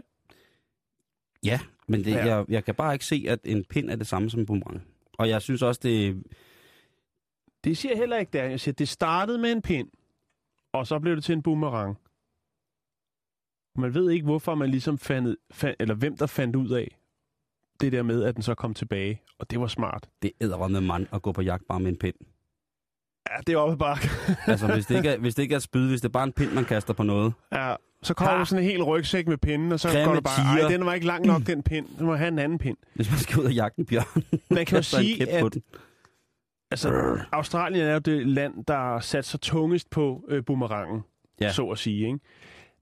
Ja, 1.45 1.61
men 1.89 2.05
det, 2.05 2.11
Ja. 2.11 2.37
Jeg, 2.37 2.45
jeg 2.49 2.65
kan 2.65 2.75
bare 2.75 2.93
ikke 2.93 3.05
se, 3.05 3.25
at 3.29 3.41
en 3.45 3.65
pind 3.65 3.91
er 3.91 3.97
det 3.97 4.07
samme 4.07 4.31
som 4.31 4.41
en 4.41 4.47
boomerang. 4.47 4.83
Og 5.13 5.29
jeg 5.29 5.43
synes 5.43 5.63
også, 5.63 5.81
det 5.83 6.23
Det 7.65 7.77
siger 7.77 7.93
jeg 7.93 7.99
heller 7.99 8.17
ikke, 8.17 8.33
det 8.33 8.41
er. 8.41 8.45
Jeg 8.45 8.61
siger, 8.61 8.73
det 8.73 8.89
startede 8.89 9.39
med 9.39 9.53
en 9.53 9.63
pind, 9.63 9.89
og 10.73 10.87
så 10.87 10.99
blev 10.99 11.17
det 11.17 11.25
til 11.25 11.33
en 11.33 11.43
boomerang. 11.43 11.97
Man 13.77 13.95
ved 13.95 14.11
ikke, 14.11 14.25
hvorfor 14.25 14.55
man 14.55 14.71
ligesom 14.71 14.99
fandt, 14.99 15.39
fandt, 15.51 15.77
eller 15.81 15.95
hvem 15.95 16.17
der 16.17 16.27
fandt 16.27 16.57
ud 16.57 16.71
af 16.71 16.97
det 17.81 17.93
der 17.93 18.03
med, 18.03 18.25
at 18.25 18.35
den 18.35 18.43
så 18.43 18.55
kom 18.55 18.75
tilbage. 18.75 19.23
Og 19.39 19.51
det 19.51 19.61
var 19.61 19.67
smart. 19.67 20.09
det 20.23 20.33
æder 20.41 20.69
med 20.69 20.81
mand 20.81 21.07
at 21.13 21.23
gå 21.23 21.33
på 21.33 21.43
jagt 21.43 21.67
bare 21.69 21.81
med 21.81 21.91
en 21.91 21.97
pind. 21.99 22.15
Ja, 23.31 23.37
det 23.47 23.53
er 23.53 23.57
oppe 23.57 23.77
bare. 23.77 23.97
Altså, 24.53 24.67
hvis 24.73 24.87
det, 24.87 24.97
ikke 24.97 25.09
er, 25.09 25.19
hvis 25.19 25.35
det 25.35 25.43
ikke 25.43 25.55
er 25.55 25.59
spyd, 25.59 25.89
hvis 25.89 26.01
det 26.01 26.09
er 26.09 26.13
bare 26.13 26.25
en 26.25 26.33
pind, 26.33 26.53
man 26.53 26.65
kaster 26.65 26.95
på 26.95 27.03
noget. 27.03 27.33
ja, 27.53 27.75
så 28.03 28.15
kommer 28.15 28.33
Ha! 28.33 28.39
der 28.39 28.45
sådan 28.45 28.65
en 28.65 28.71
hel 28.71 28.83
rygsæk 28.83 29.29
med 29.29 29.37
pinden, 29.39 29.73
og 29.73 29.81
så 29.81 29.89
Grimme 29.89 30.05
går 30.05 30.15
det 30.15 30.25
bare, 30.25 30.55
tiger. 30.55 30.67
ej, 30.67 30.73
den 30.73 30.87
var 30.87 30.95
ikke 30.95 31.07
lang 31.07 31.27
nok, 31.27 31.47
den 31.47 31.63
pind. 31.63 31.87
Du 31.99 32.05
må 32.05 32.15
have 32.15 32.29
en 32.29 32.39
anden 32.39 32.59
pind. 32.59 32.77
Hvis 32.95 33.11
man 33.11 33.19
skal 33.19 33.41
ud 33.41 33.45
og 33.45 33.53
jagte 33.53 33.79
en 33.79 33.87
bjørn. 33.87 34.23
Man 34.51 34.67
kan 34.67 34.77
jo 34.79 34.83
sige, 34.83 35.29
at 35.31 35.57
altså, 36.71 37.19
Australien 37.33 37.87
er 37.87 37.93
jo 37.93 37.99
det 37.99 38.27
land, 38.27 38.65
der 38.65 39.01
sat 39.01 39.25
sig 39.25 39.41
tungest 39.41 39.91
på 39.91 40.25
øh, 40.29 40.45
boomerangen. 40.45 41.03
Ja. 41.41 41.53
så 41.53 41.67
at 41.71 41.79
sige. 41.79 42.07
Ikke? 42.07 42.19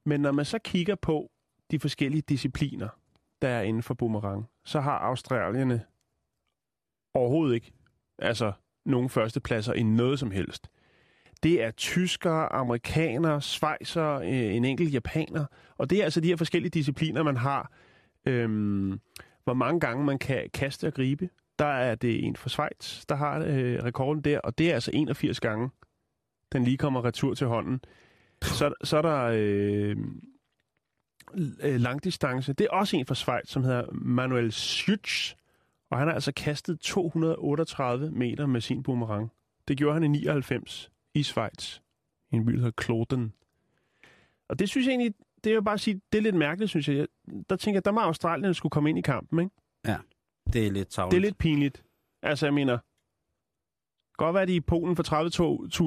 Men 0.07 0.21
når 0.21 0.33
man 0.33 0.45
så 0.45 0.59
kigger 0.59 0.95
på 0.95 1.31
de 1.71 1.81
forskellige 1.81 2.23
discipliner, 2.29 2.89
der 3.43 3.49
er 3.49 3.63
inden 3.63 3.83
for 3.83 3.95
boomerang, 3.95 4.47
så 4.65 4.81
har 4.81 4.99
australierne 4.99 5.83
overhovedet 7.15 7.55
ikke 7.55 7.73
altså 8.19 8.53
nogen 8.89 9.09
førstepladser 9.09 9.73
i 9.73 9.83
noget 9.83 10.19
som 10.19 10.31
helst. 10.31 10.71
Det 11.43 11.63
er 11.63 11.71
tyskere, 11.71 12.53
amerikanere, 12.53 13.43
svejser, 13.43 14.13
øh, 14.13 14.55
en 14.55 14.65
enkelt 14.65 14.95
japaner. 14.95 15.45
Og 15.77 15.91
det 15.91 16.01
er 16.01 16.05
altså 16.05 16.21
de 16.21 16.29
her 16.29 16.37
forskellige 16.37 16.71
discipliner, 16.71 17.23
man 17.23 17.37
har. 17.37 17.73
Øhm, 18.27 19.01
hvor 19.45 19.55
mange 19.55 19.81
gange 19.81 20.05
man 20.05 20.19
kan 20.19 20.51
kaste 20.55 20.87
og 20.87 20.95
gribe. 20.95 21.29
Der 21.59 21.65
er 21.67 21.95
det 21.95 22.25
en 22.25 22.37
fra 22.37 22.49
Schweiz, 22.49 23.05
der 23.09 23.15
har 23.15 23.39
øh, 23.47 23.85
rekorden 23.85 24.25
der, 24.25 24.39
og 24.39 24.59
det 24.59 24.71
er 24.71 24.75
altså 24.75 24.91
81 24.95 25.41
gange, 25.41 25.71
den 26.53 26.65
lige 26.65 26.77
kommer 26.77 27.05
retur 27.05 27.35
til 27.35 27.47
hånden. 27.47 27.81
Så, 28.43 28.75
så 28.85 28.97
er 28.97 29.03
der 29.03 29.25
øh, 29.35 29.97
øh, 31.63 31.81
langdistance. 31.81 32.53
Det 32.53 32.65
er 32.65 32.71
også 32.71 32.97
en 32.97 33.07
fra 33.07 33.15
Schweiz, 33.15 33.49
som 33.49 33.65
hedder 33.65 33.85
Manuel 33.93 34.49
Schütz, 34.49 35.35
og 35.91 35.99
han 35.99 36.09
har 36.09 36.15
altså 36.15 36.33
kastet 36.33 36.81
238 36.81 38.11
meter 38.11 38.47
med 38.47 38.61
sin 38.61 38.83
boomerang. 38.83 39.33
Det 39.69 39.79
gjorde 39.79 39.95
han 39.95 40.05
i 40.05 40.09
99 40.09 40.91
i 41.15 41.23
Schweiz, 41.23 41.79
i 42.31 42.37
en 42.37 42.47
by, 42.47 42.53
der 42.53 42.59
hedder 42.59 42.71
Kloten. 42.71 43.33
Og 44.49 44.59
det 44.59 44.69
synes 44.69 44.87
jeg 44.87 44.93
egentlig, 44.93 45.15
det 45.45 45.51
er 45.51 45.55
jo 45.55 45.61
bare 45.61 45.75
at 45.75 45.81
sige, 45.81 46.01
det 46.13 46.19
er 46.19 46.23
lidt 46.23 46.35
mærkeligt, 46.35 46.71
synes 46.71 46.89
jeg. 46.89 47.07
Der 47.51 47.57
tænker 47.57 47.77
jeg, 47.77 47.85
der 47.85 47.91
må 47.91 48.01
Australien 48.01 48.55
skulle 48.55 48.71
komme 48.71 48.89
ind 48.91 48.99
i 48.99 49.03
kampen, 49.03 49.39
ikke? 49.39 49.55
Det 50.53 50.67
er 50.67 50.71
lidt 50.71 50.89
tavligt. 50.89 51.11
Det 51.11 51.17
er 51.17 51.21
lidt 51.21 51.39
pinligt. 51.39 51.85
Altså, 52.23 52.47
jeg 52.47 52.55
mener, 52.55 52.79
godt 54.17 54.35
være, 54.35 54.43
at 54.43 54.49
de 54.49 54.55
i 54.55 54.61
Polen 54.61 54.97
for 54.97 55.03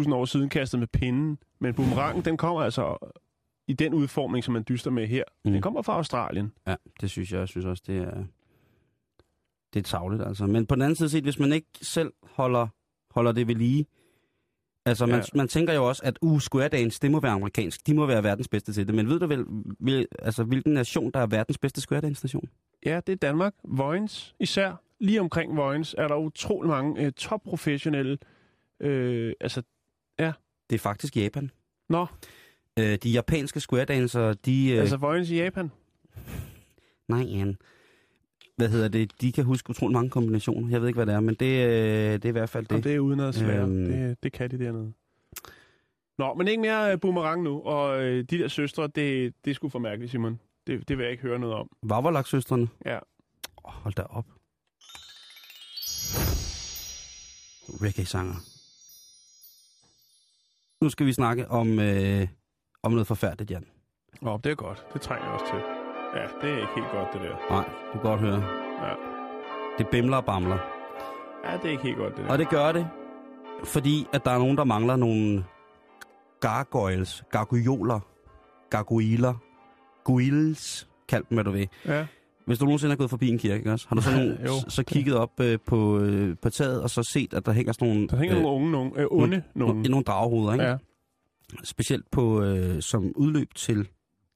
30.000 0.05 0.13
år 0.13 0.25
siden 0.25 0.49
kastede 0.49 0.79
med 0.79 0.87
pinden, 0.87 1.37
men 1.59 1.73
boomerangen, 1.73 2.25
den 2.25 2.37
kommer 2.37 2.61
altså 2.61 2.97
i 3.67 3.73
den 3.73 3.93
udformning, 3.93 4.43
som 4.43 4.53
man 4.53 4.65
dyster 4.69 4.91
med 4.91 5.07
her. 5.07 5.23
Mm. 5.45 5.51
Den 5.51 5.61
kommer 5.61 5.81
fra 5.81 5.93
Australien. 5.93 6.51
Ja, 6.67 6.75
det 7.01 7.09
synes 7.09 7.31
jeg. 7.31 7.39
Jeg 7.39 7.47
synes 7.47 7.65
også, 7.65 7.83
det 7.87 7.97
er, 7.97 8.23
det 9.73 9.79
er 9.79 9.83
tavligt, 9.83 10.23
altså. 10.23 10.45
Men 10.45 10.65
på 10.65 10.75
den 10.75 10.81
anden 10.81 10.95
side 10.95 11.09
set, 11.09 11.23
hvis 11.23 11.39
man 11.39 11.53
ikke 11.53 11.67
selv 11.81 12.13
holder, 12.23 12.67
holder 13.11 13.31
det 13.31 13.47
ved 13.47 13.55
lige, 13.55 13.85
Altså, 14.85 15.05
man, 15.05 15.15
Ja. 15.15 15.17
ja. 15.33 15.37
man 15.37 15.47
tænker 15.47 15.73
jo 15.73 15.87
også, 15.87 16.01
at 16.05 16.19
uh, 16.21 16.39
Square 16.39 16.67
Dance, 16.69 16.99
det 17.01 17.11
må 17.11 17.19
være 17.19 17.31
amerikansk. 17.31 17.87
De 17.87 17.93
må 17.93 18.05
være 18.05 18.23
verdens 18.23 18.47
bedste 18.47 18.73
til 18.73 18.87
det. 18.87 18.95
Men 18.95 19.09
ved 19.09 19.19
du 19.19 19.27
vel, 19.27 19.45
vil, 19.79 20.07
altså, 20.19 20.43
hvilken 20.43 20.73
nation, 20.73 21.11
der 21.11 21.19
er 21.19 21.27
verdens 21.27 21.57
bedste 21.57 21.81
Square 21.81 22.01
Dance-nation? 22.01 22.49
Ja, 22.85 22.99
det 23.07 23.13
er 23.13 23.17
Danmark. 23.17 23.53
Vojens 23.63 24.35
især. 24.39 24.81
Lige 24.99 25.19
omkring 25.21 25.57
Vojens 25.57 25.95
er 25.97 26.07
der 26.07 26.15
utrolig 26.15 26.69
mange 26.69 27.05
øh, 27.05 27.11
topprofessionelle. 27.11 28.17
Øh, 28.79 29.33
altså, 29.41 29.61
Det 30.69 30.75
er 30.75 30.79
faktisk 30.79 31.17
Japan. 31.17 31.51
nå, 31.89 32.05
Øh, 32.79 32.95
de 33.03 33.09
japanske 33.09 33.59
Square 33.59 33.85
Dancere, 33.85 34.33
de... 34.33 34.71
Øh, 34.71 34.79
altså 34.79 34.97
Vojens 34.97 35.29
i 35.29 35.37
Japan. 35.37 35.71
Nej, 37.07 37.21
Jan. 37.21 37.57
Hvad 38.55 38.69
hedder 38.69 38.87
det? 38.87 39.21
De 39.21 39.31
kan 39.31 39.43
huske 39.45 39.69
utrolig 39.69 39.93
mange 39.93 40.09
kombinationer. 40.09 40.69
Jeg 40.69 40.81
ved 40.81 40.87
ikke, 40.87 40.97
hvad 40.97 41.05
det 41.05 41.15
er, 41.15 41.19
men 41.19 41.35
det, 41.35 41.65
øh, 41.67 42.13
det 42.13 42.25
er 42.25 42.29
i 42.29 42.31
hvert 42.31 42.49
fald 42.49 42.65
Det, 42.65 42.75
det. 42.77 42.83
det 42.83 42.95
er 42.95 42.99
uden 42.99 43.19
at 43.19 43.35
svære. 43.35 43.61
Øhm. 43.61 43.85
Det, 43.85 44.23
det 44.23 44.31
kan 44.33 44.51
de 44.51 44.59
dernede. 44.59 44.93
Nå, 46.17 46.33
men 46.33 46.47
ikke 46.47 46.61
mere 46.61 46.91
øh, 46.93 46.99
boomerang 46.99 47.43
nu. 47.43 47.61
Og 47.61 48.03
øh, 48.03 48.23
de 48.23 48.37
der 48.37 48.47
søstre, 48.47 48.87
det, 48.87 49.33
det 49.45 49.55
sgu 49.55 49.69
for 49.69 49.79
mærkeligt, 49.79 50.11
Simon. 50.11 50.39
Det, 50.67 50.87
det 50.87 50.97
vil 50.97 51.03
jeg 51.03 51.11
ikke 51.11 51.23
høre 51.23 51.39
noget 51.39 51.55
om. 51.55 51.69
Vavarlak-søstrene. 51.83 52.67
Ja. 52.85 52.99
Oh, 53.63 53.71
hold 53.73 53.93
da 53.93 54.01
op. 54.01 54.25
Reggae-sanger. 57.81 58.35
Nu 60.83 60.89
skal 60.89 61.05
vi 61.05 61.13
snakke 61.13 61.47
om, 61.47 61.79
øh, 61.79 62.27
om 62.83 62.91
noget 62.91 63.07
forfærdeligt, 63.07 63.51
Jan. 63.51 63.65
Nå, 64.21 64.37
det 64.43 64.51
er 64.51 64.55
godt. 64.55 64.85
Det 64.93 65.01
trænger 65.01 65.25
jeg 65.25 65.33
også 65.33 65.45
til. 65.53 65.80
Ja, 66.15 66.23
det 66.41 66.49
er 66.53 66.57
ikke 66.57 66.73
helt 66.75 66.91
godt, 66.91 67.07
det 67.13 67.21
der. 67.21 67.35
Nej, 67.49 67.65
du 67.87 67.91
kan 67.91 68.01
godt 68.01 68.19
høre. 68.21 68.43
Ja, 68.87 68.93
Det 69.77 69.87
bimler 69.87 70.17
og 70.17 70.25
bamler. 70.25 70.57
ja 71.45 71.57
det 71.57 71.65
er 71.65 71.69
ikke 71.69 71.83
helt 71.83 71.97
godt, 71.97 72.15
det 72.17 72.25
der. 72.25 72.31
Og 72.31 72.37
det 72.37 72.49
gør 72.49 72.71
det, 72.71 72.87
fordi 73.63 74.07
at 74.13 74.25
der 74.25 74.31
er 74.31 74.37
nogen, 74.37 74.57
der 74.57 74.63
mangler 74.63 74.95
nogle 74.95 75.43
gargoyles, 76.39 77.23
gargoyoler, 77.31 77.99
gargoyler, 78.69 79.33
guils, 80.03 80.87
kald 81.07 81.23
dem, 81.29 81.35
hvad 81.35 81.43
du 81.43 81.51
vil. 81.51 81.67
Ja. 81.85 82.05
Hvis 82.45 82.59
du 82.59 82.65
nogensinde 82.65 82.91
har 82.91 82.97
gået 82.97 83.09
forbi 83.09 83.27
en 83.29 83.37
kirke, 83.37 83.57
ikke 83.57 83.71
også? 83.71 83.85
har 83.89 83.95
du 83.95 84.01
så, 84.01 84.11
nogen, 84.17 84.37
Jo. 84.45 84.51
så, 84.69 84.83
kigget 84.83 85.15
op 85.15 85.39
øh, 85.41 85.59
på, 85.65 85.99
øh, 85.99 86.35
på 86.41 86.49
taget, 86.49 86.81
og 86.83 86.89
så 86.89 87.03
set, 87.03 87.33
at 87.33 87.45
der 87.45 87.51
hænger 87.51 87.73
sådan 87.73 87.87
nogle, 87.87 88.07
Der 88.07 88.17
hænger 88.17 88.35
øh, 88.37 88.41
nogle 88.43 88.55
unge, 88.57 88.71
nogle, 88.71 88.91
øh, 88.95 89.07
onde 89.11 89.27
nogen. 89.55 89.75
nogle, 89.75 89.81
nogle 89.89 90.03
dragehoveder, 90.03 90.53
ikke? 90.53 90.65
Ja. 90.65 90.77
Specielt 91.63 92.11
på, 92.11 92.41
øh, 92.43 92.81
som 92.81 93.11
udløb 93.15 93.53
til 93.55 93.87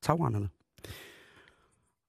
tagrenderne. 0.02 0.50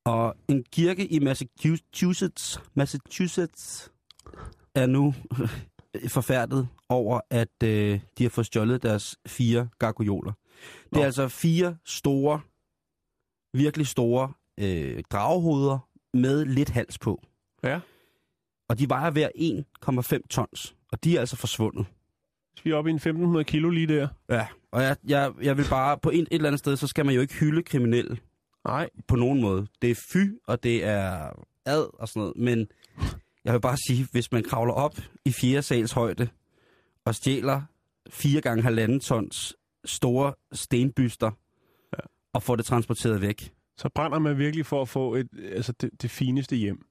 Og 0.06 0.34
en 0.48 0.64
kirke 0.72 1.06
i 1.06 1.18
Massachusetts, 1.18 2.60
Massachusetts 2.74 3.92
er 4.74 4.86
nu 4.86 5.14
forfærdet 6.08 6.68
over, 6.88 7.20
at 7.30 7.62
øh, 7.64 8.00
de 8.18 8.24
har 8.24 8.30
fået 8.30 8.46
stjålet 8.46 8.82
deres 8.82 9.16
fire 9.26 9.68
gargoyoler. 9.78 10.32
Det 10.84 10.92
Nå. 10.92 11.00
er 11.00 11.04
altså 11.04 11.28
fire 11.28 11.76
store, 11.84 12.40
virkelig 13.54 13.86
store 13.86 14.32
øh, 14.58 15.02
dragehoveder 15.10 15.78
med 16.14 16.44
lidt 16.44 16.70
hals 16.70 16.98
på. 16.98 17.22
Ja. 17.64 17.80
Og 18.68 18.78
de 18.78 18.88
vejer 18.88 19.10
hver 19.10 19.28
1,5 20.18 20.28
tons. 20.30 20.74
Og 20.92 21.04
de 21.04 21.16
er 21.16 21.20
altså 21.20 21.36
forsvundet. 21.36 21.86
Vi 22.64 22.70
er 22.70 22.74
oppe 22.74 22.90
i 22.90 22.92
en 22.92 22.96
1500 22.96 23.44
kilo 23.44 23.70
lige 23.70 23.86
der. 23.86 24.08
Ja, 24.30 24.46
og 24.70 24.82
jeg, 24.82 24.96
jeg, 25.08 25.32
jeg 25.42 25.56
vil 25.56 25.66
bare, 25.70 25.98
på 25.98 26.10
en, 26.10 26.22
et 26.22 26.28
eller 26.30 26.48
andet 26.48 26.58
sted, 26.58 26.76
så 26.76 26.86
skal 26.86 27.06
man 27.06 27.14
jo 27.14 27.20
ikke 27.20 27.34
hylde 27.34 27.62
kriminelle 27.62 28.18
Nej. 28.66 28.88
på 29.08 29.16
nogen 29.16 29.40
måde. 29.40 29.66
Det 29.82 29.90
er 29.90 29.94
fy, 30.12 30.18
og 30.46 30.62
det 30.62 30.84
er 30.84 31.30
ad 31.66 32.00
og 32.00 32.08
sådan 32.08 32.20
noget, 32.20 32.36
men 32.36 32.68
jeg 33.44 33.52
vil 33.52 33.60
bare 33.60 33.76
sige, 33.88 34.08
hvis 34.12 34.32
man 34.32 34.42
kravler 34.44 34.74
op 34.74 34.96
i 35.24 35.32
fjerde 35.32 35.62
sals 35.62 35.92
højde 35.92 36.28
og 37.04 37.14
stjæler 37.14 37.62
fire 38.10 38.40
gange 38.40 38.62
halvanden 38.62 39.00
tons 39.00 39.56
store 39.84 40.34
stenbyster 40.52 41.30
Ja. 41.92 41.98
og 42.32 42.42
får 42.42 42.56
det 42.56 42.64
transporteret 42.64 43.20
væk, 43.20 43.52
Så 43.78 43.88
brænder 43.94 44.18
man 44.18 44.38
virkelig 44.38 44.66
for 44.66 44.82
at 44.82 44.88
få 44.88 45.14
et, 45.14 45.28
altså 45.52 45.72
det, 45.72 46.02
det 46.02 46.10
fineste 46.10 46.56
hjem. 46.56 46.86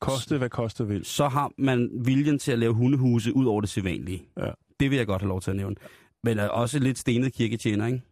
Koste 0.00 0.38
hvad 0.38 0.50
koste 0.50 0.86
vil. 0.86 1.04
så 1.04 1.28
har 1.28 1.50
man 1.58 1.90
viljen 2.04 2.38
til 2.38 2.52
at 2.52 2.58
lave 2.58 2.74
hundehuse 2.74 3.36
ud 3.36 3.46
over 3.46 3.60
det 3.60 3.70
sædvanlige. 3.70 4.26
Ja. 4.36 4.50
Det 4.80 4.90
vil 4.90 4.96
jeg 4.96 5.06
godt 5.06 5.22
have 5.22 5.28
lov 5.28 5.40
til 5.40 5.50
at 5.50 5.56
nævne. 5.56 5.76
Men 6.22 6.38
er 6.38 6.48
også 6.48 6.78
lidt 6.78 6.98
stenet 6.98 7.32
kirketjener, 7.32 7.86
ikke? 7.86 8.02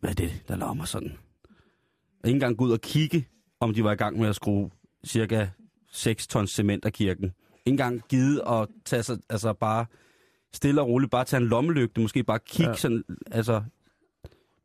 Hvad 0.00 0.10
er 0.10 0.14
det, 0.14 0.44
der 0.48 0.56
laver 0.56 0.74
mig 0.74 0.88
sådan? 0.88 1.18
Ikke 2.24 2.34
engang 2.36 2.56
gå 2.58 2.64
ud 2.64 2.70
og 2.72 2.80
kigge, 2.80 3.28
om 3.60 3.74
de 3.74 3.84
var 3.84 3.92
i 3.92 3.96
gang 3.96 4.18
med 4.18 4.28
at 4.28 4.36
skrue 4.36 4.70
cirka 5.06 5.46
6 5.92 6.26
tons 6.26 6.50
cement 6.50 6.84
af 6.84 6.92
kirken. 6.92 7.24
Ikke 7.24 7.34
engang 7.66 8.02
givet 8.08 8.42
at 8.48 8.68
tage 8.84 9.02
sig, 9.02 9.18
altså 9.30 9.52
bare 9.52 9.86
stille 10.52 10.80
og 10.80 10.88
roligt, 10.88 11.10
bare 11.10 11.24
tage 11.24 11.40
en 11.40 11.46
lommelygte, 11.48 12.00
måske 12.00 12.24
bare 12.24 12.38
kigge 12.46 12.70
Ja. 12.70 12.76
sådan, 12.76 13.04
altså 13.30 13.62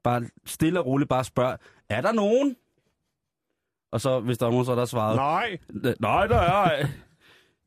bare 0.03 0.23
stille 0.45 0.79
og 0.79 0.85
roligt, 0.85 1.09
bare 1.09 1.23
spørge, 1.23 1.57
er 1.89 2.01
der 2.01 2.11
nogen? 2.11 2.55
Og 3.91 4.01
så, 4.01 4.19
hvis 4.19 4.37
der 4.37 4.45
er 4.45 4.49
nogen, 4.51 4.65
så 4.65 4.71
er 4.71 4.75
der 4.75 4.85
svaret, 4.85 5.15
Nej. 5.15 5.57
Nej, 5.99 6.27
der 6.27 6.37
er. 6.37 6.87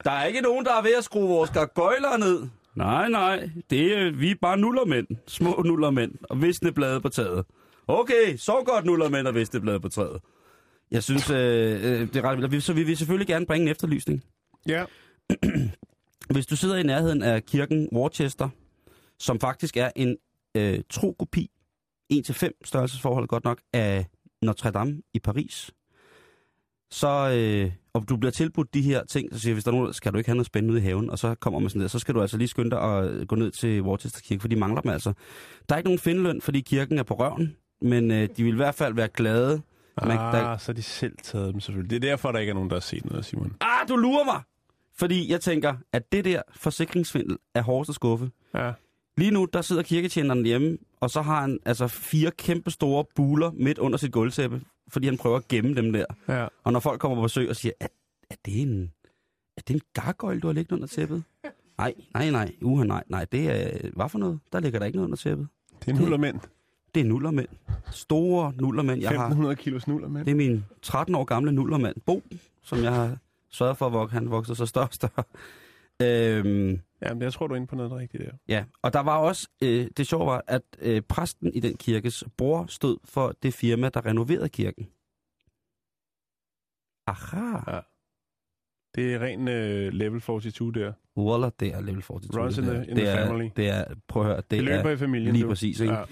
Der 0.05 0.11
er 0.11 0.25
ikke 0.25 0.41
nogen, 0.41 0.65
der 0.65 0.73
er 0.79 0.83
ved 0.83 0.95
at 0.99 1.05
skrue 1.05 1.29
vores 1.29 1.51
gargoyler 1.51 2.17
ned. 2.19 2.49
Nej, 2.77 3.09
nej. 3.09 3.51
Det 3.71 3.99
er, 3.99 4.11
vi 4.11 4.31
er 4.31 4.35
bare 4.43 4.57
nullermænd. 4.57 5.07
Små 5.27 5.63
nullermænd. 5.65 6.13
Og 6.23 6.43
visne 6.43 6.73
blade 6.73 7.01
på 7.01 7.09
taget. 7.09 7.45
Okay, 7.93 8.37
så 8.37 8.63
godt 8.67 8.85
nullermænd 8.85 9.27
og 9.27 9.35
visne 9.35 9.61
blade 9.61 9.81
på 9.81 9.89
træet. 9.89 10.21
Jeg 10.91 11.03
synes, 11.03 11.31
øh, 11.31 11.37
øh, 11.37 12.01
det 12.01 12.17
er 12.17 12.23
ret 12.23 12.51
vildt. 12.51 12.65
Så 12.65 12.73
vi 12.73 12.83
vil 12.83 12.97
selvfølgelig 12.97 13.27
gerne 13.27 13.47
bringe 13.47 13.63
en 13.65 13.71
efterlysning. 13.71 14.25
Ja. 14.67 14.85
Hvis 16.35 16.47
du 16.47 16.57
sidder 16.57 16.77
i 16.77 16.83
nærheden 16.83 17.23
af 17.23 17.45
kirken 17.45 17.89
Worcester, 17.93 18.49
som 19.19 19.41
faktisk 19.41 19.77
er 19.77 19.91
en 19.97 20.17
øh, 20.57 20.81
tro 20.91 21.13
kopi, 21.19 21.51
1-5 22.13 22.51
størrelsesforhold 22.65 23.29
godt 23.29 23.45
nok, 23.45 23.61
af 23.73 24.07
Notre 24.43 24.71
Dame 24.71 25.03
i 25.15 25.19
Paris, 25.19 25.71
så, 26.91 27.09
øh, 27.37 27.73
og 27.95 28.09
du 28.09 28.17
bliver 28.17 28.33
tilbudt 28.33 28.75
de 28.75 28.83
her 28.83 29.05
ting, 29.05 29.33
så 29.33 29.39
siger 29.39 29.51
jeg, 29.51 29.55
hvis 29.55 29.65
der 29.65 29.71
er 29.71 29.77
nogen, 29.77 29.93
skal 29.93 30.13
du 30.13 30.19
ikke 30.19 30.29
have 30.29 30.37
noget 30.37 30.47
spændende 30.47 30.73
ude 30.73 30.81
i 30.81 30.85
haven, 30.85 31.11
og 31.11 31.19
så 31.19 31.35
kommer 31.35 31.61
man 31.61 31.71
sådan 31.71 31.83
der, 31.83 31.89
så 31.89 31.99
skal 31.99 32.15
du 32.15 32.21
altså 32.21 32.37
lige 32.37 32.49
skynde 32.49 32.71
dig 32.71 32.81
at 32.81 33.29
gå 33.29 33.37
ned 33.37 33.51
til 33.51 33.83
Worcester 33.83 34.21
Kirke, 34.21 34.41
for 34.41 34.49
de 34.49 34.57
mangler 34.57 34.81
dem 34.81 34.91
altså. 34.91 35.13
Der 35.69 35.75
er 35.75 35.79
ikke 35.79 35.89
nogen 35.89 35.99
findeløn, 35.99 36.41
fordi 36.41 36.61
kirken 36.61 36.99
er 36.99 37.03
på 37.03 37.15
røven, 37.15 37.57
men 37.83 38.11
øh, 38.11 38.29
de 38.37 38.45
vil 38.45 38.53
i 38.53 38.57
hvert 38.57 38.75
fald 38.75 38.95
være 38.95 39.09
glade. 39.09 39.63
Man, 40.03 40.11
Ah, 40.19 40.33
der, 40.33 40.57
så 40.57 40.67
har 40.69 40.73
de 40.75 40.83
selv 40.83 41.17
taget 41.23 41.53
dem 41.53 41.61
selvfølgelig. 41.61 41.91
Det 41.91 41.97
er 41.97 42.11
derfor, 42.11 42.33
der 42.33 42.39
ikke 42.39 42.51
er 42.51 42.55
nogen, 42.55 42.71
der 42.71 42.77
har 42.77 42.81
set 42.81 43.05
noget, 43.05 43.25
Simon. 43.25 43.57
ah, 43.61 43.89
du 43.89 43.97
lurer 43.97 44.25
mig! 44.25 44.43
Fordi 44.97 45.31
jeg 45.33 45.41
tænker, 45.41 45.75
at 45.93 46.13
det 46.13 46.25
der 46.25 46.43
forsikringsvindel 46.57 47.39
er 47.55 47.63
hårdest 47.63 47.89
at 47.89 47.95
skuffe. 47.95 48.31
Ja. 48.55 48.73
Lige 49.17 49.31
nu, 49.31 49.47
der 49.53 49.63
sidder 49.63 49.83
kirketjeneren 49.83 50.45
hjemme, 50.47 50.79
og 51.01 51.11
så 51.11 51.23
har 51.23 51.41
han 51.41 51.59
altså 51.67 51.87
fire 51.89 52.31
kæmpe 52.31 52.71
store 52.71 53.05
buler 53.17 53.51
midt 53.51 53.79
under 53.79 53.99
sit 53.99 54.13
gulvtæppe, 54.13 54.61
fordi 54.89 55.07
han 55.07 55.19
prøver 55.19 55.37
at 55.37 55.49
gemme 55.49 55.75
dem 55.75 55.93
der. 55.93 56.05
Ja. 56.29 56.47
Og 56.65 56.73
når 56.73 56.81
folk 56.81 57.01
kommer 57.01 57.17
på 57.17 57.23
besøg 57.23 57.49
og 57.51 57.57
siger, 57.57 57.73
er, 57.81 57.87
er 58.31 58.35
det 58.45 58.63
en, 58.63 58.93
er 59.57 59.61
det 59.69 59.75
en 59.75 59.81
gargoyle, 59.95 60.41
du 60.41 60.47
har 60.47 60.55
liggende 60.55 60.75
under 60.75 60.87
tæppet? 60.89 61.25
Nej, 61.79 61.95
nej, 62.15 62.31
nej, 62.31 62.53
uha, 62.63 62.85
nej, 62.85 63.05
nej, 63.09 63.25
det 63.33 63.51
er, 63.51 63.89
hvad 63.97 64.09
for 64.09 64.19
noget? 64.19 64.41
Der 64.53 64.61
ligger 64.61 64.79
der 64.79 64.87
ikke 64.87 64.97
noget 64.97 65.07
under 65.07 65.17
tæppet. 65.17 65.49
Det 65.85 65.95
er 65.95 66.01
nullermænd. 66.01 66.41
Det 66.95 67.01
er 67.01 67.05
nullermænd. 67.05 67.49
Store 67.91 68.53
nullermænd. 68.61 69.01
Jeg 69.01 69.09
har, 69.11 69.15
1500 69.17 69.57
kilos 69.57 69.87
nullermænd. 69.89 70.25
det 70.25 70.31
er 70.31 70.35
min 70.37 70.65
13 70.83 71.15
år 71.15 71.25
gamle 71.25 71.53
nullermand, 71.53 71.97
Bo, 72.07 72.23
som 72.63 72.79
jeg 72.83 72.95
har 72.95 73.19
sørget 73.51 73.77
for, 73.77 74.03
at 74.03 74.11
han 74.11 74.31
vokser 74.31 74.55
så 74.55 74.67
større 74.67 74.87
og 74.89 74.95
større. 74.95 75.25
Øhm, 76.03 76.81
Jamen, 77.03 77.23
jeg 77.23 77.33
tror, 77.33 77.47
du 77.47 77.53
er 77.55 77.57
inde 77.57 77.67
på 77.67 77.77
noget 77.77 77.93
rigtigt 77.93 78.23
der. 78.25 78.31
Ja, 78.49 78.65
og 78.83 78.93
der 78.93 79.01
var 79.01 79.19
også, 79.19 79.49
øh, 79.63 79.87
det 79.97 80.07
sjove 80.07 80.27
var, 80.27 80.45
at 80.47 80.63
øh, 80.79 81.03
præsten 81.03 81.55
i 81.55 81.61
den 81.61 81.77
kirkes 81.77 82.25
bror 82.37 82.67
stod 82.69 82.99
for 83.05 83.35
det 83.43 83.55
firma, 83.55 83.89
der 83.89 84.07
renoverede 84.07 84.49
kirken. 84.49 84.89
Aha. 87.07 87.73
Ja. 87.77 87.81
Det 88.95 89.15
er 89.15 89.19
ren 89.21 89.49
øh, 89.49 89.93
level 89.93 90.21
42 90.21 90.73
der. 90.73 90.93
Waller, 91.17 91.51
det 91.61 91.75
er 91.75 91.81
level 91.81 92.03
42. 92.03 92.43
Runs 92.45 92.59
in 92.59 92.65
the- 92.65 92.73
in 92.75 92.81
det, 92.81 92.97
the 92.97 93.07
er, 93.07 93.27
family. 93.27 93.49
det 93.57 93.69
er, 93.69 93.85
prøv 94.09 94.23
at 94.23 94.27
høre, 94.29 94.37
det, 94.37 94.51
Det, 94.51 94.57
det 94.59 94.65
løber 94.65 94.89
er 94.91 94.95
i 94.95 94.97
familien. 94.97 95.33
lige 95.33 95.43
du. 95.45 95.49
præcis, 95.49 95.81
ikke? 95.81 95.95
Ja. 95.95 96.05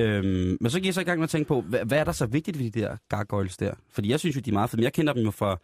Øhm, 0.00 0.56
men 0.60 0.70
så 0.70 0.78
gik 0.78 0.86
jeg 0.86 0.94
så 0.94 1.00
i 1.00 1.04
gang 1.04 1.18
med 1.18 1.24
at 1.24 1.30
tænke 1.30 1.48
på, 1.48 1.60
hvad, 1.60 1.80
hvad 1.84 1.98
er 1.98 2.04
der 2.04 2.12
så 2.12 2.26
vigtigt 2.26 2.58
ved 2.58 2.70
de 2.70 2.80
der 2.80 2.96
gargoyles 3.08 3.56
der? 3.56 3.72
Fordi 3.92 4.10
jeg 4.10 4.20
synes 4.20 4.36
jo, 4.36 4.40
de 4.40 4.50
er 4.50 4.54
meget 4.54 4.70
fede, 4.70 4.80
men 4.80 4.84
jeg 4.84 4.92
kender 4.92 5.12
dem 5.12 5.24
jo 5.24 5.30
fra, 5.30 5.58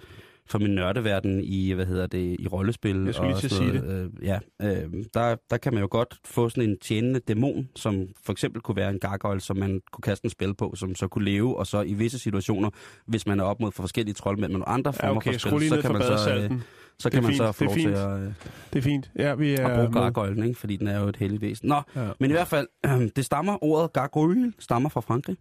fra 0.48 0.58
min 0.58 0.70
nørdeverden 0.70 1.40
i, 1.44 1.72
hvad 1.72 1.86
hedder 1.86 2.06
det, 2.06 2.36
i 2.40 2.48
rollespil. 2.48 3.04
Jeg 3.04 3.14
skulle 3.14 3.28
lige 3.28 3.36
og 3.36 3.40
til 3.40 3.46
at 3.46 3.52
sige 3.52 3.72
noget. 3.72 4.10
Øh, 4.20 4.26
ja, 4.26 4.38
øh, 4.62 5.04
der, 5.14 5.36
der 5.50 5.56
kan 5.56 5.72
man 5.74 5.82
jo 5.82 5.88
godt 5.90 6.16
få 6.24 6.48
sådan 6.48 6.70
en 6.70 6.78
tjenende 6.78 7.20
dæmon, 7.20 7.68
som 7.76 8.08
for 8.24 8.32
eksempel 8.32 8.62
kunne 8.62 8.76
være 8.76 8.90
en 8.90 8.98
gargoyle, 8.98 9.40
som 9.40 9.56
man 9.56 9.80
kunne 9.92 10.02
kaste 10.02 10.24
en 10.26 10.30
spil 10.30 10.54
på, 10.54 10.74
som 10.76 10.94
så 10.94 11.08
kunne 11.08 11.24
leve, 11.24 11.56
og 11.58 11.66
så 11.66 11.82
i 11.82 11.94
visse 11.94 12.18
situationer, 12.18 12.70
hvis 13.06 13.26
man 13.26 13.40
er 13.40 13.44
op 13.44 13.60
mod 13.60 13.72
for 13.72 13.82
forskellige 13.82 14.14
troldmænd 14.14 14.52
nogle 14.52 14.68
andre 14.68 14.92
Ja, 15.02 15.08
former 15.08 15.20
okay, 15.20 15.32
for 15.38 15.58
spil, 15.58 15.68
så 15.68 15.80
kan 15.82 15.92
man 15.92 16.02
så, 16.02 16.48
øh. 16.50 16.50
Så 16.98 17.10
kan 17.10 17.18
er 17.18 17.22
man 17.22 17.28
fint, 17.30 17.36
så 17.38 17.52
få 17.52 17.64
lov 17.64 17.72
er 17.72 17.78
til 17.78 17.88
at, 17.88 18.18
øh, 18.20 18.32
Det 18.72 18.78
er 18.78 18.82
fint. 18.82 19.10
Ja, 19.18 19.34
vi 19.34 19.54
er 19.54 19.66
at 19.68 19.74
bruge 19.76 19.88
med. 19.90 19.92
gargoylen, 19.92 20.44
ikke? 20.44 20.58
fordi 20.60 20.76
den 20.76 20.88
er 20.88 21.00
jo 21.00 21.06
et 21.08 21.16
heldigt 21.16 21.42
væsen. 21.42 21.68
Nå, 21.68 21.82
Ja, 21.96 22.08
men 22.20 22.30
i 22.30 22.32
hvert 22.32 22.48
fald, 22.48 22.68
det 23.16 23.24
stammer, 23.24 23.64
ordet 23.64 23.92
gargoyle 23.92 24.52
stammer 24.58 24.88
fra 24.88 25.00
Frankrig. 25.00 25.36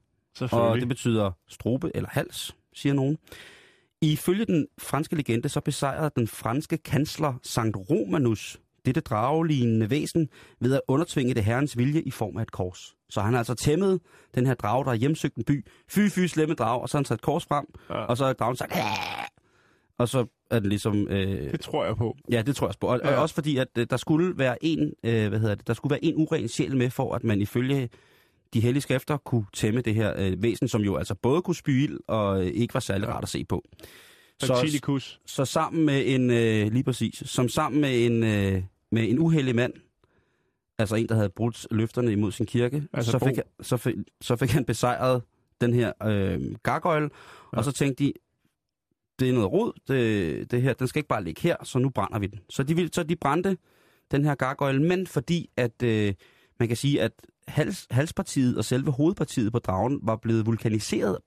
Og 0.51 0.77
det 0.79 0.87
betyder 0.87 1.31
strobe 1.47 1.91
eller 1.95 2.09
hals, 2.11 2.55
siger 2.73 2.93
nogen. 2.93 3.17
Ifølge 4.01 4.45
den 4.45 4.67
franske 4.77 5.15
legende, 5.15 5.49
så 5.49 5.59
besejrede 5.61 6.11
den 6.15 6.27
franske 6.27 6.77
kansler 6.77 7.33
Sankt 7.43 7.77
Romanus 7.89 8.59
dette 8.85 9.01
dragelignende 9.01 9.89
væsen 9.89 10.29
ved 10.61 10.73
at 10.73 10.81
undertvinge 10.87 11.33
det 11.33 11.43
herrens 11.43 11.77
vilje 11.77 12.01
i 12.01 12.11
form 12.11 12.37
af 12.37 12.41
et 12.41 12.51
kors. 12.51 12.95
Så 13.09 13.21
han 13.21 13.33
har 13.33 13.37
altså 13.37 13.53
tæmmet 13.53 13.99
den 14.35 14.45
her 14.45 14.53
drage, 14.53 14.83
der 14.83 14.89
har 14.89 14.97
hjemsøgt 14.97 15.35
en 15.35 15.43
by. 15.43 15.65
Fy, 15.89 15.99
fy, 16.09 16.19
slemme 16.19 16.55
drag, 16.55 16.81
og 16.81 16.89
så 16.89 16.97
har 16.97 16.99
han 16.99 17.05
sat 17.05 17.15
et 17.15 17.21
kors 17.21 17.45
frem, 17.45 17.65
Ja. 17.89 17.95
og 17.95 18.17
så 18.17 18.25
har 18.25 18.33
dragen 18.33 18.55
sagt, 18.55 18.73
og 19.97 20.09
så 20.09 20.25
den 20.51 20.63
ligesom... 20.69 21.07
Øh, 21.07 21.51
Det 21.51 21.59
tror 21.59 21.85
jeg 21.85 21.95
på. 21.95 22.17
Ja, 22.31 22.41
det 22.41 22.55
tror 22.55 22.65
jeg 22.65 22.69
også 22.69 22.79
på. 22.79 22.87
Og, 22.87 22.99
ja. 23.03 23.15
Og 23.15 23.21
også 23.21 23.35
fordi, 23.35 23.57
at 23.57 23.67
øh, 23.77 23.87
der 23.89 23.97
skulle 23.97 24.37
være 24.37 24.57
en, 24.65 24.93
øh, 25.03 25.27
hvad 25.29 25.39
hedder 25.39 25.55
det, 25.55 25.67
der 25.67 25.73
skulle 25.73 25.91
være 25.91 26.05
en 26.05 26.13
uren 26.17 26.47
sjæl 26.47 26.77
med, 26.77 26.89
for 26.89 27.13
at 27.15 27.23
man 27.23 27.41
ifølge 27.41 27.89
de 28.53 28.59
hellige 28.59 28.81
skrifter 28.81 29.17
kunne 29.17 29.45
tæmme 29.53 29.81
det 29.81 29.95
her 29.95 30.13
øh, 30.17 30.43
væsen, 30.43 30.67
som 30.67 30.81
jo 30.81 30.95
altså 30.95 31.15
både 31.15 31.41
kunne 31.41 31.55
spy 31.55 31.69
ild 31.83 31.99
og 32.07 32.41
øh, 32.41 32.47
ikke 32.47 32.73
var 32.73 32.79
særlig 32.79 33.07
rart 33.07 33.23
at 33.23 33.29
se 33.29 33.43
på. 33.45 33.63
Så, 34.39 34.53
Antilikus. 34.53 35.19
så 35.25 35.45
sammen 35.45 35.85
med 35.85 36.03
en, 36.05 36.31
øh, 36.31 36.71
lige 36.73 36.83
præcis, 36.83 37.23
som 37.25 37.49
sammen 37.49 37.81
med 37.81 38.05
en, 38.05 38.23
øh, 38.23 38.63
med 38.91 39.09
en 39.09 39.19
uheldig 39.19 39.55
mand, 39.55 39.73
altså 40.77 40.95
en, 40.95 41.07
der 41.09 41.15
havde 41.15 41.29
brudt 41.29 41.67
løfterne 41.71 42.11
imod 42.11 42.31
sin 42.31 42.45
kirke, 42.45 42.83
Altså 42.93 43.11
så, 43.11 43.19
fik, 43.19 43.35
han- 43.35 43.43
så, 43.61 43.77
fik, 43.77 43.95
så 44.21 44.35
fik 44.35 44.49
han 44.49 44.65
besejret 44.65 45.21
den 45.61 45.73
her 45.73 45.91
øh, 46.03 46.41
gargoyle. 46.63 47.09
Ja. 47.53 47.57
og 47.57 47.63
så 47.63 47.71
tænkte 47.71 48.03
de, 48.03 48.13
det 49.20 49.30
er 49.30 49.34
noget 49.34 49.51
rod, 49.51 49.74
det, 49.88 50.51
det 50.51 50.61
her, 50.61 50.74
den 50.74 50.88
skal 50.88 50.99
ikke 50.99 51.07
bare 51.07 51.24
ligge 51.24 51.41
her, 51.41 51.55
så 51.63 51.80
nu 51.80 51.89
brænder 51.89 52.20
vi 52.20 52.28
den. 52.28 52.39
Så 52.49 52.63
de, 52.63 52.76
ville, 52.76 52.89
så 52.93 53.03
de 53.03 53.16
brændte 53.16 53.57
den 54.11 54.26
her 54.26 54.36
gargoyle, 54.36 54.84
men 54.84 55.07
fordi 55.07 55.49
at 55.57 55.84
øh, 55.84 56.13
man 56.59 56.68
kan 56.68 56.78
sige, 56.78 57.01
at 57.01 57.11
hals, 57.47 57.88
halspartiet 57.91 58.57
og 58.57 58.66
selve 58.66 58.91
hovedpartiet 58.91 59.51
på 59.51 59.59
dragen 59.59 59.99
var 60.03 60.16
blevet 60.16 60.45
vulkaniseret, 60.45 61.18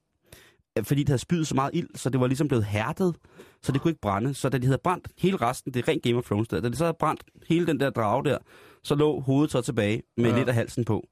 øh, 0.78 0.84
fordi 0.84 1.00
det 1.00 1.08
havde 1.08 1.20
spydet 1.20 1.46
så 1.46 1.54
meget 1.54 1.70
ild, 1.74 1.88
så 1.94 2.10
det 2.10 2.20
var 2.20 2.26
ligesom 2.26 2.48
blevet 2.48 2.64
hærdet, 2.64 3.16
så 3.62 3.72
det 3.72 3.80
kunne 3.80 3.90
ikke 3.90 4.00
brænde. 4.00 4.34
Så 4.34 4.48
da 4.48 4.58
de 4.58 4.66
havde 4.66 4.80
brændt 4.84 5.08
hele 5.18 5.36
resten, 5.36 5.74
det 5.74 5.82
er 5.82 5.88
rent 5.88 6.02
Game 6.02 6.16
of 6.16 6.24
Thrones 6.24 6.48
der, 6.48 6.60
da 6.60 6.68
de 6.68 6.76
så 6.76 6.84
havde 6.84 6.96
brændt 7.00 7.24
hele 7.48 7.66
den 7.66 7.80
der 7.80 7.90
drage 7.90 8.24
der, 8.24 8.38
så 8.82 8.94
lå 8.94 9.20
hovedet 9.20 9.50
så 9.50 9.60
tilbage 9.60 10.02
med 10.16 10.30
ja. 10.30 10.36
Lidt 10.36 10.48
af 10.48 10.54
halsen 10.54 10.84
på. 10.84 10.96
Og, 10.96 11.06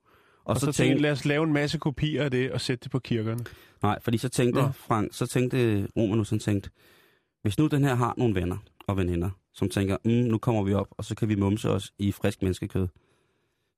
Og 0.45 0.57
så, 0.57 0.61
så 0.61 0.67
tænkte 0.67 0.83
tænkte, 0.83 1.03
lad 1.03 1.13
os 1.13 1.25
lave 1.25 1.45
en 1.45 1.53
masse 1.53 1.79
kopier 1.79 2.25
af 2.25 2.31
det 2.31 2.53
og 2.53 2.61
sætte 2.61 2.83
det 2.83 2.91
på 2.91 2.99
kirkerne. 2.99 3.45
Nej, 3.83 3.99
fordi 4.03 4.19
så 4.19 4.29
tænkte 4.29 4.61
Nå. 4.61 4.69
Frank, 4.69 5.15
så 5.15 5.27
tænkte 5.27 5.89
Romanus, 5.97 6.31
han 6.31 6.39
tænkte, 6.39 6.71
hvis 7.43 7.59
nu 7.59 7.67
den 7.67 7.85
her 7.85 7.95
har 7.95 8.15
nogle 8.17 8.35
venner 8.35 8.57
og 8.87 8.97
veninder, 8.97 9.31
som 9.53 9.69
tænker, 9.69 9.97
mm, 10.05 10.11
nu 10.11 10.39
kommer 10.39 10.63
vi 10.63 10.75
op, 10.75 10.89
og 10.91 11.05
så 11.05 11.15
kan 11.15 11.29
vi 11.29 11.35
mumse 11.35 11.71
os 11.71 11.93
i 11.99 12.13
frisk 12.13 12.43
menneskekød, 12.43 12.89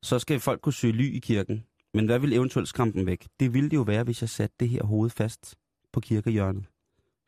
så 0.03 0.19
skal 0.19 0.41
folk 0.41 0.61
kunne 0.61 0.73
søge 0.73 0.93
ly 0.93 1.17
i 1.17 1.19
kirken. 1.19 1.65
Men 1.95 2.07
hvad 2.07 2.19
vil 2.19 2.33
eventuelt 2.33 2.69
skræmme 2.69 2.93
dem 2.93 3.07
væk? 3.07 3.27
Det 3.41 3.55
ville 3.55 3.71
det 3.71 3.77
jo 3.77 3.83
være, 3.83 4.05
hvis 4.05 4.21
jeg 4.21 4.29
satte 4.29 4.57
det 4.61 4.69
her 4.69 4.85
hoved 4.85 5.11
fast 5.11 5.57
på 5.93 6.01
kirkehjørnet, 6.01 6.65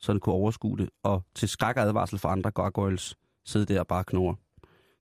så 0.00 0.12
den 0.12 0.20
kunne 0.20 0.34
overskue 0.34 0.78
det, 0.78 0.90
og 1.02 1.22
til 1.34 1.48
skræk 1.48 1.76
og 1.76 1.82
advarsel 1.82 2.18
for 2.18 2.28
andre 2.28 2.50
gargoyles 2.50 3.16
sidde 3.44 3.74
der 3.74 3.80
og 3.80 3.86
bare 3.86 4.04
knurre. 4.04 4.36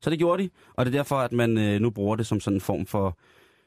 Så 0.02 0.10
det 0.10 0.20
gjorde 0.20 0.44
de, 0.44 0.50
og 0.74 0.86
det 0.86 0.94
er 0.94 0.98
derfor, 0.98 1.16
at 1.16 1.32
man 1.32 1.58
øh, 1.58 1.82
nu 1.82 1.90
bruger 1.90 2.16
det 2.16 2.28
som 2.28 2.40
sådan 2.40 2.58
en 2.58 2.62
form 2.62 2.86
for, 2.86 3.18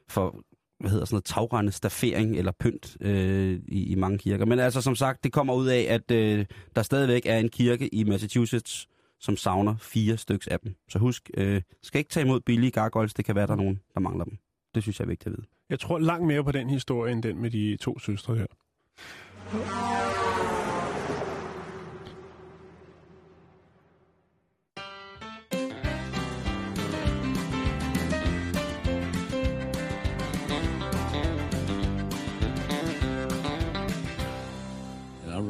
for 0.08 0.42
hvad 0.82 0.90
hedder 0.90 1.04
sådan 1.04 1.14
noget, 1.14 1.24
tagrende 1.24 1.72
staffering 1.72 2.36
eller 2.36 2.52
pynt 2.60 2.96
øh, 3.00 3.60
i, 3.68 3.92
i 3.92 3.94
mange 3.94 4.18
kirker. 4.18 4.44
Men 4.44 4.58
altså 4.58 4.80
som 4.80 4.96
sagt, 4.96 5.24
det 5.24 5.32
kommer 5.32 5.54
ud 5.54 5.66
af, 5.66 5.86
at 5.88 6.10
øh, 6.10 6.46
der 6.76 6.82
stadigvæk 6.82 7.26
er 7.26 7.38
en 7.38 7.48
kirke 7.48 7.94
i 7.94 8.04
Massachusetts, 8.04 8.88
som 9.20 9.36
savner 9.36 9.76
fire 9.80 10.16
styks 10.16 10.46
af 10.46 10.60
dem. 10.60 10.74
Så 10.88 10.98
husk, 10.98 11.30
øh, 11.36 11.62
skal 11.82 11.98
ikke 11.98 12.10
tage 12.10 12.24
imod 12.26 12.40
billige 12.40 12.70
gargoyles, 12.70 13.14
det 13.14 13.24
kan 13.24 13.34
være, 13.34 13.46
der 13.46 13.52
er 13.52 13.56
nogen, 13.56 13.80
der 13.94 14.00
mangler 14.00 14.24
dem. 14.24 14.38
Det 14.74 14.82
synes 14.82 15.00
jeg 15.00 15.04
er 15.04 15.08
vigtigt 15.08 15.26
at 15.26 15.32
vide. 15.38 15.46
Jeg 15.70 15.80
tror 15.80 15.98
langt 15.98 16.26
mere 16.26 16.44
på 16.44 16.52
den 16.52 16.70
historie, 16.70 17.12
end 17.12 17.22
den 17.22 17.42
med 17.42 17.50
de 17.50 17.76
to 17.80 17.98
søstre 17.98 18.34
her. 18.36 18.46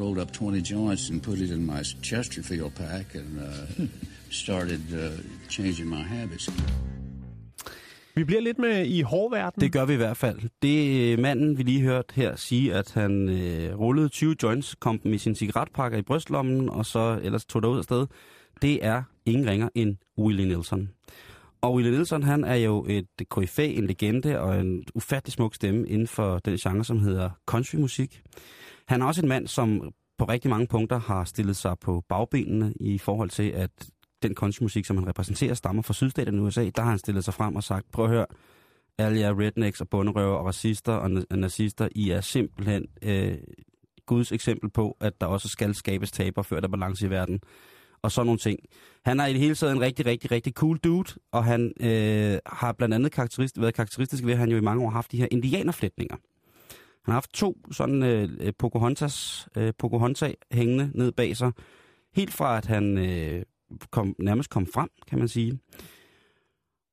Rolled 0.03 0.21
up 0.21 0.31
20 0.31 0.61
joints 0.61 1.09
and 1.09 1.21
put 1.21 1.37
it 1.37 1.49
in 1.49 1.65
my 1.65 1.83
Chesterfield 2.03 2.71
pack 2.75 3.15
and 3.15 3.39
uh, 3.39 3.85
started 4.29 4.81
uh, 4.93 5.09
changing 5.49 5.89
my 5.89 6.03
habits. 6.03 6.49
Vi 8.15 8.23
bliver 8.23 8.41
lidt 8.41 8.59
med 8.59 8.85
i 8.85 9.01
hårverden. 9.01 9.61
Det 9.61 9.71
gør 9.71 9.85
vi 9.85 9.93
i 9.93 9.97
hvert 9.97 10.17
fald. 10.17 10.39
Det 10.61 11.11
øh, 11.11 11.19
manden, 11.19 11.57
vi 11.57 11.63
lige 11.63 11.81
hørte 11.81 12.13
her 12.15 12.35
sige, 12.35 12.73
at 12.73 12.91
han 12.91 13.29
øh, 13.29 13.79
rullede 13.79 14.09
20 14.09 14.35
joints, 14.43 14.75
kom 14.75 14.99
dem 14.99 15.13
i 15.13 15.17
sin 15.17 15.35
cigaretpakker 15.35 15.97
i 15.97 16.01
brystlommen, 16.01 16.69
og 16.69 16.85
så 16.85 17.19
ellers 17.23 17.45
tog 17.45 17.61
derud 17.61 17.77
af 17.77 17.83
sted, 17.83 18.07
det 18.61 18.85
er 18.85 19.03
ingen 19.25 19.49
ringer 19.49 19.69
end 19.75 19.95
Willie 20.17 20.47
Nelson. 20.47 20.89
Og 21.61 21.75
Willie 21.75 21.91
Nelson, 21.91 22.23
han 22.23 22.43
er 22.43 22.55
jo 22.55 22.85
et 22.89 23.07
koryfæ, 23.29 23.73
en 23.73 23.87
legende 23.87 24.39
og 24.39 24.59
en 24.59 24.83
ufattelig 24.95 25.33
smuk 25.33 25.55
stemme 25.55 25.89
inden 25.89 26.07
for 26.07 26.39
den 26.39 26.57
genre, 26.57 26.83
som 26.83 26.99
hedder 26.99 27.29
countrymusik. 27.45 28.21
Han 28.87 29.01
er 29.01 29.05
også 29.05 29.21
en 29.21 29.27
mand, 29.27 29.47
som 29.47 29.91
på 30.17 30.25
rigtig 30.25 30.49
mange 30.49 30.67
punkter 30.67 30.99
har 30.99 31.23
stillet 31.23 31.55
sig 31.55 31.75
på 31.81 32.03
bagbenene 32.09 32.73
i 32.79 32.97
forhold 32.97 33.29
til, 33.29 33.49
at 33.49 33.71
den 34.23 34.35
countrymusik, 34.35 34.85
som 34.85 34.97
han 34.97 35.07
repræsenterer, 35.07 35.53
stammer 35.53 35.81
fra 35.81 35.93
sydstaterne 35.93 36.37
i 36.37 36.41
USA. 36.41 36.69
Der 36.75 36.81
har 36.81 36.89
han 36.89 36.99
stillet 36.99 37.23
sig 37.23 37.33
frem 37.33 37.55
og 37.55 37.63
sagt, 37.63 37.91
prøv 37.91 38.05
at 38.05 38.11
høre, 38.11 38.25
alle 38.97 39.19
jer 39.19 39.39
rednecks 39.39 39.81
og 39.81 39.89
bunderøver 39.89 40.35
og 40.35 40.45
racister 40.45 40.93
og 40.93 41.37
nazister, 41.37 41.87
I 41.95 42.09
er 42.09 42.21
simpelthen 42.21 42.85
øh, 43.01 43.37
Guds 44.05 44.31
eksempel 44.31 44.69
på, 44.69 44.97
at 44.99 45.21
der 45.21 45.27
også 45.27 45.49
skal 45.49 45.75
skabes 45.75 46.11
taber, 46.11 46.41
før 46.41 46.59
der 46.59 46.67
er 46.67 46.71
balance 46.71 47.05
i 47.05 47.09
verden. 47.09 47.39
Og 48.01 48.11
sådan 48.11 48.25
nogle 48.25 48.39
ting. 48.39 48.59
Han 49.05 49.19
er 49.19 49.25
i 49.25 49.33
det 49.33 49.39
hele 49.39 49.55
taget 49.55 49.73
en 49.73 49.81
rigtig, 49.81 50.05
rigtig, 50.05 50.31
rigtig 50.31 50.53
cool 50.53 50.77
dude, 50.77 51.13
og 51.31 51.43
han 51.43 51.73
øh, 51.79 52.39
har 52.45 52.71
blandt 52.71 52.95
andet 52.95 53.19
karakterist- 53.19 53.61
været 53.61 53.73
karakteristisk 53.73 54.25
ved, 54.25 54.33
at 54.33 54.39
han 54.39 54.49
jo 54.49 54.57
i 54.57 54.61
mange 54.61 54.83
år 54.83 54.89
har 54.89 54.97
haft 54.97 55.11
de 55.11 55.17
her 55.17 55.27
indianerflætninger. 55.31 56.15
Han 57.05 57.11
har 57.11 57.13
haft 57.13 57.33
to 57.33 57.57
sådan 57.71 58.03
øh, 58.03 58.29
øh, 58.39 58.53
Pocahontas, 58.59 59.47
øh, 59.57 59.73
Pocahontas 59.77 60.35
hængende 60.51 60.91
ned 60.95 61.11
bag 61.11 61.37
sig, 61.37 61.51
helt 62.15 62.33
fra 62.33 62.57
at 62.57 62.65
han 62.65 62.97
øh, 62.97 63.43
kom, 63.91 64.15
nærmest 64.19 64.49
kom 64.49 64.67
frem, 64.67 64.89
kan 65.07 65.19
man 65.19 65.27
sige. 65.27 65.59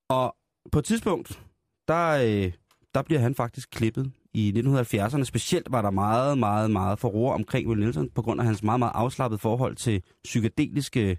Og 0.09 0.37
på 0.73 0.79
et 0.79 0.85
tidspunkt, 0.85 1.43
der, 1.89 2.09
øh, 2.11 2.53
der 2.95 3.03
bliver 3.03 3.21
han 3.21 3.35
faktisk 3.35 3.71
klippet 3.71 4.13
i 4.35 4.53
1970'erne. 4.57 5.25
Specielt 5.25 5.73
var 5.73 5.83
der 5.83 5.91
meget, 5.91 6.39
meget, 6.39 6.71
meget 6.71 6.99
forroer 6.99 7.35
omkring 7.35 7.69
Will 7.69 7.81
Nelson, 7.81 8.11
på 8.11 8.23
grund 8.23 8.41
af 8.41 8.47
hans 8.47 8.63
meget, 8.63 8.79
meget 8.79 8.93
afslappede 8.95 9.39
forhold 9.39 9.77
til 9.77 10.03
psykedeliske 10.25 11.19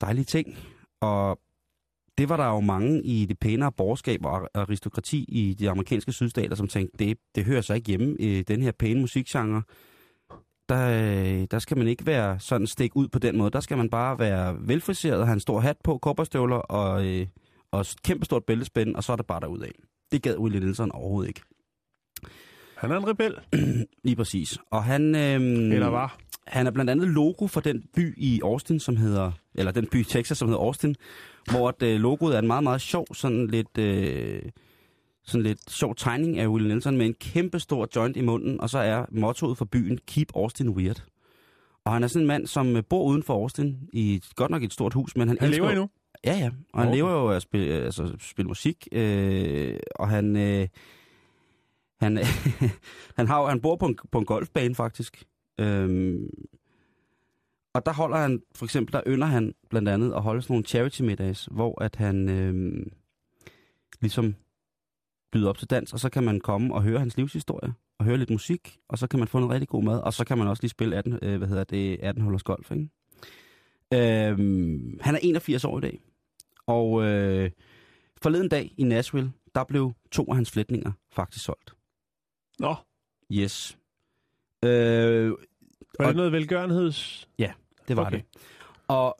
dejlige 0.00 0.24
ting. 0.24 0.58
Og 1.00 1.38
det 2.18 2.28
var 2.28 2.36
der 2.36 2.46
jo 2.46 2.60
mange 2.60 3.02
i 3.02 3.24
det 3.24 3.38
pænere 3.38 3.72
borgerskab 3.72 4.24
og 4.24 4.48
aristokrati 4.54 5.24
i 5.28 5.54
de 5.54 5.70
amerikanske 5.70 6.12
sydstater, 6.12 6.56
som 6.56 6.68
tænkte, 6.68 6.98
det, 6.98 7.18
det 7.34 7.44
hører 7.44 7.60
sig 7.60 7.76
ikke 7.76 7.88
hjemme 7.88 8.16
i 8.18 8.42
den 8.42 8.62
her 8.62 8.72
pæne 8.72 9.00
musikgenre. 9.00 9.62
Der, 10.68 11.46
der 11.46 11.58
skal 11.58 11.78
man 11.78 11.88
ikke 11.88 12.06
være 12.06 12.40
sådan 12.40 12.66
stik 12.66 12.96
ud 12.96 13.08
på 13.08 13.18
den 13.18 13.38
måde. 13.38 13.50
Der 13.50 13.60
skal 13.60 13.76
man 13.76 13.90
bare 13.90 14.18
være 14.18 14.56
velfriseret 14.60 15.20
og 15.20 15.26
have 15.26 15.34
en 15.34 15.40
stor 15.40 15.60
hat 15.60 15.76
på, 15.84 15.98
kopperstøvler 15.98 16.56
og, 16.56 17.06
øh, 17.06 17.26
og 17.70 17.80
et 17.80 17.94
kæmpestort 18.04 18.44
bæltespænd, 18.44 18.94
og 18.96 19.04
så 19.04 19.12
er 19.12 19.16
det 19.16 19.26
bare 19.26 19.40
derudad. 19.40 19.68
Det 20.12 20.22
gad 20.22 20.38
Willie 20.38 20.60
Nelson 20.60 20.92
overhovedet 20.92 21.28
ikke. 21.28 21.40
Han 22.76 22.90
er 22.90 22.96
en 22.96 23.08
rebel. 23.08 23.34
Lige 24.04 24.16
præcis. 24.16 24.58
Og 24.70 24.84
han... 24.84 25.14
Øhm, 25.14 25.72
Eller 25.72 25.88
var. 25.88 26.18
Han 26.46 26.66
er 26.66 26.70
blandt 26.70 26.90
andet 26.90 27.08
logo 27.08 27.46
for 27.46 27.60
den 27.60 27.84
by 27.96 28.14
i 28.16 28.40
Austin, 28.44 28.80
som 28.80 28.96
hedder, 28.96 29.32
eller 29.54 29.72
den 29.72 29.86
by 29.86 29.96
i 30.00 30.04
Texas, 30.04 30.38
som 30.38 30.48
hedder 30.48 30.62
Austin, 30.62 30.96
hvor 31.50 31.68
at, 31.68 31.82
øh, 31.82 32.00
logoet 32.00 32.34
er 32.34 32.38
en 32.38 32.46
meget, 32.46 32.62
meget 32.62 32.80
sjov, 32.80 33.06
sådan 33.14 33.46
lidt, 33.46 33.78
øh, 33.78 34.42
sådan 35.24 35.42
lidt 35.42 35.70
sjov 35.70 35.94
tegning 35.96 36.38
af 36.38 36.46
Will 36.48 36.68
Nelson 36.68 36.96
med 36.96 37.06
en 37.06 37.14
kæmpe 37.14 37.58
stor 37.60 37.88
joint 37.96 38.16
i 38.16 38.20
munden, 38.20 38.60
og 38.60 38.70
så 38.70 38.78
er 38.78 39.04
mottoet 39.12 39.58
for 39.58 39.64
byen 39.64 39.98
Keep 40.06 40.28
Austin 40.36 40.68
Weird. 40.70 41.04
Og 41.84 41.92
han 41.92 42.02
er 42.02 42.06
sådan 42.06 42.22
en 42.22 42.26
mand, 42.28 42.46
som 42.46 42.76
øh, 42.76 42.82
bor 42.88 43.04
uden 43.04 43.22
for 43.22 43.34
Austin, 43.34 43.78
i 43.92 44.22
godt 44.36 44.50
nok 44.50 44.62
et 44.62 44.72
stort 44.72 44.94
hus, 44.94 45.16
men 45.16 45.28
han, 45.28 45.36
Han 45.40 45.48
elsker 45.48 45.62
lever 45.64 45.74
jo- 45.74 45.82
endnu. 45.82 45.90
Ja, 46.24 46.38
ja. 46.38 46.50
Og 46.72 46.80
han 46.80 46.88
Okay. 46.88 46.96
lever 46.96 47.10
jo 47.12 47.30
af 47.30 47.36
at 47.36 47.42
spille, 47.42 47.74
altså, 47.74 48.16
spille 48.20 48.48
musik, 48.48 48.88
øh, 48.92 49.76
og 49.96 50.08
han, 50.08 50.36
øh, 50.36 50.68
han, 52.00 52.18
han, 53.18 53.26
har, 53.26 53.46
han 53.46 53.60
bor 53.60 53.76
på 53.76 53.86
en, 53.86 53.98
på 54.12 54.18
en 54.18 54.24
golfbane 54.24 54.74
faktisk. 54.74 55.24
Øhm, 55.60 56.28
og 57.74 57.86
der 57.86 57.92
holder 57.92 58.16
han, 58.16 58.42
for 58.54 58.64
eksempel, 58.64 58.92
der 58.92 59.02
ynder 59.06 59.26
han 59.26 59.54
blandt 59.70 59.88
andet 59.88 60.12
at 60.14 60.22
holde 60.22 60.42
sådan 60.42 60.54
nogle 60.54 60.64
charity 60.64 61.02
middags, 61.02 61.48
hvor 61.50 61.82
at 61.82 61.96
han 61.96 62.28
øhm, 62.28 62.92
ligesom 64.00 64.34
byder 65.32 65.48
op 65.48 65.58
til 65.58 65.70
dans, 65.70 65.92
og 65.92 66.00
så 66.00 66.08
kan 66.10 66.22
man 66.24 66.40
komme 66.40 66.74
og 66.74 66.82
høre 66.82 66.98
hans 66.98 67.16
livshistorie, 67.16 67.74
og 67.98 68.04
høre 68.04 68.16
lidt 68.16 68.30
musik, 68.30 68.78
og 68.88 68.98
så 68.98 69.06
kan 69.06 69.18
man 69.18 69.28
få 69.28 69.38
noget 69.38 69.52
rigtig 69.52 69.68
god 69.68 69.82
mad, 69.84 70.00
og 70.00 70.12
så 70.12 70.24
kan 70.24 70.38
man 70.38 70.46
også 70.48 70.62
lige 70.62 70.70
spille 70.70 70.96
18, 70.96 71.18
øh, 71.22 71.38
hvad 71.38 71.48
hedder 71.48 71.64
det, 71.64 71.98
18 72.00 72.22
hullers 72.22 72.42
golf, 72.42 72.70
ikke? 72.70 72.88
Øhm, 73.94 74.98
han 75.00 75.14
er 75.14 75.18
81 75.22 75.64
år 75.64 75.78
i 75.78 75.80
dag, 75.80 76.00
og 76.66 77.02
øh, 77.04 77.50
forleden 78.22 78.48
dag 78.48 78.74
i 78.78 78.82
Nashville, 78.84 79.32
der 79.54 79.64
blev 79.64 79.92
to 80.12 80.24
af 80.28 80.34
hans 80.34 80.50
flætninger 80.50 80.92
faktisk 81.12 81.44
solgt. 81.44 81.74
Nå, 82.58 82.74
Yes. 83.32 83.78
Øh, 84.64 85.28
var 85.30 85.36
Og- 85.98 86.06
det 86.08 86.16
noget 86.16 86.32
velgørenheds... 86.32 87.28
det 87.88 87.96
var 87.96 88.06
Okay. 88.06 88.16
det. 88.16 88.24
Og 88.88 89.16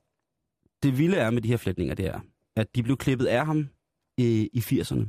det 0.82 0.98
vilde 0.98 1.16
er 1.16 1.30
med 1.30 1.42
de 1.42 1.48
her 1.48 1.56
flætninger, 1.56 1.94
det 1.94 2.06
er, 2.06 2.20
at 2.56 2.66
de 2.76 2.82
blev 2.82 2.96
klippet 2.96 3.26
af 3.26 3.46
ham 3.46 3.68
i, 4.18 4.48
i 4.52 4.58
80'erne. 4.58 5.04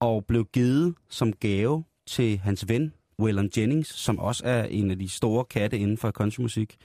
Og 0.00 0.24
blev 0.26 0.44
givet 0.52 0.94
som 1.08 1.32
gave 1.32 1.84
til 2.06 2.38
hans 2.38 2.68
ven, 2.68 2.92
Waylon 3.18 3.50
Jennings, 3.56 3.88
som 3.88 4.18
også 4.18 4.42
er 4.46 4.64
en 4.64 4.90
af 4.90 4.98
de 4.98 5.08
store 5.08 5.44
katte 5.44 5.78
inden 5.78 5.98
for 5.98 6.10
countrymusik. 6.10 6.76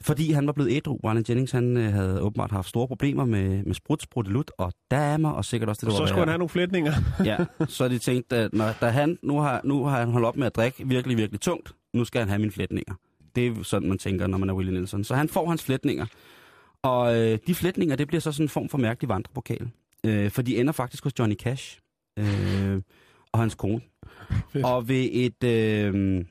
Fordi 0.00 0.32
han 0.32 0.46
var 0.46 0.52
blevet 0.52 0.70
ædru. 0.72 0.98
Waylon 1.04 1.24
Jennings 1.28 1.52
han 1.52 1.76
øh, 1.76 1.92
havde 1.92 2.20
åbenbart 2.20 2.50
haft 2.50 2.68
store 2.68 2.88
problemer 2.88 3.24
med, 3.24 3.64
med 3.64 3.74
sprut, 3.74 4.02
spruttelut 4.02 4.50
og 4.58 4.72
damer, 4.90 5.30
og 5.30 5.44
sikkert 5.44 5.68
også 5.68 5.80
det, 5.80 5.86
Og 5.86 5.90
der 5.90 5.96
så 5.96 6.02
var 6.02 6.06
skulle 6.06 6.20
han 6.20 6.28
have 6.28 6.38
nogle 6.38 6.48
flætninger. 6.48 6.92
Ja, 7.24 7.36
så 7.68 7.88
de 7.88 7.98
tænkte, 7.98 8.36
at 8.36 8.52
når, 8.54 8.72
da 8.80 8.88
han, 8.88 9.18
nu, 9.22 9.38
har, 9.38 9.60
nu 9.64 9.84
har 9.84 9.98
han 9.98 10.08
holdt 10.10 10.26
op 10.26 10.36
med 10.36 10.46
at 10.46 10.56
drikke 10.56 10.88
virkelig, 10.88 11.16
virkelig 11.16 11.40
tungt, 11.40 11.74
nu 11.94 12.04
skal 12.04 12.18
han 12.18 12.28
have 12.28 12.38
mine 12.38 12.52
flætninger. 12.52 12.94
Det 13.36 13.46
er 13.46 13.62
sådan, 13.62 13.88
man 13.88 13.98
tænker, 13.98 14.26
når 14.26 14.38
man 14.38 14.50
er 14.50 14.54
Willie 14.54 14.74
Nelson. 14.74 15.04
Så 15.04 15.14
han 15.14 15.28
får 15.28 15.48
hans 15.48 15.62
flætninger. 15.62 16.06
Og 16.82 17.16
øh, 17.16 17.38
de 17.46 17.54
flætninger, 17.54 17.96
det 17.96 18.08
bliver 18.08 18.20
så 18.20 18.32
sådan 18.32 18.44
en 18.44 18.48
form 18.48 18.68
for 18.68 18.78
mærkelig 18.78 19.08
vandrepokal. 19.08 19.70
Øh, 20.06 20.30
for 20.30 20.42
de 20.42 20.56
ender 20.60 20.72
faktisk 20.72 21.04
hos 21.04 21.12
Johnny 21.18 21.34
Cash 21.34 21.80
øh, 22.18 22.82
og 23.32 23.40
hans 23.40 23.54
kone. 23.54 23.80
Fedt. 24.52 24.64
Og 24.64 24.88
ved 24.88 25.08
et... 25.12 25.44
Øh, 25.44 26.24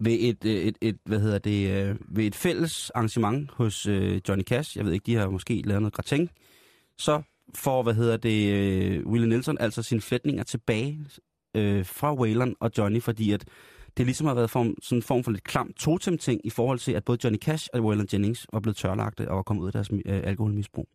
ved 0.00 0.16
et, 0.20 0.44
øh, 0.44 0.52
et, 0.54 0.76
et, 0.80 0.96
hvad 1.04 1.20
hedder 1.20 1.38
det, 1.38 1.70
øh, 1.70 1.96
ved 2.08 2.24
et 2.24 2.34
fælles 2.34 2.90
arrangement 2.90 3.50
hos 3.50 3.86
øh, 3.86 4.20
Johnny 4.28 4.44
Cash, 4.44 4.76
jeg 4.76 4.84
ved 4.84 4.92
ikke, 4.92 5.06
de 5.06 5.14
har 5.14 5.30
måske 5.30 5.62
lavet 5.64 5.82
noget 5.82 5.94
gratin, 5.94 6.28
så 6.98 7.22
får, 7.54 7.82
hvad 7.82 7.94
hedder 7.94 8.16
det, 8.16 8.52
øh, 8.52 9.06
Willie 9.06 9.28
Nelson 9.28 9.58
altså 9.60 9.82
sine 9.82 10.00
flætninger 10.00 10.42
tilbage 10.42 11.00
øh, 11.56 11.86
fra 11.86 12.14
Waylon 12.14 12.54
og 12.60 12.70
Johnny, 12.78 13.02
fordi 13.02 13.32
at 13.32 13.44
det 13.96 14.06
ligesom 14.06 14.26
har 14.26 14.34
været 14.34 14.50
form, 14.50 14.74
sådan 14.82 14.98
en 14.98 15.02
form 15.02 15.24
for 15.24 15.30
lidt 15.30 15.44
klam 15.44 15.72
totem-ting 15.72 16.40
i 16.44 16.50
forhold 16.50 16.78
til, 16.78 16.92
at 16.92 17.04
både 17.04 17.18
Johnny 17.24 17.38
Cash 17.38 17.68
og 17.72 17.80
Waylon 17.80 18.08
Jennings 18.12 18.46
var 18.52 18.60
blevet 18.60 18.76
tørlagte 18.76 19.30
og 19.30 19.36
var 19.36 19.42
kommet 19.42 19.62
ud 19.62 19.66
af 19.66 19.72
deres 19.72 19.90
øh, 19.92 20.20
alkoholmisbrug. 20.24 20.88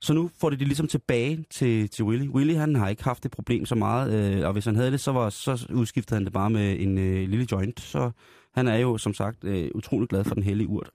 Så 0.00 0.12
nu 0.12 0.30
får 0.40 0.50
de 0.50 0.56
det 0.56 0.66
ligesom 0.66 0.88
tilbage 0.88 1.44
til, 1.50 1.88
til 1.88 2.04
Willie. 2.04 2.30
Willie 2.30 2.56
han 2.56 2.74
har 2.74 2.88
ikke 2.88 3.04
haft 3.04 3.22
det 3.22 3.30
problem 3.30 3.66
så 3.66 3.74
meget, 3.74 4.12
øh, 4.12 4.46
og 4.46 4.52
hvis 4.52 4.64
han 4.64 4.76
havde 4.76 4.90
det, 4.90 5.00
så, 5.00 5.12
var, 5.12 5.30
så 5.30 5.66
udskiftede 5.72 6.16
han 6.16 6.24
det 6.24 6.32
bare 6.32 6.50
med 6.50 6.80
en 6.80 6.98
øh, 6.98 7.28
lille 7.28 7.46
joint. 7.52 7.80
Så 7.80 8.10
han 8.54 8.68
er 8.68 8.76
jo 8.76 8.98
som 8.98 9.14
sagt 9.14 9.44
øh, 9.44 9.70
utrolig 9.74 10.08
glad 10.08 10.24
for 10.24 10.34
den 10.34 10.42
hellige 10.42 10.68
urt. 10.68 10.90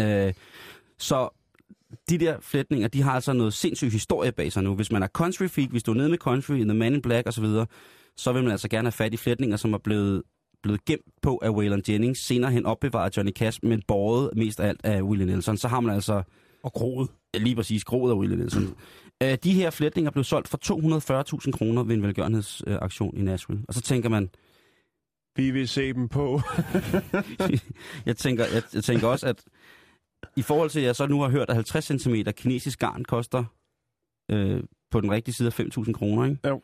Øh, 0.00 0.32
så 0.98 1.28
de 2.10 2.18
der 2.18 2.36
flætninger, 2.40 2.88
de 2.88 3.02
har 3.02 3.12
altså 3.12 3.32
noget 3.32 3.54
sindssyg 3.54 3.90
historie 3.90 4.32
bag 4.32 4.52
sig 4.52 4.62
nu. 4.62 4.74
Hvis 4.74 4.92
man 4.92 5.02
er 5.02 5.06
country 5.06 5.46
freak, 5.46 5.70
hvis 5.70 5.82
du 5.82 5.90
er 5.90 5.96
nede 5.96 6.08
med 6.08 6.18
country, 6.18 6.54
The 6.54 6.74
Man 6.74 6.94
in 6.94 7.02
Black 7.02 7.28
osv., 7.28 7.44
så 8.16 8.32
vil 8.32 8.42
man 8.42 8.52
altså 8.52 8.68
gerne 8.68 8.86
have 8.86 8.92
fat 8.92 9.14
i 9.14 9.16
flætninger, 9.16 9.56
som 9.56 9.74
er 9.74 9.78
blevet, 9.78 10.22
blevet 10.62 10.84
gemt 10.84 11.04
på 11.22 11.40
af 11.42 11.50
Waylon 11.50 11.82
Jennings, 11.88 12.20
senere 12.26 12.50
hen 12.50 12.66
opbevaret 12.66 13.10
af 13.10 13.16
Johnny 13.16 13.32
Cash, 13.32 13.58
men 13.62 13.82
båret 13.88 14.30
mest 14.36 14.60
af 14.60 14.68
alt 14.68 14.80
af 14.84 15.02
Willie 15.02 15.26
Nelson. 15.26 15.56
Så 15.56 15.68
har 15.68 15.80
man 15.80 15.94
altså 15.94 16.22
Og 16.62 16.72
groet. 16.72 17.08
lige 17.34 17.56
præcis 17.56 17.84
groet 17.84 18.10
af 18.10 18.14
Willie 18.16 18.36
Nelson. 18.38 18.74
Øh, 19.22 19.38
de 19.44 19.52
her 19.54 19.70
flætninger 19.70 20.10
blev 20.10 20.24
solgt 20.24 20.48
for 20.48 20.58
240.000 21.44 21.50
kroner 21.50 21.82
ved 21.82 21.94
en 21.96 22.02
velgørenhedsaktion 22.02 23.16
i 23.16 23.22
Nashville. 23.22 23.64
Og 23.68 23.74
så 23.74 23.80
tænker 23.80 24.08
man, 24.08 24.30
Vi 25.36 25.50
vil 25.50 25.68
se 25.68 25.92
dem 25.92 26.08
på. 26.08 26.40
jeg 28.06 28.16
tænker, 28.16 28.44
jeg, 28.54 28.62
jeg 28.74 28.84
tænker 28.84 29.06
også, 29.08 29.26
at 29.26 29.44
i 30.36 30.42
forhold 30.42 30.70
til, 30.70 30.80
at 30.80 30.86
jeg 30.86 30.96
så 30.96 31.06
nu 31.06 31.20
har 31.20 31.28
hørt, 31.28 31.48
at 31.50 31.54
50 31.54 32.02
cm 32.02 32.14
kinesisk 32.36 32.78
garn 32.78 33.04
koster 33.04 33.44
øh, 34.30 34.62
på 34.90 35.00
den 35.00 35.10
rigtige 35.10 35.34
side 35.34 35.46
af 35.46 35.60
5.000 35.60 35.92
kroner, 35.92 36.24
ikke? 36.24 36.48
Jo. 36.48 36.62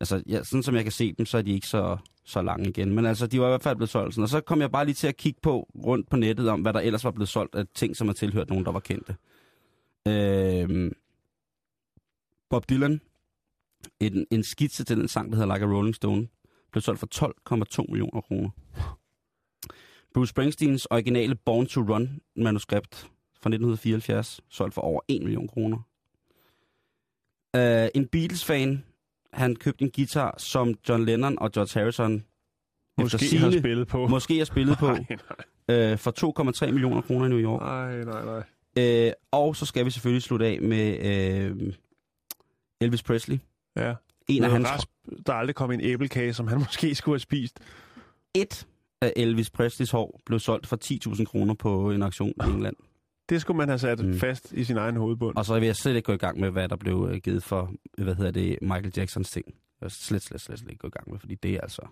Altså, 0.00 0.22
ja, 0.26 0.42
sådan 0.42 0.62
som 0.62 0.74
jeg 0.74 0.82
kan 0.82 0.92
se 0.92 1.12
dem, 1.12 1.26
så 1.26 1.38
er 1.38 1.42
de 1.42 1.52
ikke 1.52 1.66
så, 1.66 1.96
så 2.24 2.42
lange 2.42 2.68
igen. 2.68 2.94
Men 2.94 3.06
altså, 3.06 3.26
de 3.26 3.40
var 3.40 3.46
i 3.46 3.50
hvert 3.50 3.62
fald 3.62 3.76
blevet 3.76 3.90
solgt 3.90 4.14
sådan. 4.14 4.22
Og 4.22 4.28
så 4.28 4.40
kom 4.40 4.60
jeg 4.60 4.72
bare 4.72 4.84
lige 4.84 4.94
til 4.94 5.06
at 5.06 5.16
kigge 5.16 5.40
på 5.42 5.68
rundt 5.86 6.10
på 6.10 6.16
nettet 6.16 6.48
om, 6.48 6.60
hvad 6.60 6.72
der 6.72 6.80
ellers 6.80 7.04
var 7.04 7.10
blevet 7.10 7.28
solgt 7.28 7.54
af 7.54 7.64
ting, 7.74 7.96
som 7.96 8.06
har 8.06 8.14
tilhørt 8.14 8.48
nogen, 8.48 8.64
der 8.64 8.72
var 8.72 8.80
kendte. 8.80 9.16
Øh, 10.08 10.92
Bob 12.50 12.68
Dylan, 12.70 13.00
en, 14.00 14.26
en 14.30 14.44
skitse 14.44 14.84
til 14.84 14.96
den 14.96 15.08
sang, 15.08 15.32
der 15.32 15.38
hedder 15.38 15.54
Like 15.54 15.66
a 15.66 15.68
Rolling 15.68 15.94
Stone, 15.94 16.28
blev 16.72 16.82
solgt 16.82 17.00
for 17.00 17.08
12,2 17.82 17.84
millioner 17.88 18.20
kroner. 18.20 18.50
Bruce 20.14 20.30
Springsteens 20.30 20.86
originale 20.86 21.34
Born 21.34 21.66
to 21.66 21.80
Run 21.80 22.20
manuskript 22.36 22.94
fra 23.40 23.50
1974, 23.50 24.40
solgt 24.48 24.74
for 24.74 24.82
over 24.82 25.00
1 25.08 25.22
million 25.22 25.48
kroner. 25.48 25.76
Uh, 27.56 27.88
en 27.94 28.08
Beatles-fan, 28.08 28.84
han 29.36 29.56
købte 29.56 29.84
en 29.84 29.90
guitar, 29.90 30.34
som 30.38 30.74
John 30.88 31.04
Lennon 31.04 31.38
og 31.38 31.52
George 31.52 31.80
Harrison 31.80 32.24
Måske 32.98 33.24
efter 33.24 33.38
har 33.38 33.50
spillet 33.58 33.88
på. 33.88 34.06
måske 34.06 34.38
har 34.38 34.44
spillet 34.44 34.78
på 34.78 34.86
Nej, 34.92 35.04
nej, 35.68 35.92
uh, 35.92 35.98
for 35.98 36.64
2,3 36.66 36.70
millioner 36.72 37.00
kroner 37.00 37.26
i 37.26 37.28
New 37.28 37.38
York. 37.40 37.60
nej, 37.62 38.04
nej, 38.04 38.24
nej. 38.24 39.06
Uh, 39.08 39.12
og 39.32 39.56
så 39.56 39.66
skal 39.66 39.84
vi 39.84 39.90
selvfølgelig 39.90 40.22
slutte 40.22 40.46
af 40.46 40.58
med 40.62 40.98
uh, 41.50 41.72
Elvis 42.80 43.02
Presley. 43.02 43.38
Ja. 43.76 43.94
En 44.28 44.44
af 44.44 44.50
hans 44.50 44.68
rasp, 44.68 44.88
der 45.26 45.32
aldrig 45.32 45.54
kom 45.56 45.70
i 45.70 45.74
en 45.74 45.80
æblekage, 45.80 46.32
som 46.34 46.48
han 46.48 46.58
måske 46.68 46.94
skulle 46.94 47.14
have 47.14 47.20
spist. 47.20 47.60
et 48.34 48.66
af 49.02 49.12
Elvis 49.16 49.50
Presleys 49.50 49.90
hår 49.90 50.20
blev 50.26 50.38
solgt 50.38 50.66
for 50.66 50.78
10.000 51.14 51.24
kroner 51.24 51.54
på 51.54 51.90
en 51.90 52.02
auktion 52.02 52.32
i 52.46 52.50
England. 52.50 52.76
Det 53.28 53.40
skulle 53.40 53.56
man 53.56 53.68
have 53.68 53.78
sat 53.78 54.04
Mm. 54.04 54.18
fast 54.18 54.52
i 54.52 54.64
sin 54.64 54.76
egen 54.76 54.96
hovedbund. 54.96 55.36
Og 55.36 55.44
så 55.44 55.58
vil 55.58 55.66
jeg 55.66 55.76
slet 55.76 55.96
ikke 55.96 56.06
gå 56.06 56.12
i 56.12 56.16
gang 56.16 56.40
med, 56.40 56.50
hvad 56.50 56.68
der 56.68 56.76
blev 56.76 57.08
øh, 57.10 57.16
givet 57.20 57.42
for, 57.42 57.72
hvad 57.98 58.14
hedder 58.14 58.30
det, 58.30 58.58
Michael 58.62 58.92
Jacksons 58.96 59.30
ting. 59.30 59.46
Jeg 59.46 59.54
vil 59.86 59.90
slet, 59.90 60.22
slet, 60.22 60.40
slet, 60.40 60.58
slet 60.58 60.70
ikke 60.70 60.80
gå 60.80 60.88
i 60.88 60.90
gang 60.90 61.10
med, 61.10 61.18
fordi 61.18 61.34
det 61.34 61.54
er 61.54 61.60
altså 61.60 61.82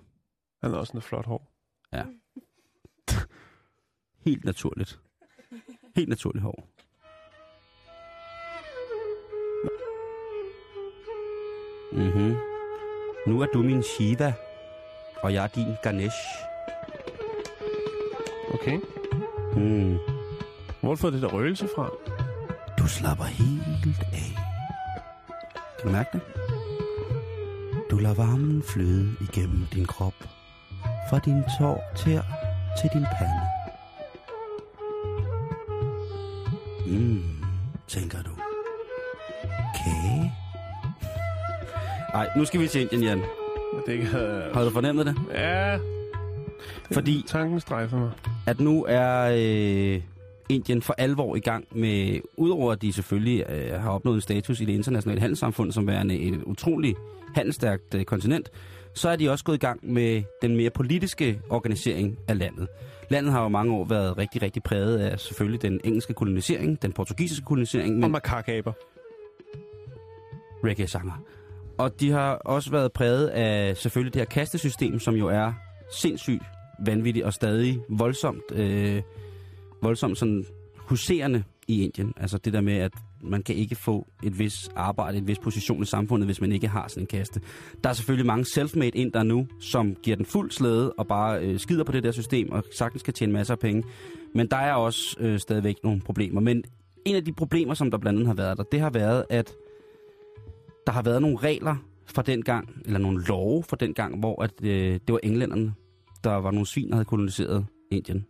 Han 0.62 0.70
har 0.70 0.78
også 0.78 0.92
noget 0.94 1.04
flot 1.04 1.26
hår. 1.26 1.50
helt 4.24 4.44
naturligt. 4.44 5.00
Helt 5.96 6.08
naturligt 6.08 6.42
hår. 6.42 6.68
Mhm. 11.92 12.36
Nu 13.26 13.40
er 13.40 13.46
du 13.46 13.62
min 13.62 13.82
Shiva, 13.82 14.32
og 15.22 15.34
jeg 15.34 15.44
er 15.44 15.48
din 15.48 15.66
Ganesh. 15.82 16.16
Okay. 18.54 18.78
Mm. 19.56 19.98
Hvor 20.84 20.90
har 20.90 20.96
du 20.96 21.00
fået 21.00 21.12
det 21.12 21.22
der 21.22 21.28
røgelse 21.28 21.68
fra? 21.76 21.90
Du 22.78 22.88
slapper 22.88 23.24
helt 23.24 24.00
af. 24.12 24.36
Kan 25.80 25.86
du 25.88 25.92
mærke 25.92 26.08
det? 26.12 26.20
Du 27.90 27.96
lader 27.96 28.14
varmen 28.14 28.62
flyde 28.62 29.16
igennem 29.20 29.66
din 29.74 29.86
krop. 29.86 30.14
Fra 31.10 31.18
din 31.18 31.42
tår 31.58 31.92
til, 31.96 32.20
til 32.80 32.90
din 32.92 33.06
pande. 33.18 33.40
Mm, 36.86 37.22
tænker 37.88 38.18
du. 38.22 38.30
Kage? 39.76 40.32
Ej, 42.14 42.28
nu 42.36 42.44
skal 42.44 42.60
vi 42.60 42.68
til 42.68 42.80
Indien, 42.80 43.02
Jan. 43.02 43.22
Det 43.86 43.92
ikke. 43.92 44.06
Har 44.54 44.64
du 44.64 44.70
fornemmet 44.70 45.06
det? 45.06 45.16
Ja. 45.32 45.78
Fordi 46.92 47.24
Tanken 47.28 47.60
strejfer 47.60 47.98
mig. 47.98 48.10
at 48.46 48.60
nu 48.60 48.84
er 48.88 49.30
øh, 49.32 50.02
Indien 50.48 50.82
for 50.82 50.94
alvor 50.98 51.36
i 51.36 51.40
gang 51.40 51.64
med, 51.72 52.20
udover 52.36 52.72
at 52.72 52.82
de 52.82 52.92
selvfølgelig 52.92 53.44
øh, 53.48 53.80
har 53.80 53.90
opnået 53.90 54.14
en 54.14 54.20
status 54.20 54.60
i 54.60 54.64
det 54.64 54.72
internationale 54.72 55.20
handelssamfund 55.20 55.72
som 55.72 55.86
værende 55.86 56.18
et 56.18 56.42
utroligt 56.42 56.98
handelsstærkt 57.34 57.94
øh, 57.94 58.04
kontinent, 58.04 58.50
så 58.94 59.08
er 59.08 59.16
de 59.16 59.30
også 59.30 59.44
gået 59.44 59.56
i 59.56 59.58
gang 59.58 59.92
med 59.92 60.22
den 60.42 60.56
mere 60.56 60.70
politiske 60.70 61.40
organisering 61.50 62.18
af 62.28 62.38
landet. 62.38 62.68
Landet 63.10 63.32
har 63.32 63.42
jo 63.42 63.48
mange 63.48 63.74
år 63.74 63.84
været 63.84 64.18
rigtig, 64.18 64.42
rigtig 64.42 64.62
præget 64.62 64.98
af 64.98 65.20
selvfølgelig 65.20 65.62
den 65.62 65.80
engelske 65.84 66.14
kolonisering, 66.14 66.82
den 66.82 66.92
portugisiske 66.92 67.44
kolonisering, 67.44 67.94
Og 67.94 68.00
men 68.00 68.12
makakaber. 68.12 68.72
reggae-sanger. 70.64 71.22
Og 71.78 72.00
de 72.00 72.10
har 72.10 72.34
også 72.34 72.70
været 72.70 72.92
præget 72.92 73.28
af 73.28 73.76
selvfølgelig 73.76 74.14
det 74.14 74.20
her 74.20 74.26
kastesystem, 74.26 74.98
som 74.98 75.14
jo 75.14 75.28
er 75.28 75.52
sindssygt 75.92 76.42
vanvittigt 76.86 77.26
og 77.26 77.32
stadig 77.32 77.78
voldsomt, 77.88 78.52
øh, 78.52 79.02
voldsomt 79.82 80.18
sådan 80.18 80.44
huserende 80.76 81.44
i 81.68 81.84
Indien. 81.84 82.12
Altså 82.16 82.38
det 82.38 82.52
der 82.52 82.60
med, 82.60 82.74
at 82.74 82.92
man 83.22 83.42
kan 83.42 83.54
ikke 83.54 83.74
få 83.74 84.06
et 84.22 84.38
vis 84.38 84.68
arbejde, 84.76 85.18
en 85.18 85.26
vis 85.26 85.38
position 85.38 85.82
i 85.82 85.86
samfundet, 85.86 86.28
hvis 86.28 86.40
man 86.40 86.52
ikke 86.52 86.68
har 86.68 86.88
sådan 86.88 87.02
en 87.02 87.06
kaste. 87.06 87.40
Der 87.84 87.90
er 87.90 87.94
selvfølgelig 87.94 88.26
mange 88.26 88.44
self-made 88.44 88.90
ind 88.94 89.12
der 89.12 89.22
nu, 89.22 89.46
som 89.60 89.94
giver 90.02 90.16
den 90.16 90.26
fuld 90.26 90.50
slæde 90.50 90.92
og 90.92 91.06
bare 91.06 91.40
øh, 91.40 91.58
skider 91.58 91.84
på 91.84 91.92
det 91.92 92.02
der 92.02 92.12
system 92.12 92.52
og 92.52 92.64
sagtens 92.72 93.02
kan 93.02 93.14
tjene 93.14 93.32
masser 93.32 93.54
af 93.54 93.58
penge. 93.58 93.84
Men 94.34 94.46
der 94.46 94.56
er 94.56 94.74
også 94.74 95.16
øh, 95.20 95.38
stadigvæk 95.38 95.76
nogle 95.84 96.00
problemer. 96.00 96.40
Men 96.40 96.64
en 97.04 97.16
af 97.16 97.24
de 97.24 97.32
problemer, 97.32 97.74
som 97.74 97.90
der 97.90 97.98
blandt 97.98 98.18
andet 98.18 98.26
har 98.26 98.34
været 98.34 98.58
der, 98.58 98.64
det 98.64 98.80
har 98.80 98.90
været, 98.90 99.24
at 99.30 99.52
der 100.86 100.92
har 100.92 101.02
været 101.02 101.22
nogle 101.22 101.36
regler 101.36 101.76
fra 102.06 102.22
den 102.22 102.42
gang, 102.42 102.68
eller 102.84 102.98
nogle 102.98 103.24
love 103.28 103.62
fra 103.62 103.76
den 103.80 103.94
gang, 103.94 104.18
hvor 104.18 104.42
at, 104.42 104.50
øh, 104.62 104.92
det 104.92 105.12
var 105.12 105.20
englænderne, 105.22 105.74
der 106.24 106.34
var 106.34 106.50
nogle 106.50 106.66
svin, 106.66 106.88
der 106.88 106.94
havde 106.94 107.04
koloniseret 107.04 107.66
Indien. 107.90 108.26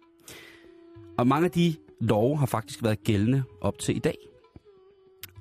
Og 1.18 1.26
mange 1.26 1.44
af 1.44 1.50
de 1.50 1.74
love 2.00 2.38
har 2.38 2.46
faktisk 2.46 2.82
været 2.82 3.04
gældende 3.04 3.42
op 3.60 3.78
til 3.78 3.96
i 3.96 3.98
dag. 3.98 4.16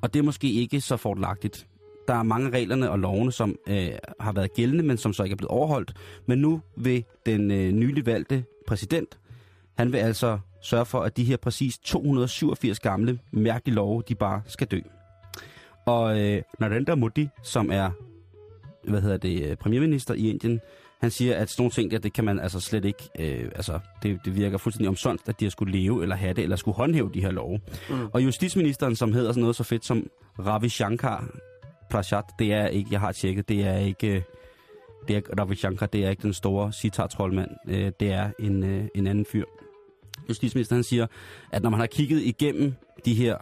Og 0.02 0.14
det 0.14 0.20
er 0.20 0.24
måske 0.24 0.52
ikke 0.52 0.82
så 0.82 0.98
fordelagtigt. 0.98 1.68
Der 2.08 2.14
er 2.14 2.24
mange 2.24 2.48
af 2.48 2.52
reglerne 2.52 2.92
og 2.92 3.00
lovene, 3.00 3.32
som 3.32 3.56
øh, 3.68 3.90
har 4.20 4.32
været 4.32 4.54
gældende, 4.54 4.84
men 4.84 4.98
som 4.98 5.14
så 5.14 5.24
ikke 5.24 5.34
er 5.34 5.38
blevet 5.38 5.52
overholdt. 5.52 5.94
Men 6.26 6.40
nu 6.40 6.62
vil 6.76 7.04
den 7.26 7.52
øh, 7.52 7.72
nylig 7.72 8.06
valgte 8.06 8.46
præsident, 8.68 9.20
han 9.78 9.92
vil 9.92 9.98
altså 9.98 10.40
sørge 10.62 10.86
for, 10.86 11.00
at 11.00 11.18
de 11.18 11.24
her 11.24 11.38
præcis 11.38 11.78
287 11.78 12.80
gamle 12.80 13.20
mærkelige 13.32 13.76
love, 13.76 14.04
de 14.10 14.16
bare 14.16 14.42
skal 14.46 14.68
dø. 14.68 14.80
Og 15.86 16.20
øh, 16.22 16.42
Narendra 16.60 16.96
Modi, 16.96 17.28
som 17.44 17.72
er 17.72 17.92
hvad 18.84 19.02
hedder 19.02 19.18
det, 19.18 19.44
øh, 19.44 19.56
premierminister 19.56 20.14
i 20.14 20.30
Indien, 20.30 20.60
han 21.04 21.12
siger, 21.12 21.36
at 21.36 21.50
sådan 21.50 21.62
nogle 21.62 21.72
ting 21.72 21.92
der, 21.92 21.98
det 21.98 22.14
kan 22.14 22.26
man 22.26 22.40
altså 22.40 22.60
slet 22.60 22.86
ikke, 22.86 23.10
øh, 23.20 23.52
altså 23.56 23.80
det, 24.04 24.20
det 24.26 24.36
virker 24.36 24.58
fuldstændig 24.58 24.90
omsondt, 24.90 25.22
at 25.28 25.40
de 25.40 25.46
har 25.46 25.50
skulle 25.50 25.80
leve 25.80 26.04
eller 26.04 26.16
have 26.16 26.34
det, 26.34 26.44
eller 26.44 26.56
skulle 26.56 26.76
håndhæve 26.76 27.12
de 27.14 27.22
her 27.22 27.32
love. 27.32 27.60
Mm. 27.90 28.08
Og 28.14 28.24
justitsministeren, 28.24 28.96
som 28.96 29.14
hedder 29.14 29.32
sådan 29.32 29.42
noget 29.42 29.56
så 29.56 29.64
fedt 29.64 29.86
som 29.86 30.08
Ravi 30.40 30.70
Shankar 30.70 31.28
Prasad, 31.90 32.24
det 32.40 32.54
er 32.54 32.68
ikke, 32.68 32.90
jeg 32.92 33.00
har 33.00 33.12
tjekket, 33.12 33.50
det 33.50 33.64
er 33.64 33.78
ikke, 33.78 34.08
øh, 34.08 34.22
det 35.08 35.16
er 35.16 35.22
Ravi 35.40 35.56
Shankar, 35.56 35.86
det 35.86 36.06
er 36.06 36.10
ikke 36.10 36.24
den 36.24 36.34
store 36.34 36.74
sitar-troldmand, 36.74 37.52
øh, 37.68 37.92
det 38.00 38.12
er 38.12 38.30
en, 38.40 38.64
øh, 38.64 38.86
en 38.96 39.08
anden 39.08 39.26
fyr. 39.26 39.46
Justitsministeren 40.30 40.84
siger, 40.84 41.08
at 41.52 41.64
når 41.64 41.70
man 41.70 41.80
har 41.80 41.88
kigget 41.88 42.22
igennem 42.22 42.74
de 43.06 43.14
her 43.14 43.38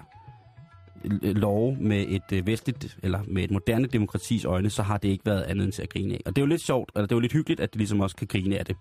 Øh, 1.03 1.35
lov 1.35 1.77
med 1.79 2.05
et 2.07 2.31
øh, 2.33 2.47
vestligt, 2.47 2.97
eller 3.03 3.19
med 3.27 3.43
et 3.43 3.51
moderne 3.51 3.87
demokratis 3.87 4.45
øjne, 4.45 4.69
så 4.69 4.83
har 4.83 4.97
det 4.97 5.09
ikke 5.09 5.25
været 5.25 5.41
andet 5.41 5.63
end 5.63 5.73
til 5.73 5.81
at 5.81 5.89
grine 5.89 6.13
af. 6.13 6.21
Og 6.25 6.35
det 6.35 6.41
er 6.41 6.45
jo 6.45 6.49
lidt 6.49 6.61
sjovt, 6.61 6.91
eller 6.95 7.05
det 7.07 7.11
er 7.11 7.15
jo 7.15 7.19
lidt 7.19 7.33
hyggeligt, 7.33 7.59
at 7.59 7.73
det 7.73 7.77
ligesom 7.77 7.99
også 7.99 8.15
kan 8.15 8.27
grine 8.27 8.57
af 8.57 8.65
det. 8.65 8.75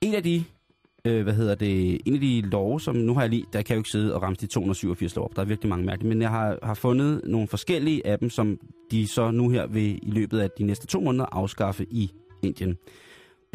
En 0.00 0.14
af 0.14 0.22
de, 0.22 0.44
øh, 1.04 1.22
hvad 1.22 1.34
hedder 1.34 1.54
det, 1.54 2.00
en 2.06 2.14
af 2.14 2.20
de 2.20 2.40
love, 2.40 2.80
som 2.80 2.96
nu 2.96 3.14
har 3.14 3.20
jeg 3.20 3.30
lige, 3.30 3.44
der 3.52 3.62
kan 3.62 3.72
jeg 3.72 3.76
jo 3.76 3.80
ikke 3.80 3.90
sidde 3.90 4.14
og 4.14 4.22
ramse 4.22 4.40
de 4.40 4.46
287 4.46 5.16
lov 5.16 5.24
op, 5.24 5.36
der 5.36 5.42
er 5.42 5.46
virkelig 5.46 5.68
mange 5.68 5.86
mærkelige, 5.86 6.08
men 6.08 6.22
jeg 6.22 6.30
har, 6.30 6.58
har 6.62 6.74
fundet 6.74 7.20
nogle 7.24 7.48
forskellige 7.48 8.06
af 8.06 8.18
dem, 8.18 8.30
som 8.30 8.58
de 8.90 9.06
så 9.06 9.30
nu 9.30 9.48
her 9.48 9.66
vil 9.66 9.98
i 10.02 10.10
løbet 10.10 10.38
af 10.38 10.50
de 10.58 10.64
næste 10.64 10.86
to 10.86 11.00
måneder 11.00 11.26
afskaffe 11.32 11.86
i 11.90 12.10
Indien. 12.42 12.76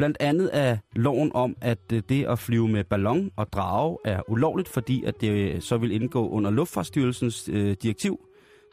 Blandt 0.02 0.16
andet 0.20 0.50
er 0.52 0.76
loven 0.96 1.30
om, 1.34 1.56
at 1.60 1.78
øh, 1.92 2.02
det 2.08 2.24
at 2.24 2.38
flyve 2.38 2.68
med 2.68 2.84
ballon 2.84 3.30
og 3.36 3.52
drage 3.52 3.98
er 4.04 4.30
ulovligt, 4.30 4.68
fordi 4.68 5.04
at 5.04 5.20
det 5.20 5.30
øh, 5.30 5.60
så 5.60 5.76
vil 5.76 5.92
indgå 5.92 6.28
under 6.28 6.50
Luftfartsstyrelsens 6.50 7.48
øh, 7.52 7.76
direktiv. 7.82 8.20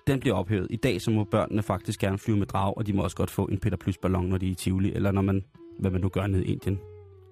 Den 0.07 0.19
bliver 0.19 0.35
ophævet. 0.35 0.67
I 0.69 0.75
dag 0.75 1.01
så 1.01 1.11
må 1.11 1.23
børnene 1.23 1.61
faktisk 1.63 1.99
gerne 1.99 2.17
flyve 2.17 2.37
med 2.37 2.47
drage, 2.47 2.73
og 2.73 2.87
de 2.87 2.93
må 2.93 3.03
også 3.03 3.15
godt 3.15 3.29
få 3.29 3.45
en 3.45 3.57
Peter 3.57 3.77
Plus 3.77 3.97
ballon, 3.97 4.25
når 4.25 4.37
de 4.37 4.47
er 4.47 4.51
i 4.51 4.55
Tivoli, 4.55 4.93
eller 4.93 5.11
når 5.11 5.21
man, 5.21 5.43
hvad 5.79 5.91
man 5.91 6.01
nu 6.01 6.09
gør 6.09 6.27
ned 6.27 6.41
i 6.41 6.51
Indien, 6.51 6.79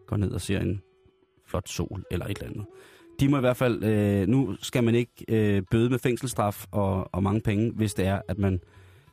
går 0.08 0.18
ned 0.18 0.32
og 0.32 0.42
ser 0.42 0.60
en 0.60 0.82
flot 1.48 1.70
sol 1.70 2.04
eller 2.12 2.26
et 2.26 2.38
eller 2.38 2.50
andet. 2.50 2.66
De 3.20 3.30
må 3.30 3.38
i 3.38 3.42
hvert 3.42 3.58
fald, 3.58 3.84
øh, 3.84 4.28
nu 4.28 4.56
skal 4.62 4.84
man 4.84 4.96
ikke 4.96 5.12
øh, 5.28 5.62
bøde 5.72 5.90
med 5.90 6.00
fængselsstraf 6.00 6.66
og, 6.72 7.16
og 7.16 7.24
mange 7.24 7.42
penge, 7.42 7.72
hvis 7.72 7.94
det 7.94 8.06
er, 8.06 8.22
at 8.28 8.38
man 8.38 8.60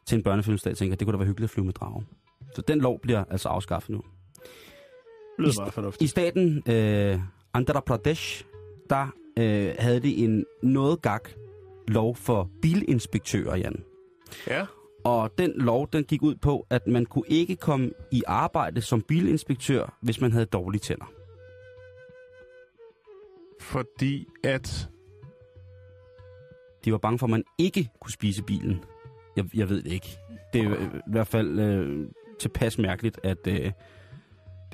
til 0.07 0.17
en 0.17 0.23
børnefilmsdag 0.23 0.77
tænker, 0.77 0.93
at 0.93 1.01
det 1.01 1.07
kunne 1.07 1.13
da 1.13 1.19
være 1.19 1.29
hyggeligt 1.29 1.51
at 1.51 1.55
flyve 1.55 1.65
med 1.65 1.75
drage. 1.75 2.05
Så 2.55 2.63
den 2.69 2.81
lov 2.81 3.01
bliver 3.01 3.25
altså 3.31 3.49
afskaffet 3.49 3.91
nu 3.91 4.03
lyder 5.39 5.93
I, 6.01 6.07
staten 6.07 6.63
øh, 6.69 7.19
Andhra 7.55 7.81
Pradesh, 7.81 8.45
der 8.91 9.07
øh, 9.39 9.75
havde 9.79 10.01
de 10.01 10.17
en 10.17 10.45
noget 10.63 11.03
gak 11.03 11.29
lov 11.89 12.17
for 12.17 12.51
bilinspektører, 12.63 13.57
Jan. 13.57 13.85
Ja, 14.47 14.67
Og 15.05 15.31
den 15.39 15.53
lov, 15.57 15.89
den 15.93 16.05
gik 16.05 16.23
ud 16.23 16.35
på, 16.35 16.67
at 16.71 16.87
man 16.87 17.07
kunne 17.07 17.25
ikke 17.29 17.57
komme 17.57 17.91
i 18.11 18.23
arbejde 18.27 18.81
som 18.81 19.03
bilinspektør, 19.03 19.99
hvis 20.03 20.21
man 20.21 20.33
havde 20.33 20.47
dårlige 20.47 20.81
tænder. 20.81 21.13
fordi 23.61 24.27
at... 24.45 24.89
De 26.85 26.93
var 26.93 26.99
bange 26.99 27.19
for, 27.19 27.27
at 27.27 27.31
man 27.31 27.45
ikke 27.59 27.91
kunne 28.01 28.13
spise 28.13 28.43
bilen. 28.43 28.85
Jeg, 29.37 29.45
jeg 29.55 29.69
ved 29.69 29.83
det 29.83 29.93
ikke. 29.93 30.19
Det 30.53 30.61
er 30.61 30.75
i 30.81 31.01
hvert 31.07 31.27
fald 31.27 31.59
øh, 31.59 32.07
tilpas 32.39 32.79
mærkeligt, 32.79 33.21
at... 33.23 33.47
Øh, 33.47 33.73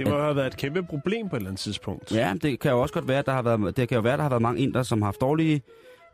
Det 0.05 0.09
må 0.09 0.20
have 0.20 0.36
været 0.36 0.46
et 0.46 0.57
kæmpe 0.57 0.82
problem 0.82 1.28
på 1.28 1.36
et 1.36 1.40
eller 1.40 1.51
andet 1.51 1.61
tidspunkt. 1.61 2.12
Ja, 2.12 2.34
det 2.42 2.61
kan 2.61 2.70
jo 2.70 2.80
også 2.80 2.94
godt 2.94 3.09
være, 3.09 3.18
at 3.18 3.26
der 3.26 3.32
har 3.32 3.42
været, 3.42 3.76
det 3.76 3.88
kan 3.88 3.96
jo 3.96 4.03
være, 4.03 4.12
at 4.12 4.18
der 4.18 4.22
har 4.22 4.30
været 4.30 4.42
mange 4.42 4.61
indere, 4.61 4.84
som 4.84 5.03
har 5.03 5.07
haft 5.07 5.20
dårlige, 5.20 5.62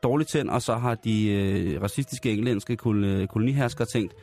dårlige 0.03 0.27
tænder, 0.27 0.53
og 0.53 0.63
så 0.63 0.75
har 0.75 0.95
de 0.95 1.29
øh, 1.33 1.83
racistiske 1.83 2.33
engelske 2.33 2.77
kol, 2.77 3.05
øh, 3.05 3.27
koloniherskere 3.27 3.87
tænkt, 3.87 4.15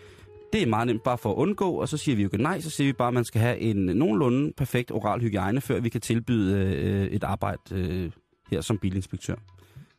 det 0.54 0.62
er 0.64 0.68
meget 0.68 0.88
nemt 0.88 1.04
bare 1.04 1.18
for 1.18 1.32
at 1.32 1.36
undgå, 1.36 1.72
og 1.72 1.90
så 1.90 1.98
siger 1.98 2.16
vi 2.16 2.22
jo 2.22 2.28
ikke 2.28 2.44
nej, 2.44 2.62
så 2.62 2.70
siger 2.70 2.88
vi 2.88 2.94
bare, 2.94 3.08
at 3.08 3.14
man 3.14 3.26
skal 3.26 3.42
have 3.42 3.58
en 3.60 3.78
nogenlunde 3.78 4.54
perfekt 4.58 4.92
oral 4.92 5.22
hygiejne, 5.22 5.62
før 5.62 5.80
vi 5.80 5.90
kan 5.90 6.02
tilbyde 6.02 6.58
øh, 6.58 7.06
et 7.06 7.24
arbejde 7.24 7.62
øh, 7.72 8.12
her 8.52 8.62
som 8.62 8.78
bilinspektør. 8.78 9.36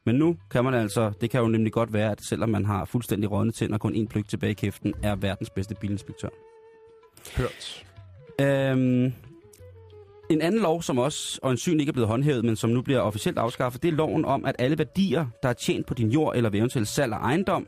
Men 0.06 0.14
nu 0.14 0.36
kan 0.50 0.64
man 0.64 0.74
altså, 0.74 1.12
det 1.20 1.30
kan 1.30 1.40
jo 1.40 1.48
nemlig 1.48 1.72
godt 1.72 1.92
være, 1.92 2.10
at 2.10 2.24
selvom 2.28 2.48
man 2.48 2.64
har 2.64 2.84
fuldstændig 2.84 3.30
rådne 3.30 3.52
tænder 3.52 3.74
og 3.74 3.80
kun 3.80 3.94
en 3.94 4.06
pløk 4.06 4.28
tilbage 4.28 4.50
i 4.50 4.54
kæften, 4.54 4.94
er 5.02 5.16
verdens 5.16 5.50
bedste 5.50 5.74
bilinspektør. 5.74 6.28
Hørt. 7.36 7.84
Øhm, 8.40 9.12
en 10.30 10.40
anden 10.40 10.60
lov, 10.60 10.82
som 10.82 10.98
også 10.98 11.40
øjensynligt 11.42 11.80
ikke 11.80 11.90
er 11.90 11.92
blevet 11.92 12.08
håndhævet, 12.08 12.44
men 12.44 12.56
som 12.56 12.70
nu 12.70 12.82
bliver 12.82 13.00
officielt 13.00 13.38
afskaffet, 13.38 13.82
det 13.82 13.88
er 13.88 13.92
loven 13.92 14.24
om, 14.24 14.44
at 14.44 14.56
alle 14.58 14.78
værdier, 14.78 15.26
der 15.42 15.48
er 15.48 15.52
tjent 15.52 15.86
på 15.86 15.94
din 15.94 16.10
jord 16.10 16.36
eller 16.36 16.50
ved 16.50 16.58
eventuelt 16.58 16.88
salg 16.88 17.12
af 17.12 17.18
ejendom, 17.18 17.66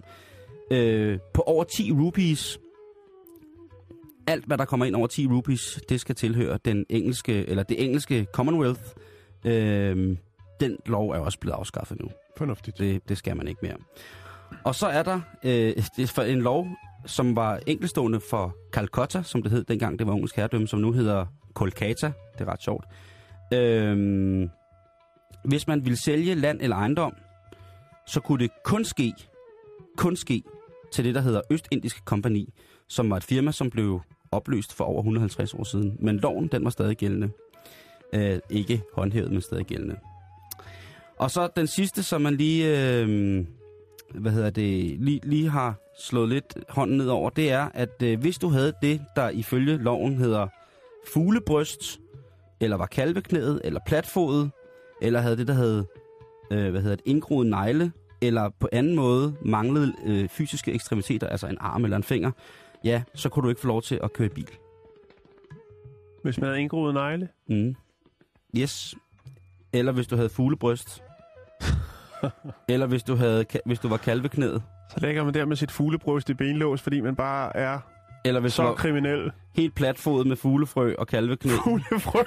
øh, 0.70 1.18
på 1.34 1.42
over 1.42 1.64
10 1.64 1.92
rupees, 1.92 2.60
alt 4.26 4.44
hvad 4.44 4.58
der 4.58 4.64
kommer 4.64 4.86
ind 4.86 4.96
over 4.96 5.06
10 5.06 5.26
rupees, 5.26 5.80
det 5.88 6.00
skal 6.00 6.14
tilhøre 6.14 6.58
den 6.64 6.86
engelske, 6.88 7.48
eller 7.48 7.62
det 7.62 7.84
engelske 7.84 8.26
Commonwealth. 8.32 8.82
Øh, 9.44 10.16
den 10.60 10.76
lov 10.86 11.10
er 11.10 11.18
også 11.18 11.38
blevet 11.38 11.54
afskaffet 11.54 12.00
nu. 12.00 12.08
Fornuftigt. 12.36 12.78
Det, 12.78 13.08
det 13.08 13.18
skal 13.18 13.36
man 13.36 13.48
ikke 13.48 13.60
mere. 13.62 13.76
Og 14.64 14.74
så 14.74 14.86
er 14.86 15.02
der 15.02 15.20
øh, 15.44 15.50
det 15.96 16.02
er 16.02 16.06
for 16.06 16.22
en 16.22 16.42
lov, 16.42 16.66
som 17.06 17.36
var 17.36 17.60
enkelstående 17.66 18.20
for 18.20 18.56
Calcutta, 18.72 19.22
som 19.22 19.42
det 19.42 19.50
hed 19.50 19.64
dengang, 19.64 19.98
det 19.98 20.06
var 20.06 20.12
engelsk 20.12 20.36
herredømme, 20.36 20.68
som 20.68 20.80
nu 20.80 20.92
hedder 20.92 21.26
Kolkata. 21.56 22.12
Det 22.32 22.40
er 22.40 22.52
ret 22.52 22.62
sjovt. 22.62 22.84
Øhm, 23.54 24.50
hvis 25.44 25.66
man 25.66 25.84
ville 25.84 25.96
sælge 25.96 26.34
land 26.34 26.60
eller 26.62 26.76
ejendom, 26.76 27.12
så 28.06 28.20
kunne 28.20 28.38
det 28.38 28.50
kun 28.64 28.84
ske, 28.84 29.12
kun 29.96 30.16
ske 30.16 30.42
til 30.92 31.04
det, 31.04 31.14
der 31.14 31.20
hedder 31.20 31.40
Østindiske 31.50 32.00
Kompani, 32.04 32.54
som 32.88 33.10
var 33.10 33.16
et 33.16 33.24
firma, 33.24 33.52
som 33.52 33.70
blev 33.70 34.00
opløst 34.32 34.72
for 34.72 34.84
over 34.84 34.98
150 34.98 35.54
år 35.54 35.64
siden. 35.64 35.96
Men 36.00 36.16
loven, 36.16 36.46
den 36.46 36.64
var 36.64 36.70
stadig 36.70 36.96
gældende. 36.96 37.30
Øh, 38.12 38.38
ikke 38.50 38.82
håndhævet, 38.94 39.32
men 39.32 39.40
stadig 39.40 39.66
gældende. 39.66 39.96
Og 41.18 41.30
så 41.30 41.48
den 41.56 41.66
sidste, 41.66 42.02
som 42.02 42.20
man 42.20 42.36
lige, 42.36 42.66
øh, 42.66 43.44
hvad 44.14 44.32
hedder 44.32 44.50
det, 44.50 45.00
lige, 45.00 45.20
lige 45.24 45.50
har 45.50 45.74
slået 46.00 46.28
lidt 46.28 46.58
hånden 46.68 46.96
ned 46.96 47.08
over, 47.08 47.30
det 47.30 47.50
er, 47.50 47.68
at 47.74 48.02
øh, 48.02 48.20
hvis 48.20 48.38
du 48.38 48.48
havde 48.48 48.72
det, 48.82 49.00
der 49.16 49.28
ifølge 49.28 49.76
loven 49.76 50.16
hedder 50.16 50.48
fuglebryst, 51.12 52.00
eller 52.60 52.76
var 52.76 52.86
kalveknæet, 52.86 53.60
eller 53.64 53.80
platfodet, 53.86 54.50
eller 55.02 55.20
havde 55.20 55.36
det, 55.36 55.48
der 55.48 55.54
hed, 55.54 55.84
øh, 56.50 56.70
hvad 56.70 56.82
hedder 56.82 56.96
det, 56.96 57.04
indgroet 57.06 57.46
negle, 57.46 57.92
eller 58.22 58.50
på 58.60 58.68
anden 58.72 58.94
måde 58.94 59.36
manglede 59.42 59.92
øh, 60.06 60.28
fysiske 60.28 60.72
ekstremiteter, 60.72 61.26
altså 61.26 61.46
en 61.46 61.56
arm 61.60 61.84
eller 61.84 61.96
en 61.96 62.02
finger, 62.02 62.30
ja, 62.84 63.02
så 63.14 63.28
kunne 63.28 63.42
du 63.42 63.48
ikke 63.48 63.60
få 63.60 63.66
lov 63.66 63.82
til 63.82 64.00
at 64.02 64.12
køre 64.12 64.28
bil. 64.28 64.50
Hvis 66.22 66.38
man 66.38 66.48
havde 66.48 66.60
indgroet 66.60 66.94
negle. 66.94 67.28
Mm. 67.48 67.74
Yes. 68.56 68.94
Eller 69.72 69.92
hvis 69.92 70.06
du 70.06 70.16
havde 70.16 70.28
fuglebryst. 70.28 71.02
eller 72.68 72.86
hvis 72.86 73.02
du, 73.02 73.14
havde, 73.14 73.44
hvis 73.66 73.78
du 73.78 73.88
var 73.88 73.96
kalveknæet. 73.96 74.62
Så 74.90 75.00
lægger 75.00 75.24
man 75.24 75.34
der 75.34 75.44
med 75.44 75.56
sit 75.56 75.70
fuglebryst 75.70 76.30
i 76.30 76.34
benlås, 76.34 76.82
fordi 76.82 77.00
man 77.00 77.16
bare 77.16 77.56
er 77.56 77.78
Eller 78.24 78.40
hvis 78.40 78.52
så 78.52 78.74
kriminel. 78.74 79.30
helt 79.56 79.74
platfodet 79.74 80.26
med 80.26 80.36
fuglefrø 80.36 80.94
og 80.98 81.06
kalveknæ. 81.06 81.50
Fuglefrø. 81.64 82.22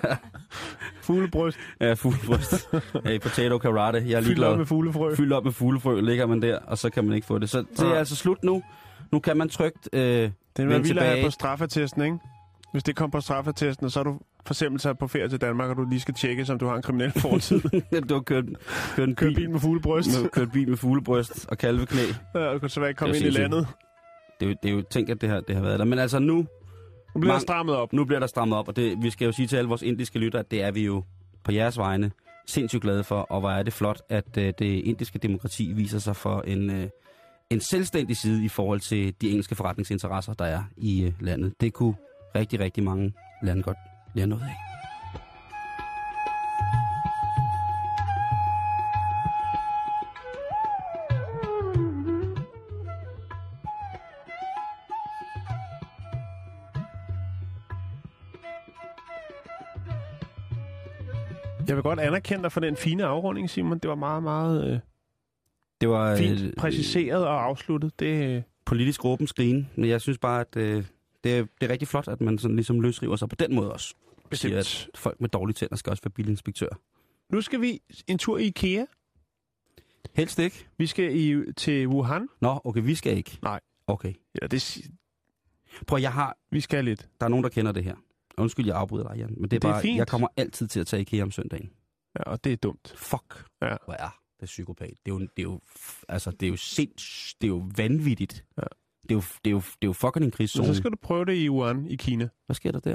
Fuglebryst. 1.02 1.58
ja, 1.80 1.92
fuglebryst. 1.92 2.68
hey, 3.04 3.20
potato 3.20 3.58
karate. 3.58 3.98
Jeg 3.98 4.12
er 4.12 4.16
Fyldt 4.16 4.26
ligeglad. 4.26 4.48
op 4.48 4.58
med 4.58 4.66
fuglefrø. 4.66 5.14
Fyldt 5.14 5.32
op 5.32 5.44
med 5.44 5.52
fuglefrø, 5.52 6.00
ligger 6.00 6.26
man 6.26 6.42
der, 6.42 6.58
og 6.58 6.78
så 6.78 6.90
kan 6.90 7.04
man 7.04 7.14
ikke 7.14 7.26
få 7.26 7.38
det. 7.38 7.50
Så 7.50 7.58
det 7.58 7.80
er 7.80 7.84
Nej. 7.84 7.96
altså 7.98 8.16
slut 8.16 8.44
nu. 8.44 8.62
Nu 9.12 9.18
kan 9.18 9.36
man 9.36 9.48
trygt 9.48 9.88
øh, 9.92 10.00
Det 10.00 10.30
er 10.56 10.62
have 10.70 10.82
tilbage. 10.84 11.24
på 11.24 11.30
straffetesten, 11.30 12.02
ikke? 12.02 12.18
Hvis 12.72 12.82
det 12.82 12.96
kommer 12.96 13.10
på 13.12 13.20
straffetesten, 13.20 13.84
og 13.86 13.92
så 13.92 14.00
er 14.00 14.04
du 14.04 14.18
for 14.46 14.54
eksempel 14.54 14.80
taget 14.80 14.98
på 14.98 15.06
ferie 15.08 15.28
til 15.28 15.40
Danmark, 15.40 15.70
og 15.70 15.76
du 15.76 15.84
lige 15.90 16.00
skal 16.00 16.14
tjekke, 16.14 16.44
som 16.44 16.58
du 16.58 16.66
har 16.66 16.76
en 16.76 16.82
kriminel 16.82 17.12
fortid. 17.20 17.60
du 18.08 18.14
har 18.14 18.20
kørt, 18.20 18.44
kørt 18.96 19.08
en 19.08 19.14
bil, 19.14 19.34
bil 19.34 19.50
med 19.50 19.60
fuglebryst. 19.60 20.22
med, 20.22 20.30
kørt 20.30 20.52
bil 20.52 20.68
med 20.68 20.76
fuglebryst 20.76 21.46
og 21.48 21.58
kalveknæ. 21.58 22.00
Ja, 22.34 22.52
du 22.52 22.58
kan 22.58 22.68
så 22.68 22.84
ikke 22.84 22.98
komme 22.98 23.16
ind 23.16 23.24
i 23.26 23.30
landet. 23.30 23.66
Det 24.40 24.46
er, 24.46 24.50
jo, 24.50 24.56
det 24.62 24.70
er 24.70 24.74
jo 24.74 24.82
tænkt, 24.90 25.10
at 25.10 25.20
det 25.20 25.28
har, 25.28 25.40
det 25.40 25.54
har 25.56 25.62
været 25.62 25.78
der. 25.78 25.84
Men 25.84 25.98
altså 25.98 26.18
nu, 26.18 26.34
Nu 26.34 26.46
bliver 27.20 27.32
der 27.32 27.38
Mang- 27.38 27.42
strammet 27.42 27.76
op. 27.76 27.92
nu 27.92 28.04
bliver 28.04 28.20
der 28.20 28.26
strammet 28.26 28.58
op, 28.58 28.68
og 28.68 28.76
det, 28.76 29.02
vi 29.02 29.10
skal 29.10 29.24
jo 29.26 29.32
sige 29.32 29.48
til 29.48 29.56
alle 29.56 29.68
vores 29.68 29.82
indiske 29.82 30.18
lyttere, 30.18 30.40
at 30.40 30.50
det 30.50 30.62
er 30.62 30.70
vi 30.70 30.84
jo 30.84 31.02
på 31.44 31.52
jeres 31.52 31.78
vegne 31.78 32.10
sindssygt 32.46 32.82
glade 32.82 33.04
for, 33.04 33.20
og 33.20 33.40
hvor 33.40 33.50
er 33.50 33.62
det 33.62 33.72
flot, 33.72 34.00
at 34.08 34.38
øh, 34.38 34.52
det 34.58 34.66
indiske 34.84 35.18
demokrati 35.18 35.72
viser 35.72 35.98
sig 35.98 36.16
for 36.16 36.40
en, 36.40 36.70
øh, 36.70 36.88
en 37.50 37.60
selvstændig 37.60 38.16
side 38.16 38.44
i 38.44 38.48
forhold 38.48 38.80
til 38.80 39.14
de 39.20 39.30
engelske 39.30 39.54
forretningsinteresser, 39.54 40.32
der 40.32 40.44
er 40.44 40.62
i 40.76 41.02
øh, 41.04 41.12
landet. 41.20 41.52
Det 41.60 41.72
kunne 41.72 41.94
rigtig, 42.34 42.60
rigtig 42.60 42.84
mange 42.84 43.12
lande 43.42 43.62
godt 43.62 43.78
lære 44.14 44.26
noget 44.26 44.42
af. 44.42 44.65
Jeg 61.76 61.84
vil 61.84 61.88
godt 61.88 62.00
anerkende 62.00 62.42
dig 62.42 62.52
for 62.52 62.60
den 62.60 62.76
fine 62.76 63.04
afrunding, 63.04 63.50
Simon. 63.50 63.78
Det 63.78 63.88
var 63.88 63.94
meget, 63.94 64.22
meget 64.22 64.72
øh, 64.72 64.78
Det 65.80 65.88
var 65.88 66.12
øh, 66.12 66.18
fint 66.18 66.56
præciseret 66.56 67.26
og 67.26 67.44
afsluttet. 67.44 68.00
Det, 68.00 68.36
øh, 68.36 68.42
politisk 68.66 69.04
råben 69.04 69.26
skrigen, 69.26 69.70
men 69.74 69.90
jeg 69.90 70.00
synes 70.00 70.18
bare, 70.18 70.40
at 70.40 70.56
øh, 70.56 70.84
det, 71.24 71.38
er, 71.38 71.46
det 71.60 71.66
er 71.66 71.68
rigtig 71.68 71.88
flot, 71.88 72.08
at 72.08 72.20
man 72.20 72.38
sådan 72.38 72.56
ligesom 72.56 72.80
løsriver 72.80 73.16
sig 73.16 73.28
på 73.28 73.36
den 73.36 73.54
måde 73.54 73.72
også. 73.72 73.94
Siger, 74.32 74.58
Bestemt. 74.58 74.90
at 74.94 75.00
folk 75.00 75.20
med 75.20 75.28
dårlige 75.28 75.54
tænder 75.54 75.76
skal 75.76 75.90
også 75.90 76.02
være 76.02 76.10
bilinspektør. 76.10 76.68
nu 77.32 77.40
skal 77.40 77.60
vi 77.60 77.80
en 78.06 78.18
tur 78.18 78.38
i 78.38 78.46
IKEA. 78.46 78.84
Helst 80.14 80.38
ikke. 80.38 80.66
Vi 80.78 80.86
skal 80.86 81.16
i, 81.16 81.52
til 81.52 81.88
Wuhan. 81.88 82.28
Nå, 82.40 82.60
okay, 82.64 82.82
vi 82.82 82.94
skal 82.94 83.16
ikke. 83.16 83.38
Nej. 83.42 83.60
Okay. 83.86 84.12
Ja, 84.42 84.46
det, 84.46 84.78
Prøv, 85.86 86.00
jeg 86.00 86.12
har... 86.12 86.36
vi 86.50 86.60
skal 86.60 86.84
lidt. 86.84 87.08
Der 87.20 87.26
er 87.26 87.30
nogen, 87.30 87.44
der 87.44 87.50
kender 87.50 87.72
det 87.72 87.84
her. 87.84 87.94
Undskyld, 88.38 88.66
jeg 88.66 88.76
afbryder 88.76 89.08
dig, 89.08 89.16
Jan. 89.18 89.34
Men 89.36 89.36
det 89.36 89.44
er, 89.44 89.46
Det 89.48 89.64
er 89.68 89.72
bare, 89.72 89.82
fint. 89.82 89.98
jeg 89.98 90.06
kommer 90.08 90.28
altid 90.36 90.66
til 90.68 90.80
at 90.80 90.86
tage 90.86 91.00
IKEA 91.00 91.22
om 91.22 91.30
søndagen. 91.30 91.70
Ja, 92.18 92.22
og 92.22 92.44
det 92.44 92.52
er 92.52 92.56
dumt. 92.56 92.94
Fuck. 92.96 93.44
Ja. 93.62 93.76
Hvor 93.84 93.94
er 93.94 94.18
det 94.40 94.46
psykopat. 94.46 94.90
Det 95.06 95.12
er 95.12 95.14
jo, 95.14 95.18
det 95.20 95.28
er 95.38 95.42
jo, 95.42 95.60
altså, 96.08 96.30
det 96.30 96.46
er 96.46 96.50
jo 96.50 96.56
sinds, 96.56 97.34
det 97.40 97.46
er 97.46 97.48
jo 97.48 97.68
vanvittigt. 97.76 98.44
Ja. 98.56 98.62
Det 99.02 99.10
er 99.10 99.14
jo, 99.14 99.22
det 99.44 99.50
er 99.50 99.54
jo, 99.54 99.58
det 99.58 99.72
er 99.82 99.86
jo 99.86 99.92
fucking 99.92 100.16
en 100.16 100.22
Men 100.22 100.30
krigszone. 100.30 100.66
så 100.66 100.74
skal 100.74 100.90
du 100.90 100.96
prøve 101.02 101.24
det 101.24 101.34
i 101.36 101.48
Wuhan 101.50 101.86
i 101.86 101.96
Kina. 101.96 102.28
Hvad 102.46 102.54
sker 102.54 102.72
der 102.72 102.80
der? 102.80 102.94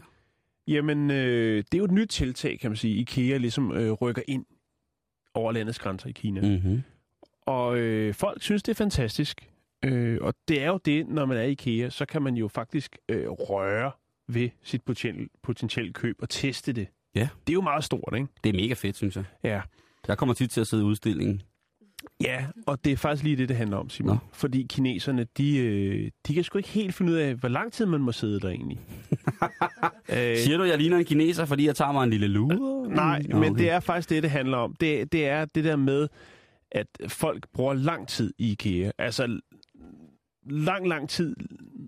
Jamen, 0.68 1.12
øh, 1.12 1.58
det 1.58 1.74
er 1.74 1.78
jo 1.78 1.86
et 1.86 1.92
nyt 1.92 2.08
tiltag, 2.10 2.60
kan 2.60 2.72
man 2.72 2.78
sige. 2.78 2.96
IKEA 2.96 3.38
ligesom 3.38 3.72
øh, 3.72 3.92
rykker 3.92 4.22
ind 4.28 4.46
over 5.34 5.52
landets 5.52 5.80
grænser 5.80 6.10
i 6.10 6.12
Kina. 6.12 6.42
Mm. 6.42 6.48
Mm-hmm. 6.48 6.82
Og 7.46 7.78
øh, 7.78 8.14
folk 8.14 8.42
synes, 8.42 8.64
det 8.64 8.72
er 8.72 8.76
fantastisk. 8.76 9.50
Øh, 9.86 10.18
og 10.22 10.34
det 10.48 10.62
er 10.64 10.68
jo 10.68 10.78
det, 10.86 11.08
når 11.08 11.26
man 11.26 11.38
er 11.38 11.42
i 11.42 11.52
IKEA, 11.52 11.90
så 11.90 12.06
kan 12.06 12.22
man 12.22 12.36
jo 12.36 12.48
faktisk 12.48 12.98
øh, 13.10 13.30
røre 13.30 13.92
ved 14.34 14.50
sit 14.64 14.82
potentielle, 14.82 15.28
potentielle 15.44 15.94
køb 15.94 16.16
og 16.22 16.30
teste 16.30 16.74
det. 16.74 16.88
Ja. 17.16 17.30
Det 17.48 17.54
er 17.54 17.54
jo 17.54 17.62
meget 17.62 17.84
stort, 17.84 18.14
ikke? 18.16 18.28
Det 18.44 18.50
er 18.50 18.54
mega 18.54 18.74
fedt, 18.74 18.98
synes 18.98 19.16
jeg. 19.16 19.24
Ja. 19.44 19.62
Jeg 20.08 20.18
kommer 20.18 20.34
tit 20.34 20.52
til 20.52 20.62
at 20.62 20.68
sidde 20.68 20.84
i 20.84 20.86
udstillingen. 20.86 21.42
Ja, 22.22 22.46
og 22.66 22.86
det 22.86 22.94
er 22.94 22.98
faktisk 22.98 23.24
lige 23.24 23.36
det, 23.36 23.50
det 23.50 23.58
handler 23.58 23.78
om, 23.78 23.90
Simon. 23.90 24.16
Nå. 24.16 24.20
Fordi 24.34 24.66
kineserne, 24.70 25.28
de, 25.38 25.58
øh, 25.58 26.12
de 26.28 26.34
kan 26.34 26.44
sgu 26.44 26.58
ikke 26.58 26.70
helt 26.70 26.96
finde 26.96 27.12
ud 27.12 27.18
af, 27.18 27.36
hvor 27.36 27.50
lang 27.50 27.74
tid 27.74 27.86
man 27.86 28.02
må 28.02 28.12
sidde 28.12 28.40
der 28.40 28.50
egentlig. 28.50 28.80
øh, 30.16 30.38
Siger 30.38 30.58
du, 30.58 30.64
jeg 30.64 30.78
ligner 30.78 30.98
en 30.98 31.06
kineser, 31.06 31.46
fordi 31.46 31.66
jeg 31.66 31.76
tager 31.76 31.92
mig 31.92 32.04
en 32.04 32.10
lille 32.10 32.28
lure? 32.28 32.90
Nej, 32.90 33.22
Nå, 33.30 33.40
men 33.40 33.52
okay. 33.52 33.64
det 33.64 33.70
er 33.70 33.80
faktisk 33.80 34.10
det, 34.10 34.24
det 34.24 34.32
handler 34.32 34.58
om. 34.58 34.76
Det, 34.80 35.12
det 35.12 35.28
er 35.28 35.46
det 35.46 35.64
der 35.64 35.76
med, 35.76 36.08
at 36.72 36.88
folk 37.08 37.48
bruger 37.54 37.74
lang 37.74 38.08
tid 38.08 38.34
i 38.38 38.52
IKEA. 38.52 38.92
Altså 38.98 39.40
lang, 40.50 40.88
lang 40.88 41.10
tid 41.10 41.36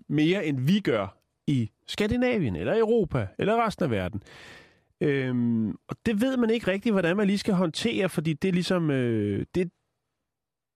mere, 0.08 0.46
end 0.46 0.60
vi 0.60 0.80
gør 0.80 1.23
i 1.46 1.70
Skandinavien, 1.86 2.56
eller 2.56 2.78
Europa, 2.78 3.28
eller 3.38 3.66
resten 3.66 3.84
af 3.84 3.90
verden. 3.90 4.22
Øhm, 5.00 5.70
og 5.70 5.96
det 6.06 6.20
ved 6.20 6.36
man 6.36 6.50
ikke 6.50 6.70
rigtigt, 6.70 6.92
hvordan 6.92 7.16
man 7.16 7.26
lige 7.26 7.38
skal 7.38 7.54
håndtere, 7.54 8.08
fordi 8.08 8.32
det 8.32 8.48
er 8.48 8.52
ligesom... 8.52 8.90
Øh, 8.90 9.46
det, 9.54 9.70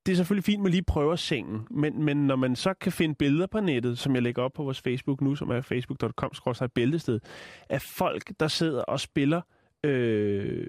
det 0.06 0.12
er 0.12 0.16
selvfølgelig 0.16 0.44
fint, 0.44 0.58
at 0.58 0.62
man 0.62 0.72
lige 0.72 0.82
prøver 0.82 1.16
sengen, 1.16 1.66
men, 1.70 2.04
men 2.04 2.26
når 2.26 2.36
man 2.36 2.56
så 2.56 2.74
kan 2.74 2.92
finde 2.92 3.14
billeder 3.14 3.46
på 3.46 3.60
nettet, 3.60 3.98
som 3.98 4.14
jeg 4.14 4.22
lægger 4.22 4.42
op 4.42 4.52
på 4.52 4.62
vores 4.62 4.80
Facebook 4.80 5.20
nu, 5.20 5.34
som 5.34 5.50
er 5.50 5.60
facebook.com 5.60 6.30
bæltested, 6.74 7.20
af 7.68 7.82
folk, 7.82 8.32
der 8.40 8.48
sidder 8.48 8.82
og 8.82 9.00
spiller 9.00 9.40
øh, 9.84 10.66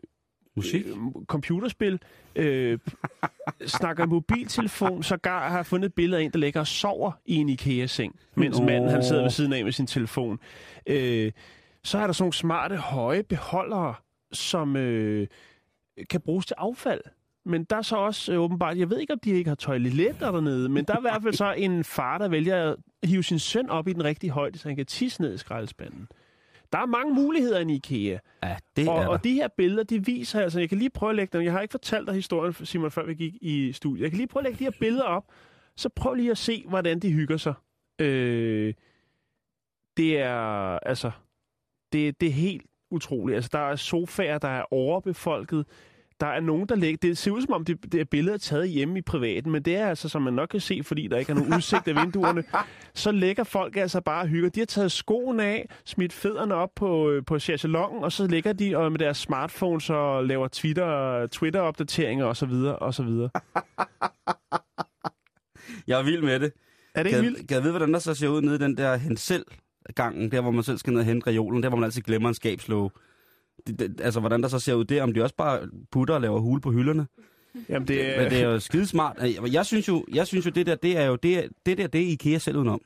Musik? 0.60 0.86
øh, 0.86 0.95
computerspil, 1.28 1.99
øh, 2.36 2.80
snakker 3.66 4.05
mobiltelefon, 4.05 5.03
sågar 5.03 5.49
har 5.49 5.64
fundet 5.64 5.86
et 5.86 5.93
billede 5.93 6.22
af 6.22 6.26
en, 6.26 6.32
der 6.32 6.39
ligger 6.39 6.60
og 6.60 6.68
sover 6.68 7.12
i 7.26 7.36
en 7.36 7.49
IKEA-seng, 7.49 8.16
mens 8.36 8.60
Åh. 8.60 8.66
manden 8.66 8.89
han 8.89 9.03
sidder 9.03 9.22
ved 9.22 9.30
siden 9.30 9.53
af 9.53 9.64
med 9.64 9.72
sin 9.72 9.88
telefon. 9.88 10.39
Øh, 10.88 11.32
så 11.84 11.97
er 11.97 12.05
der 12.05 12.14
sådan 12.14 12.24
nogle 12.24 12.34
smarte, 12.34 12.76
høje 12.76 13.24
beholdere, 13.24 13.93
som 14.32 14.76
øh, 14.76 15.28
kan 16.10 16.22
bruges 16.22 16.45
til 16.45 16.55
affald. 16.57 17.01
Men 17.45 17.64
der 17.64 17.76
er 17.76 17.82
så 17.82 17.95
også 17.95 18.34
øh, 18.34 18.39
åbenbart, 18.39 18.78
jeg 18.78 18.89
ved 18.89 18.99
ikke, 18.99 19.14
om 19.14 19.20
de 19.20 19.30
ikke 19.30 19.47
har 19.49 19.55
toiletter 19.55 20.32
dernede, 20.32 20.70
men 20.70 20.86
der 20.86 20.93
er 20.93 20.97
i 20.97 21.01
hvert 21.01 21.24
fald 21.24 21.34
så 21.34 21.51
en 21.51 21.84
far, 21.84 22.18
der 22.18 22.28
vælger 22.28 22.72
at 22.72 22.76
hive 23.03 23.24
sin 23.24 23.39
søn 23.39 23.70
op 23.70 23.88
i 23.88 23.93
den 23.93 24.03
rigtige 24.03 24.32
højde, 24.32 24.60
så 24.60 24.68
han 24.68 24.78
kan 24.78 24.86
tisse 24.86 25.22
ned 25.22 25.34
i 25.34 25.38
skraldespanden. 25.38 26.07
Der 26.72 26.78
er 26.80 26.86
mange 26.86 27.14
muligheder 27.14 27.60
i 27.60 27.74
IKEA. 27.76 28.18
Ja, 28.44 28.58
det 28.76 28.88
Og, 28.90 28.96
er 28.96 29.00
der. 29.02 29.08
og 29.08 29.24
de 29.24 29.34
her 29.34 29.48
billeder, 29.48 29.84
de 29.84 30.06
viser 30.06 30.42
altså, 30.42 30.60
jeg 30.60 30.70
kan 30.70 30.78
lige 30.78 30.90
prøve 30.90 31.10
at 31.10 31.16
lægge 31.16 31.38
dem, 31.38 31.46
jeg 31.46 31.52
har 31.52 31.62
ikke 31.62 31.72
fortalt 31.72 32.08
dig 32.08 32.16
historien, 32.16 32.54
Simon, 32.54 32.92
før 32.92 33.06
vi 33.06 33.14
gik 33.14 33.34
i 33.42 33.72
studiet. 33.72 34.02
Jeg 34.04 34.10
kan 34.12 34.18
lige 34.18 34.28
prøve 34.28 34.42
at 34.42 34.44
lægge 34.46 34.60
de 34.60 34.64
her 34.64 34.80
billeder 34.80 35.04
op, 35.04 35.24
så 35.76 35.90
prøv 35.90 36.14
lige 36.14 36.32
at 36.32 36.38
se, 36.38 36.66
hvordan 36.68 37.00
de 37.00 37.12
hygger 37.12 37.38
sig. 37.38 37.54
Øh, 38.02 38.74
det 39.98 40.20
er, 40.20 40.80
altså, 40.80 41.12
det, 41.94 42.22
det 42.22 42.28
er 42.30 42.34
helt 42.34 42.66
utroligt. 42.92 43.36
Altså, 43.36 43.50
der 43.54 43.60
er 43.60 43.76
sofaer, 43.76 44.38
der 44.38 44.48
er 44.48 44.74
overbefolket. 44.74 45.66
Der 46.20 46.28
er 46.28 46.40
nogen, 46.40 46.68
der 46.68 46.76
lægger... 46.76 46.98
Det 47.02 47.18
ser 47.18 47.32
ud 47.32 47.42
som 47.42 47.54
om, 47.54 47.66
det, 47.66 47.92
det 47.92 48.02
er 48.02 48.06
billeder 48.06 48.38
taget 48.38 48.70
hjemme 48.70 48.98
i 48.98 49.02
privaten, 49.02 49.52
men 49.52 49.62
det 49.64 49.76
er 49.76 49.88
altså, 49.88 50.10
som 50.10 50.22
man 50.22 50.34
nok 50.34 50.50
kan 50.50 50.60
se, 50.60 50.82
fordi 50.84 51.08
der 51.08 51.18
ikke 51.18 51.32
er 51.32 51.36
nogen 51.36 51.54
udsigt 51.54 51.88
af 51.88 51.96
vinduerne, 51.96 52.44
så 52.94 53.12
lægger 53.12 53.44
folk 53.44 53.78
altså 53.78 54.02
bare 54.02 54.22
og 54.22 54.28
hygger. 54.28 54.50
De 54.50 54.60
har 54.60 54.66
taget 54.66 54.92
skoen 54.92 55.40
af, 55.40 55.70
smidt 55.86 56.14
fødderne 56.14 56.56
op 56.56 56.70
på, 56.76 57.10
øh, 57.10 57.26
på 57.26 57.40
chaiselongen, 57.40 58.04
og 58.04 58.12
så 58.12 58.28
ligger 58.28 58.54
de 58.54 58.78
og 58.78 58.92
med 58.92 59.00
deres 59.00 59.18
smartphones 59.18 59.90
og 59.90 60.26
laver 60.26 60.48
Twitter, 60.48 61.28
Twitter-opdateringer 61.28 62.26
osv. 62.26 62.54
osv. 62.82 63.10
Jeg 65.88 66.00
er 66.00 66.04
vild 66.04 66.22
med 66.22 66.40
det. 66.40 66.54
Er 66.96 67.04
det 67.04 67.10
ikke 67.10 67.22
vildt? 67.22 67.48
kan 67.48 67.56
jeg 67.56 67.64
vide, 67.64 67.72
hvordan 67.72 67.94
der 67.94 68.00
så 68.00 68.14
ser 68.14 68.28
ud 68.28 68.42
nede 68.42 68.56
i 68.56 68.58
den 68.58 68.78
der 68.78 68.96
hensel 68.96 69.44
gangen, 69.96 70.32
der 70.32 70.42
hvor 70.42 70.52
man 70.52 70.64
selv 70.64 70.78
skal 70.78 70.94
ned 70.94 71.00
og 71.00 71.06
hente 71.06 71.28
reolen, 71.28 71.64
der 71.64 71.70
hvor 71.70 71.78
man 71.78 71.86
altid 71.86 72.02
glemmer 72.02 72.30
en 72.30 72.36
skabslåge. 72.36 72.90
Det, 73.68 73.80
det, 73.80 74.01
altså, 74.03 74.20
hvordan 74.20 74.41
der 74.41 74.47
så 74.47 74.60
ser 74.60 74.74
ud 74.74 74.86
der, 74.86 75.03
om 75.03 75.14
de 75.14 75.24
også 75.24 75.36
bare 75.36 75.60
putter 75.91 76.16
og 76.16 76.22
laver 76.22 76.39
hule 76.39 76.62
på 76.62 76.72
hylderne. 76.72 77.07
Jamen, 77.70 77.88
det 77.88 78.05
er... 78.18 78.22
Men 78.22 78.32
det 78.32 78.39
er 78.41 78.45
jo 78.45 78.60
skidesmart. 78.60 79.16
Jeg 79.51 79.66
synes 79.66 79.88
jo, 79.88 80.05
jeg 80.14 80.28
synes 80.28 80.45
jo 80.45 80.51
det 80.51 80.66
der, 80.66 80.76
det 80.76 80.97
er 80.97 81.05
jo 81.05 81.16
det, 81.16 81.38
er- 81.38 81.47
det 81.66 81.78
der, 81.78 81.88
det 81.88 82.01
er 82.01 82.07
IKEA 82.07 82.38
selv 82.38 82.57
udenom. 82.57 82.82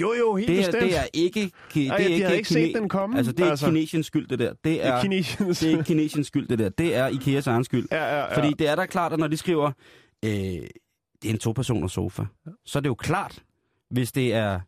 Jo, 0.00 0.12
jo, 0.18 0.36
helt 0.36 0.48
Det 0.48 0.56
er, 0.58 0.60
bestemt. 0.60 0.82
det 0.82 0.98
er 0.98 1.02
ikke, 1.12 1.40
ki- 1.44 1.78
det 1.78 1.86
er 1.88 1.96
de 1.96 2.10
ikke, 2.10 2.24
havde 2.24 2.36
ikke 2.36 2.48
set 2.48 2.74
den 2.74 2.88
komme, 2.88 3.16
Altså, 3.16 3.32
det 3.32 3.46
er 3.46 3.50
altså. 3.50 3.66
kinesiens 3.66 4.06
skyld, 4.06 4.26
det 4.28 4.38
der. 4.38 4.48
Det 4.48 4.58
det 4.64 4.86
er, 4.86 4.92
er 4.92 5.02
det 5.02 5.62
er 5.62 5.68
ikke 5.70 5.84
kinesiens 5.84 6.26
skyld, 6.26 6.48
det 6.48 6.58
der. 6.58 6.68
Det 6.68 6.96
er 6.96 7.06
Ikeas 7.08 7.46
egen 7.46 7.64
skyld. 7.64 7.88
Ja, 7.92 8.04
ja, 8.04 8.18
ja. 8.18 8.36
Fordi 8.38 8.52
det 8.58 8.68
er 8.68 8.74
da 8.74 8.86
klart, 8.86 9.12
at 9.12 9.18
når 9.18 9.26
de 9.28 9.36
skriver, 9.36 9.66
øh, 10.24 10.30
det 10.30 10.64
er 11.24 11.30
en 11.30 11.38
to-personers 11.38 11.92
sofa, 11.92 12.22
så 12.64 12.78
er 12.78 12.80
det 12.80 12.88
jo 12.88 12.94
klart, 12.94 13.42
hvis 13.90 14.12
det 14.12 14.34
er. 14.34 14.60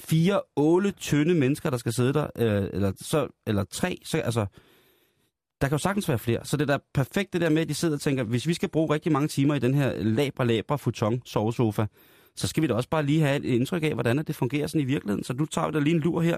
Fire, 0.00 0.40
otte 0.56 0.90
tynde 0.90 1.34
mennesker, 1.34 1.70
der 1.70 1.76
skal 1.76 1.92
sidde 1.92 2.12
der, 2.12 2.26
øh, 2.36 2.68
eller, 2.72 2.92
så, 3.00 3.28
eller 3.46 3.64
tre, 3.64 3.98
så 4.04 4.18
altså, 4.18 4.46
der 5.60 5.68
kan 5.68 5.74
jo 5.74 5.78
sagtens 5.78 6.08
være 6.08 6.18
flere. 6.18 6.44
Så 6.44 6.56
det 6.56 6.70
er 6.70 6.76
da 6.76 6.82
perfekt 6.94 7.32
det 7.32 7.40
der 7.40 7.48
med, 7.50 7.62
at 7.62 7.68
de 7.68 7.74
sidder 7.74 7.94
og 7.94 8.00
tænker, 8.00 8.22
hvis 8.24 8.46
vi 8.46 8.54
skal 8.54 8.68
bruge 8.68 8.94
rigtig 8.94 9.12
mange 9.12 9.28
timer 9.28 9.54
i 9.54 9.58
den 9.58 9.74
her 9.74 10.02
labre, 10.02 10.46
labre 10.46 10.78
futon 10.78 11.22
sovesofa, 11.26 11.86
så 12.36 12.48
skal 12.48 12.62
vi 12.62 12.66
da 12.66 12.74
også 12.74 12.88
bare 12.88 13.02
lige 13.02 13.20
have 13.20 13.36
et 13.36 13.44
indtryk 13.44 13.82
af, 13.82 13.92
hvordan 13.94 14.18
det 14.18 14.34
fungerer 14.34 14.66
sådan 14.66 14.80
i 14.80 14.84
virkeligheden. 14.84 15.24
Så 15.24 15.32
du 15.32 15.46
tager 15.46 15.70
da 15.70 15.78
lige 15.78 15.94
en 15.94 16.00
lur 16.00 16.20
her. 16.20 16.36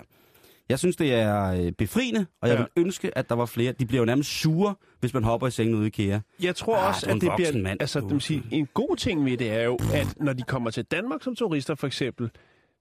Jeg 0.68 0.78
synes, 0.78 0.96
det 0.96 1.12
er 1.14 1.44
øh, 1.66 1.72
befriende, 1.72 2.26
og 2.42 2.48
jeg 2.48 2.56
Ja. 2.58 2.60
vil 2.74 2.84
ønske, 2.84 3.18
at 3.18 3.28
der 3.28 3.34
var 3.34 3.46
flere. 3.46 3.72
De 3.72 3.86
bliver 3.86 4.00
jo 4.00 4.04
nærmest 4.04 4.30
sure, 4.30 4.74
hvis 5.00 5.14
man 5.14 5.24
hopper 5.24 5.46
i 5.46 5.50
sengen 5.50 5.74
ude 5.74 5.84
i 5.84 5.86
IKEA. 5.86 6.20
Jeg 6.42 6.56
tror 6.56 6.76
Ah, 6.76 6.88
også, 6.88 7.06
at 7.10 7.14
det 7.14 7.26
voksen 7.28 7.52
bliver... 7.52 7.62
mand, 7.62 7.80
altså, 7.80 8.00
vil 8.00 8.20
sige, 8.20 8.42
en 8.50 8.68
god 8.74 8.96
ting 8.96 9.24
ved 9.24 9.36
det 9.36 9.50
er 9.52 9.62
jo, 9.62 9.78
at 9.94 10.14
når 10.20 10.32
de 10.32 10.42
kommer 10.42 10.70
til 10.70 10.84
Danmark 10.84 11.22
som 11.22 11.36
turister, 11.36 11.74
for 11.74 11.86
eksempel, 11.86 12.30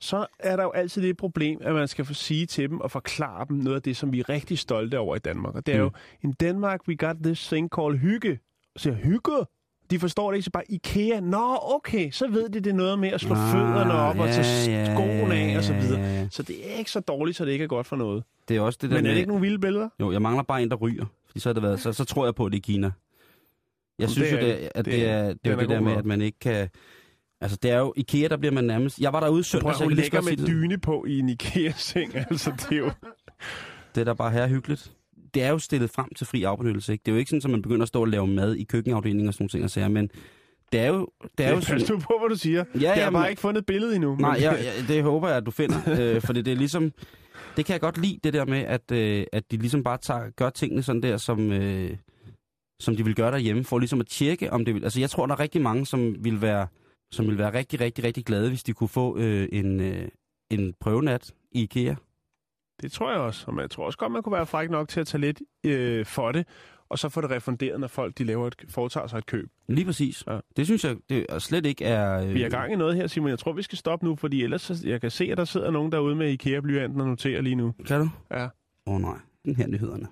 så 0.04 0.26
er 0.39 0.56
der 0.56 0.64
jo 0.64 0.72
altid 0.72 1.01
det 1.01 1.18
problem, 1.18 1.60
at 1.62 1.74
man 1.74 1.88
skal 1.88 2.06
få 2.06 2.14
sige 2.14 2.45
til 2.45 2.70
dem 2.70 2.82
og 2.82 2.91
forklare 2.91 3.45
dem 3.49 3.58
noget 3.58 3.76
af 3.76 3.82
det, 3.82 3.97
som 3.97 4.12
vi 4.14 4.20
er 4.20 4.30
rigtig 4.30 4.60
stolte 4.60 4.99
over 4.99 5.16
i 5.16 5.20
Danmark. 5.20 5.56
Og 5.56 5.66
det 5.66 5.74
er 5.76 5.78
Mm. 5.78 5.84
jo, 5.84 5.91
in 6.24 6.32
Denmark 6.39 6.80
we 6.88 6.95
got 6.95 7.16
this 7.24 7.47
thing 7.47 7.70
called 7.76 7.99
hygge. 7.99 8.39
Så 8.76 8.91
hygge? 8.91 9.45
De 9.91 9.99
forstår 9.99 10.32
det 10.32 10.38
ikke, 10.38 10.43
så 10.45 10.51
bare 10.51 10.64
IKEA. 10.72 11.20
Nå, 11.20 11.58
okay, 11.62 12.12
så 12.12 12.28
ved 12.28 12.49
de 12.49 12.60
det 12.60 12.68
er 12.68 12.74
noget 12.74 12.99
med 12.99 13.10
at 13.10 13.22
slå 13.22 13.36
Ah, 13.36 13.51
fødderne 13.51 13.93
op 13.93 14.20
og 14.20 14.26
ja, 14.28 14.32
tage 14.32 14.72
ja, 14.80 14.93
skoene 14.95 15.36
af 15.36 15.58
og 15.58 15.64
så 15.64 15.74
videre. 15.74 16.01
ja, 16.01 16.20
ja. 16.20 16.28
Så 16.32 16.43
det 16.43 16.72
er 16.72 16.78
ikke 16.78 16.91
så 16.91 16.99
dårligt, 16.99 17.38
så 17.38 17.45
det 17.45 17.51
ikke 17.51 17.64
er 17.64 17.68
godt 17.68 17.88
for 17.88 17.95
noget. 17.95 18.24
Det 18.47 18.58
er 18.58 18.62
også 18.62 18.80
det 18.82 18.89
der 18.89 18.95
Men 18.95 19.06
er 19.06 19.10
med... 19.10 19.12
det 19.12 19.18
ikke 19.18 19.28
nogle 19.28 19.41
vilde 19.41 19.60
billeder? 19.60 19.89
Jo, 19.99 20.12
jeg 20.12 20.22
mangler 20.22 20.43
bare 20.43 20.64
en, 20.64 20.70
der 20.70 20.76
ryger. 20.76 21.06
Fordi 21.28 21.39
så, 21.39 21.49
har 21.49 21.54
det 21.54 21.64
været, 21.64 21.80
så, 21.80 21.93
så 21.93 22.06
tror 22.06 22.26
jeg 22.26 22.36
på, 22.36 22.45
at 22.45 22.51
det 22.51 22.58
er 22.58 22.62
Kina. 22.62 22.88
Jeg 22.88 22.93
Jamen, 23.99 24.10
synes 24.10 24.30
det 24.30 24.41
jo, 24.41 24.47
er- 24.47 24.56
det, 24.56 24.70
at 24.76 24.86
det 24.86 24.93
det, 24.93 25.06
er- 25.06 25.14
er, 25.14 25.28
det 25.34 25.39
er 25.43 25.51
jo 25.51 25.56
er 25.58 25.60
det 25.60 25.70
der 25.70 25.80
med, 25.80 25.91
at 25.93 26.06
man 26.06 26.22
ikke 26.22 26.39
kan... 26.39 26.70
Altså, 27.44 27.58
det 27.64 27.72
er 27.72 27.78
jo 27.78 27.94
IKEA, 27.98 28.28
der 28.28 28.38
bliver 28.38 28.52
man 28.54 28.64
nærmest... 28.64 29.00
Jeg 29.00 29.14
var 29.14 29.20
derude 29.20 29.34
Prøv 29.34 29.44
søndag, 29.44 29.70
at 29.70 29.78
så 29.78 29.84
jeg 30.14 30.24
sige 30.24 30.38
med 30.38 30.48
dyne 30.48 30.78
på 30.78 31.06
i 31.08 31.20
en 31.20 31.30
IKEA-seng. 31.30 32.16
Altså, 32.30 32.52
det 32.52 32.72
er 32.72 32.80
jo... 32.80 32.91
Det 33.96 34.02
er 34.02 34.06
da 34.06 34.14
bare 34.14 34.32
her 34.32 34.48
hyggeligt. 34.48 34.91
Det 35.34 35.44
er 35.44 35.50
jo 35.50 35.60
stillet 35.60 35.89
frem 35.89 36.10
til 36.16 36.28
fri 36.28 36.44
afbenyttelse, 36.44 36.91
ikke? 36.91 37.02
Det 37.06 37.12
er 37.12 37.16
jo 37.16 37.20
ikke 37.20 37.30
sådan, 37.30 37.41
at 37.46 37.52
man 37.52 37.62
begynder 37.62 37.82
at 37.82 37.88
stå 37.88 38.02
og 38.02 38.08
lave 38.08 38.28
mad 38.28 38.56
i 38.56 38.64
køkkenafdelingen 38.64 39.28
og 39.28 39.34
sådan 39.34 39.44
nogle 39.44 39.50
ting 39.50 39.64
og 39.64 39.70
sager, 39.70 39.88
men 39.88 40.10
det 40.72 40.80
er 40.80 40.88
jo... 40.88 41.08
Det 41.38 41.46
er 41.46 41.52
jo 41.52 41.62
sådan, 41.62 41.86
nu 41.89 41.98
på, 41.98 42.14
hvad 42.20 42.30
du 42.30 42.36
siger. 42.36 42.64
Ja, 42.82 42.91
jeg 42.96 43.04
har 43.04 43.12
bare 43.12 43.30
ikke 43.30 43.41
fundet 43.41 43.62
et 43.62 43.66
billede 43.66 43.96
endnu. 43.96 44.16
Nej, 44.16 44.34
men- 44.34 44.41
jeg, 44.41 44.60
jeg, 44.64 44.88
det 44.88 45.04
håber 45.04 45.28
jeg, 45.28 45.38
at 45.38 45.46
du 45.46 45.52
finder. 45.52 45.78
øh, 46.00 46.22
fordi 46.22 46.41
det 46.41 46.52
er 46.52 46.58
ligesom... 46.58 46.91
Det 47.58 47.66
kan 47.66 47.74
jeg 47.74 47.82
godt 47.82 47.98
lide, 47.98 48.20
det 48.24 48.34
der 48.34 48.46
med, 48.46 48.60
at, 48.60 48.91
øh, 48.91 49.26
at 49.34 49.52
de 49.52 49.58
ligesom 49.58 49.84
bare 49.84 49.98
tager, 49.98 50.30
gør 50.30 50.50
tingene 50.50 50.84
sådan 50.84 51.02
der, 51.04 51.18
som, 51.18 51.52
øh, 51.52 51.98
som 52.80 52.96
de 52.96 53.06
vil 53.06 53.16
gøre 53.16 53.32
derhjemme, 53.32 53.64
for 53.64 53.80
ligesom 53.80 54.00
at 54.00 54.08
tjekke, 54.08 54.54
om 54.54 54.66
det 54.66 54.76
vil... 54.76 54.84
Altså, 54.84 55.00
jeg 55.00 55.10
tror, 55.10 55.26
der 55.26 55.34
er 55.34 55.39
rigtig 55.39 55.62
mange, 55.62 55.86
som 55.86 56.16
vil 56.20 56.41
være, 56.41 56.68
som 57.14 57.28
vil 57.28 57.38
være 57.38 57.53
rigtig, 57.53 57.80
rigtig, 57.80 58.03
rigtig 58.03 58.26
glade, 58.26 58.49
hvis 58.49 58.64
de 58.64 58.74
kunne 58.74 58.88
få 58.88 59.18
øh, 59.18 59.49
en, 59.51 59.80
øh, 59.80 60.07
en 60.49 60.74
prøvenat 60.80 61.32
i 61.51 61.61
IKEA. 61.64 61.95
Det 62.82 62.91
tror 62.91 63.11
jeg 63.11 63.20
også. 63.20 63.43
Og 63.47 63.61
jeg 63.61 63.70
tror 63.70 63.86
også 63.86 63.97
godt, 63.97 64.11
man 64.11 64.24
kunne 64.24 64.34
være 64.34 64.45
fræk 64.45 64.70
nok 64.70 64.89
til 64.89 64.99
at 64.99 65.07
tage 65.07 65.22
lidt 65.22 65.41
øh, 65.64 66.05
for 66.05 66.32
det, 66.32 66.47
og 66.89 66.99
så 66.99 67.09
få 67.09 67.22
det 67.22 67.30
refunderet, 67.30 67.80
når 67.80 67.88
folk 67.88 68.18
de 68.18 68.24
laver 68.24 68.47
et, 68.47 68.55
foretager 68.70 69.07
sig 69.07 69.18
et 69.18 69.26
køb. 69.26 69.49
Lige 69.68 69.86
præcis. 69.86 70.24
Ja. 70.28 70.39
Det 70.57 70.66
synes 70.66 70.84
jeg 70.86 70.95
det 71.09 71.26
er 71.30 71.39
slet 71.39 71.66
ikke 71.66 71.86
er... 71.86 72.20
Øh, 72.20 72.34
Vi 72.34 72.43
er 72.43 72.49
gang 72.49 72.74
i 72.74 72.76
noget 72.76 72.95
her, 72.95 73.07
Simon. 73.07 73.30
Jeg 73.30 73.39
tror, 73.39 73.53
vi 73.53 73.61
skal 73.61 73.78
stoppe 73.78 74.05
nu, 74.05 74.16
fordi 74.16 74.43
ellers 74.43 74.61
så, 74.61 74.82
jeg 74.84 75.01
kan 75.01 75.11
se, 75.11 75.26
at 75.32 75.38
der 75.38 75.45
sidder 75.45 75.72
nogen 75.72 75.91
derude 75.91 76.16
med 76.16 76.30
IKEA-blyanten 76.32 77.01
og 77.01 77.07
noterer 77.07 77.41
lige 77.41 77.55
nu. 77.55 77.74
Kan 77.88 77.99
du? 77.99 78.09
Ja. 78.32 78.43
Åh 78.88 78.93
oh, 78.95 79.01
nej, 79.01 79.18
den 79.45 79.55
her 79.55 79.68
nyhederne. 79.68 80.07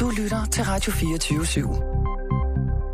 Du 0.00 0.10
lytter 0.22 0.44
til 0.52 0.64
Radio 0.64 0.92
24 0.92 1.38
/7. 1.38 1.97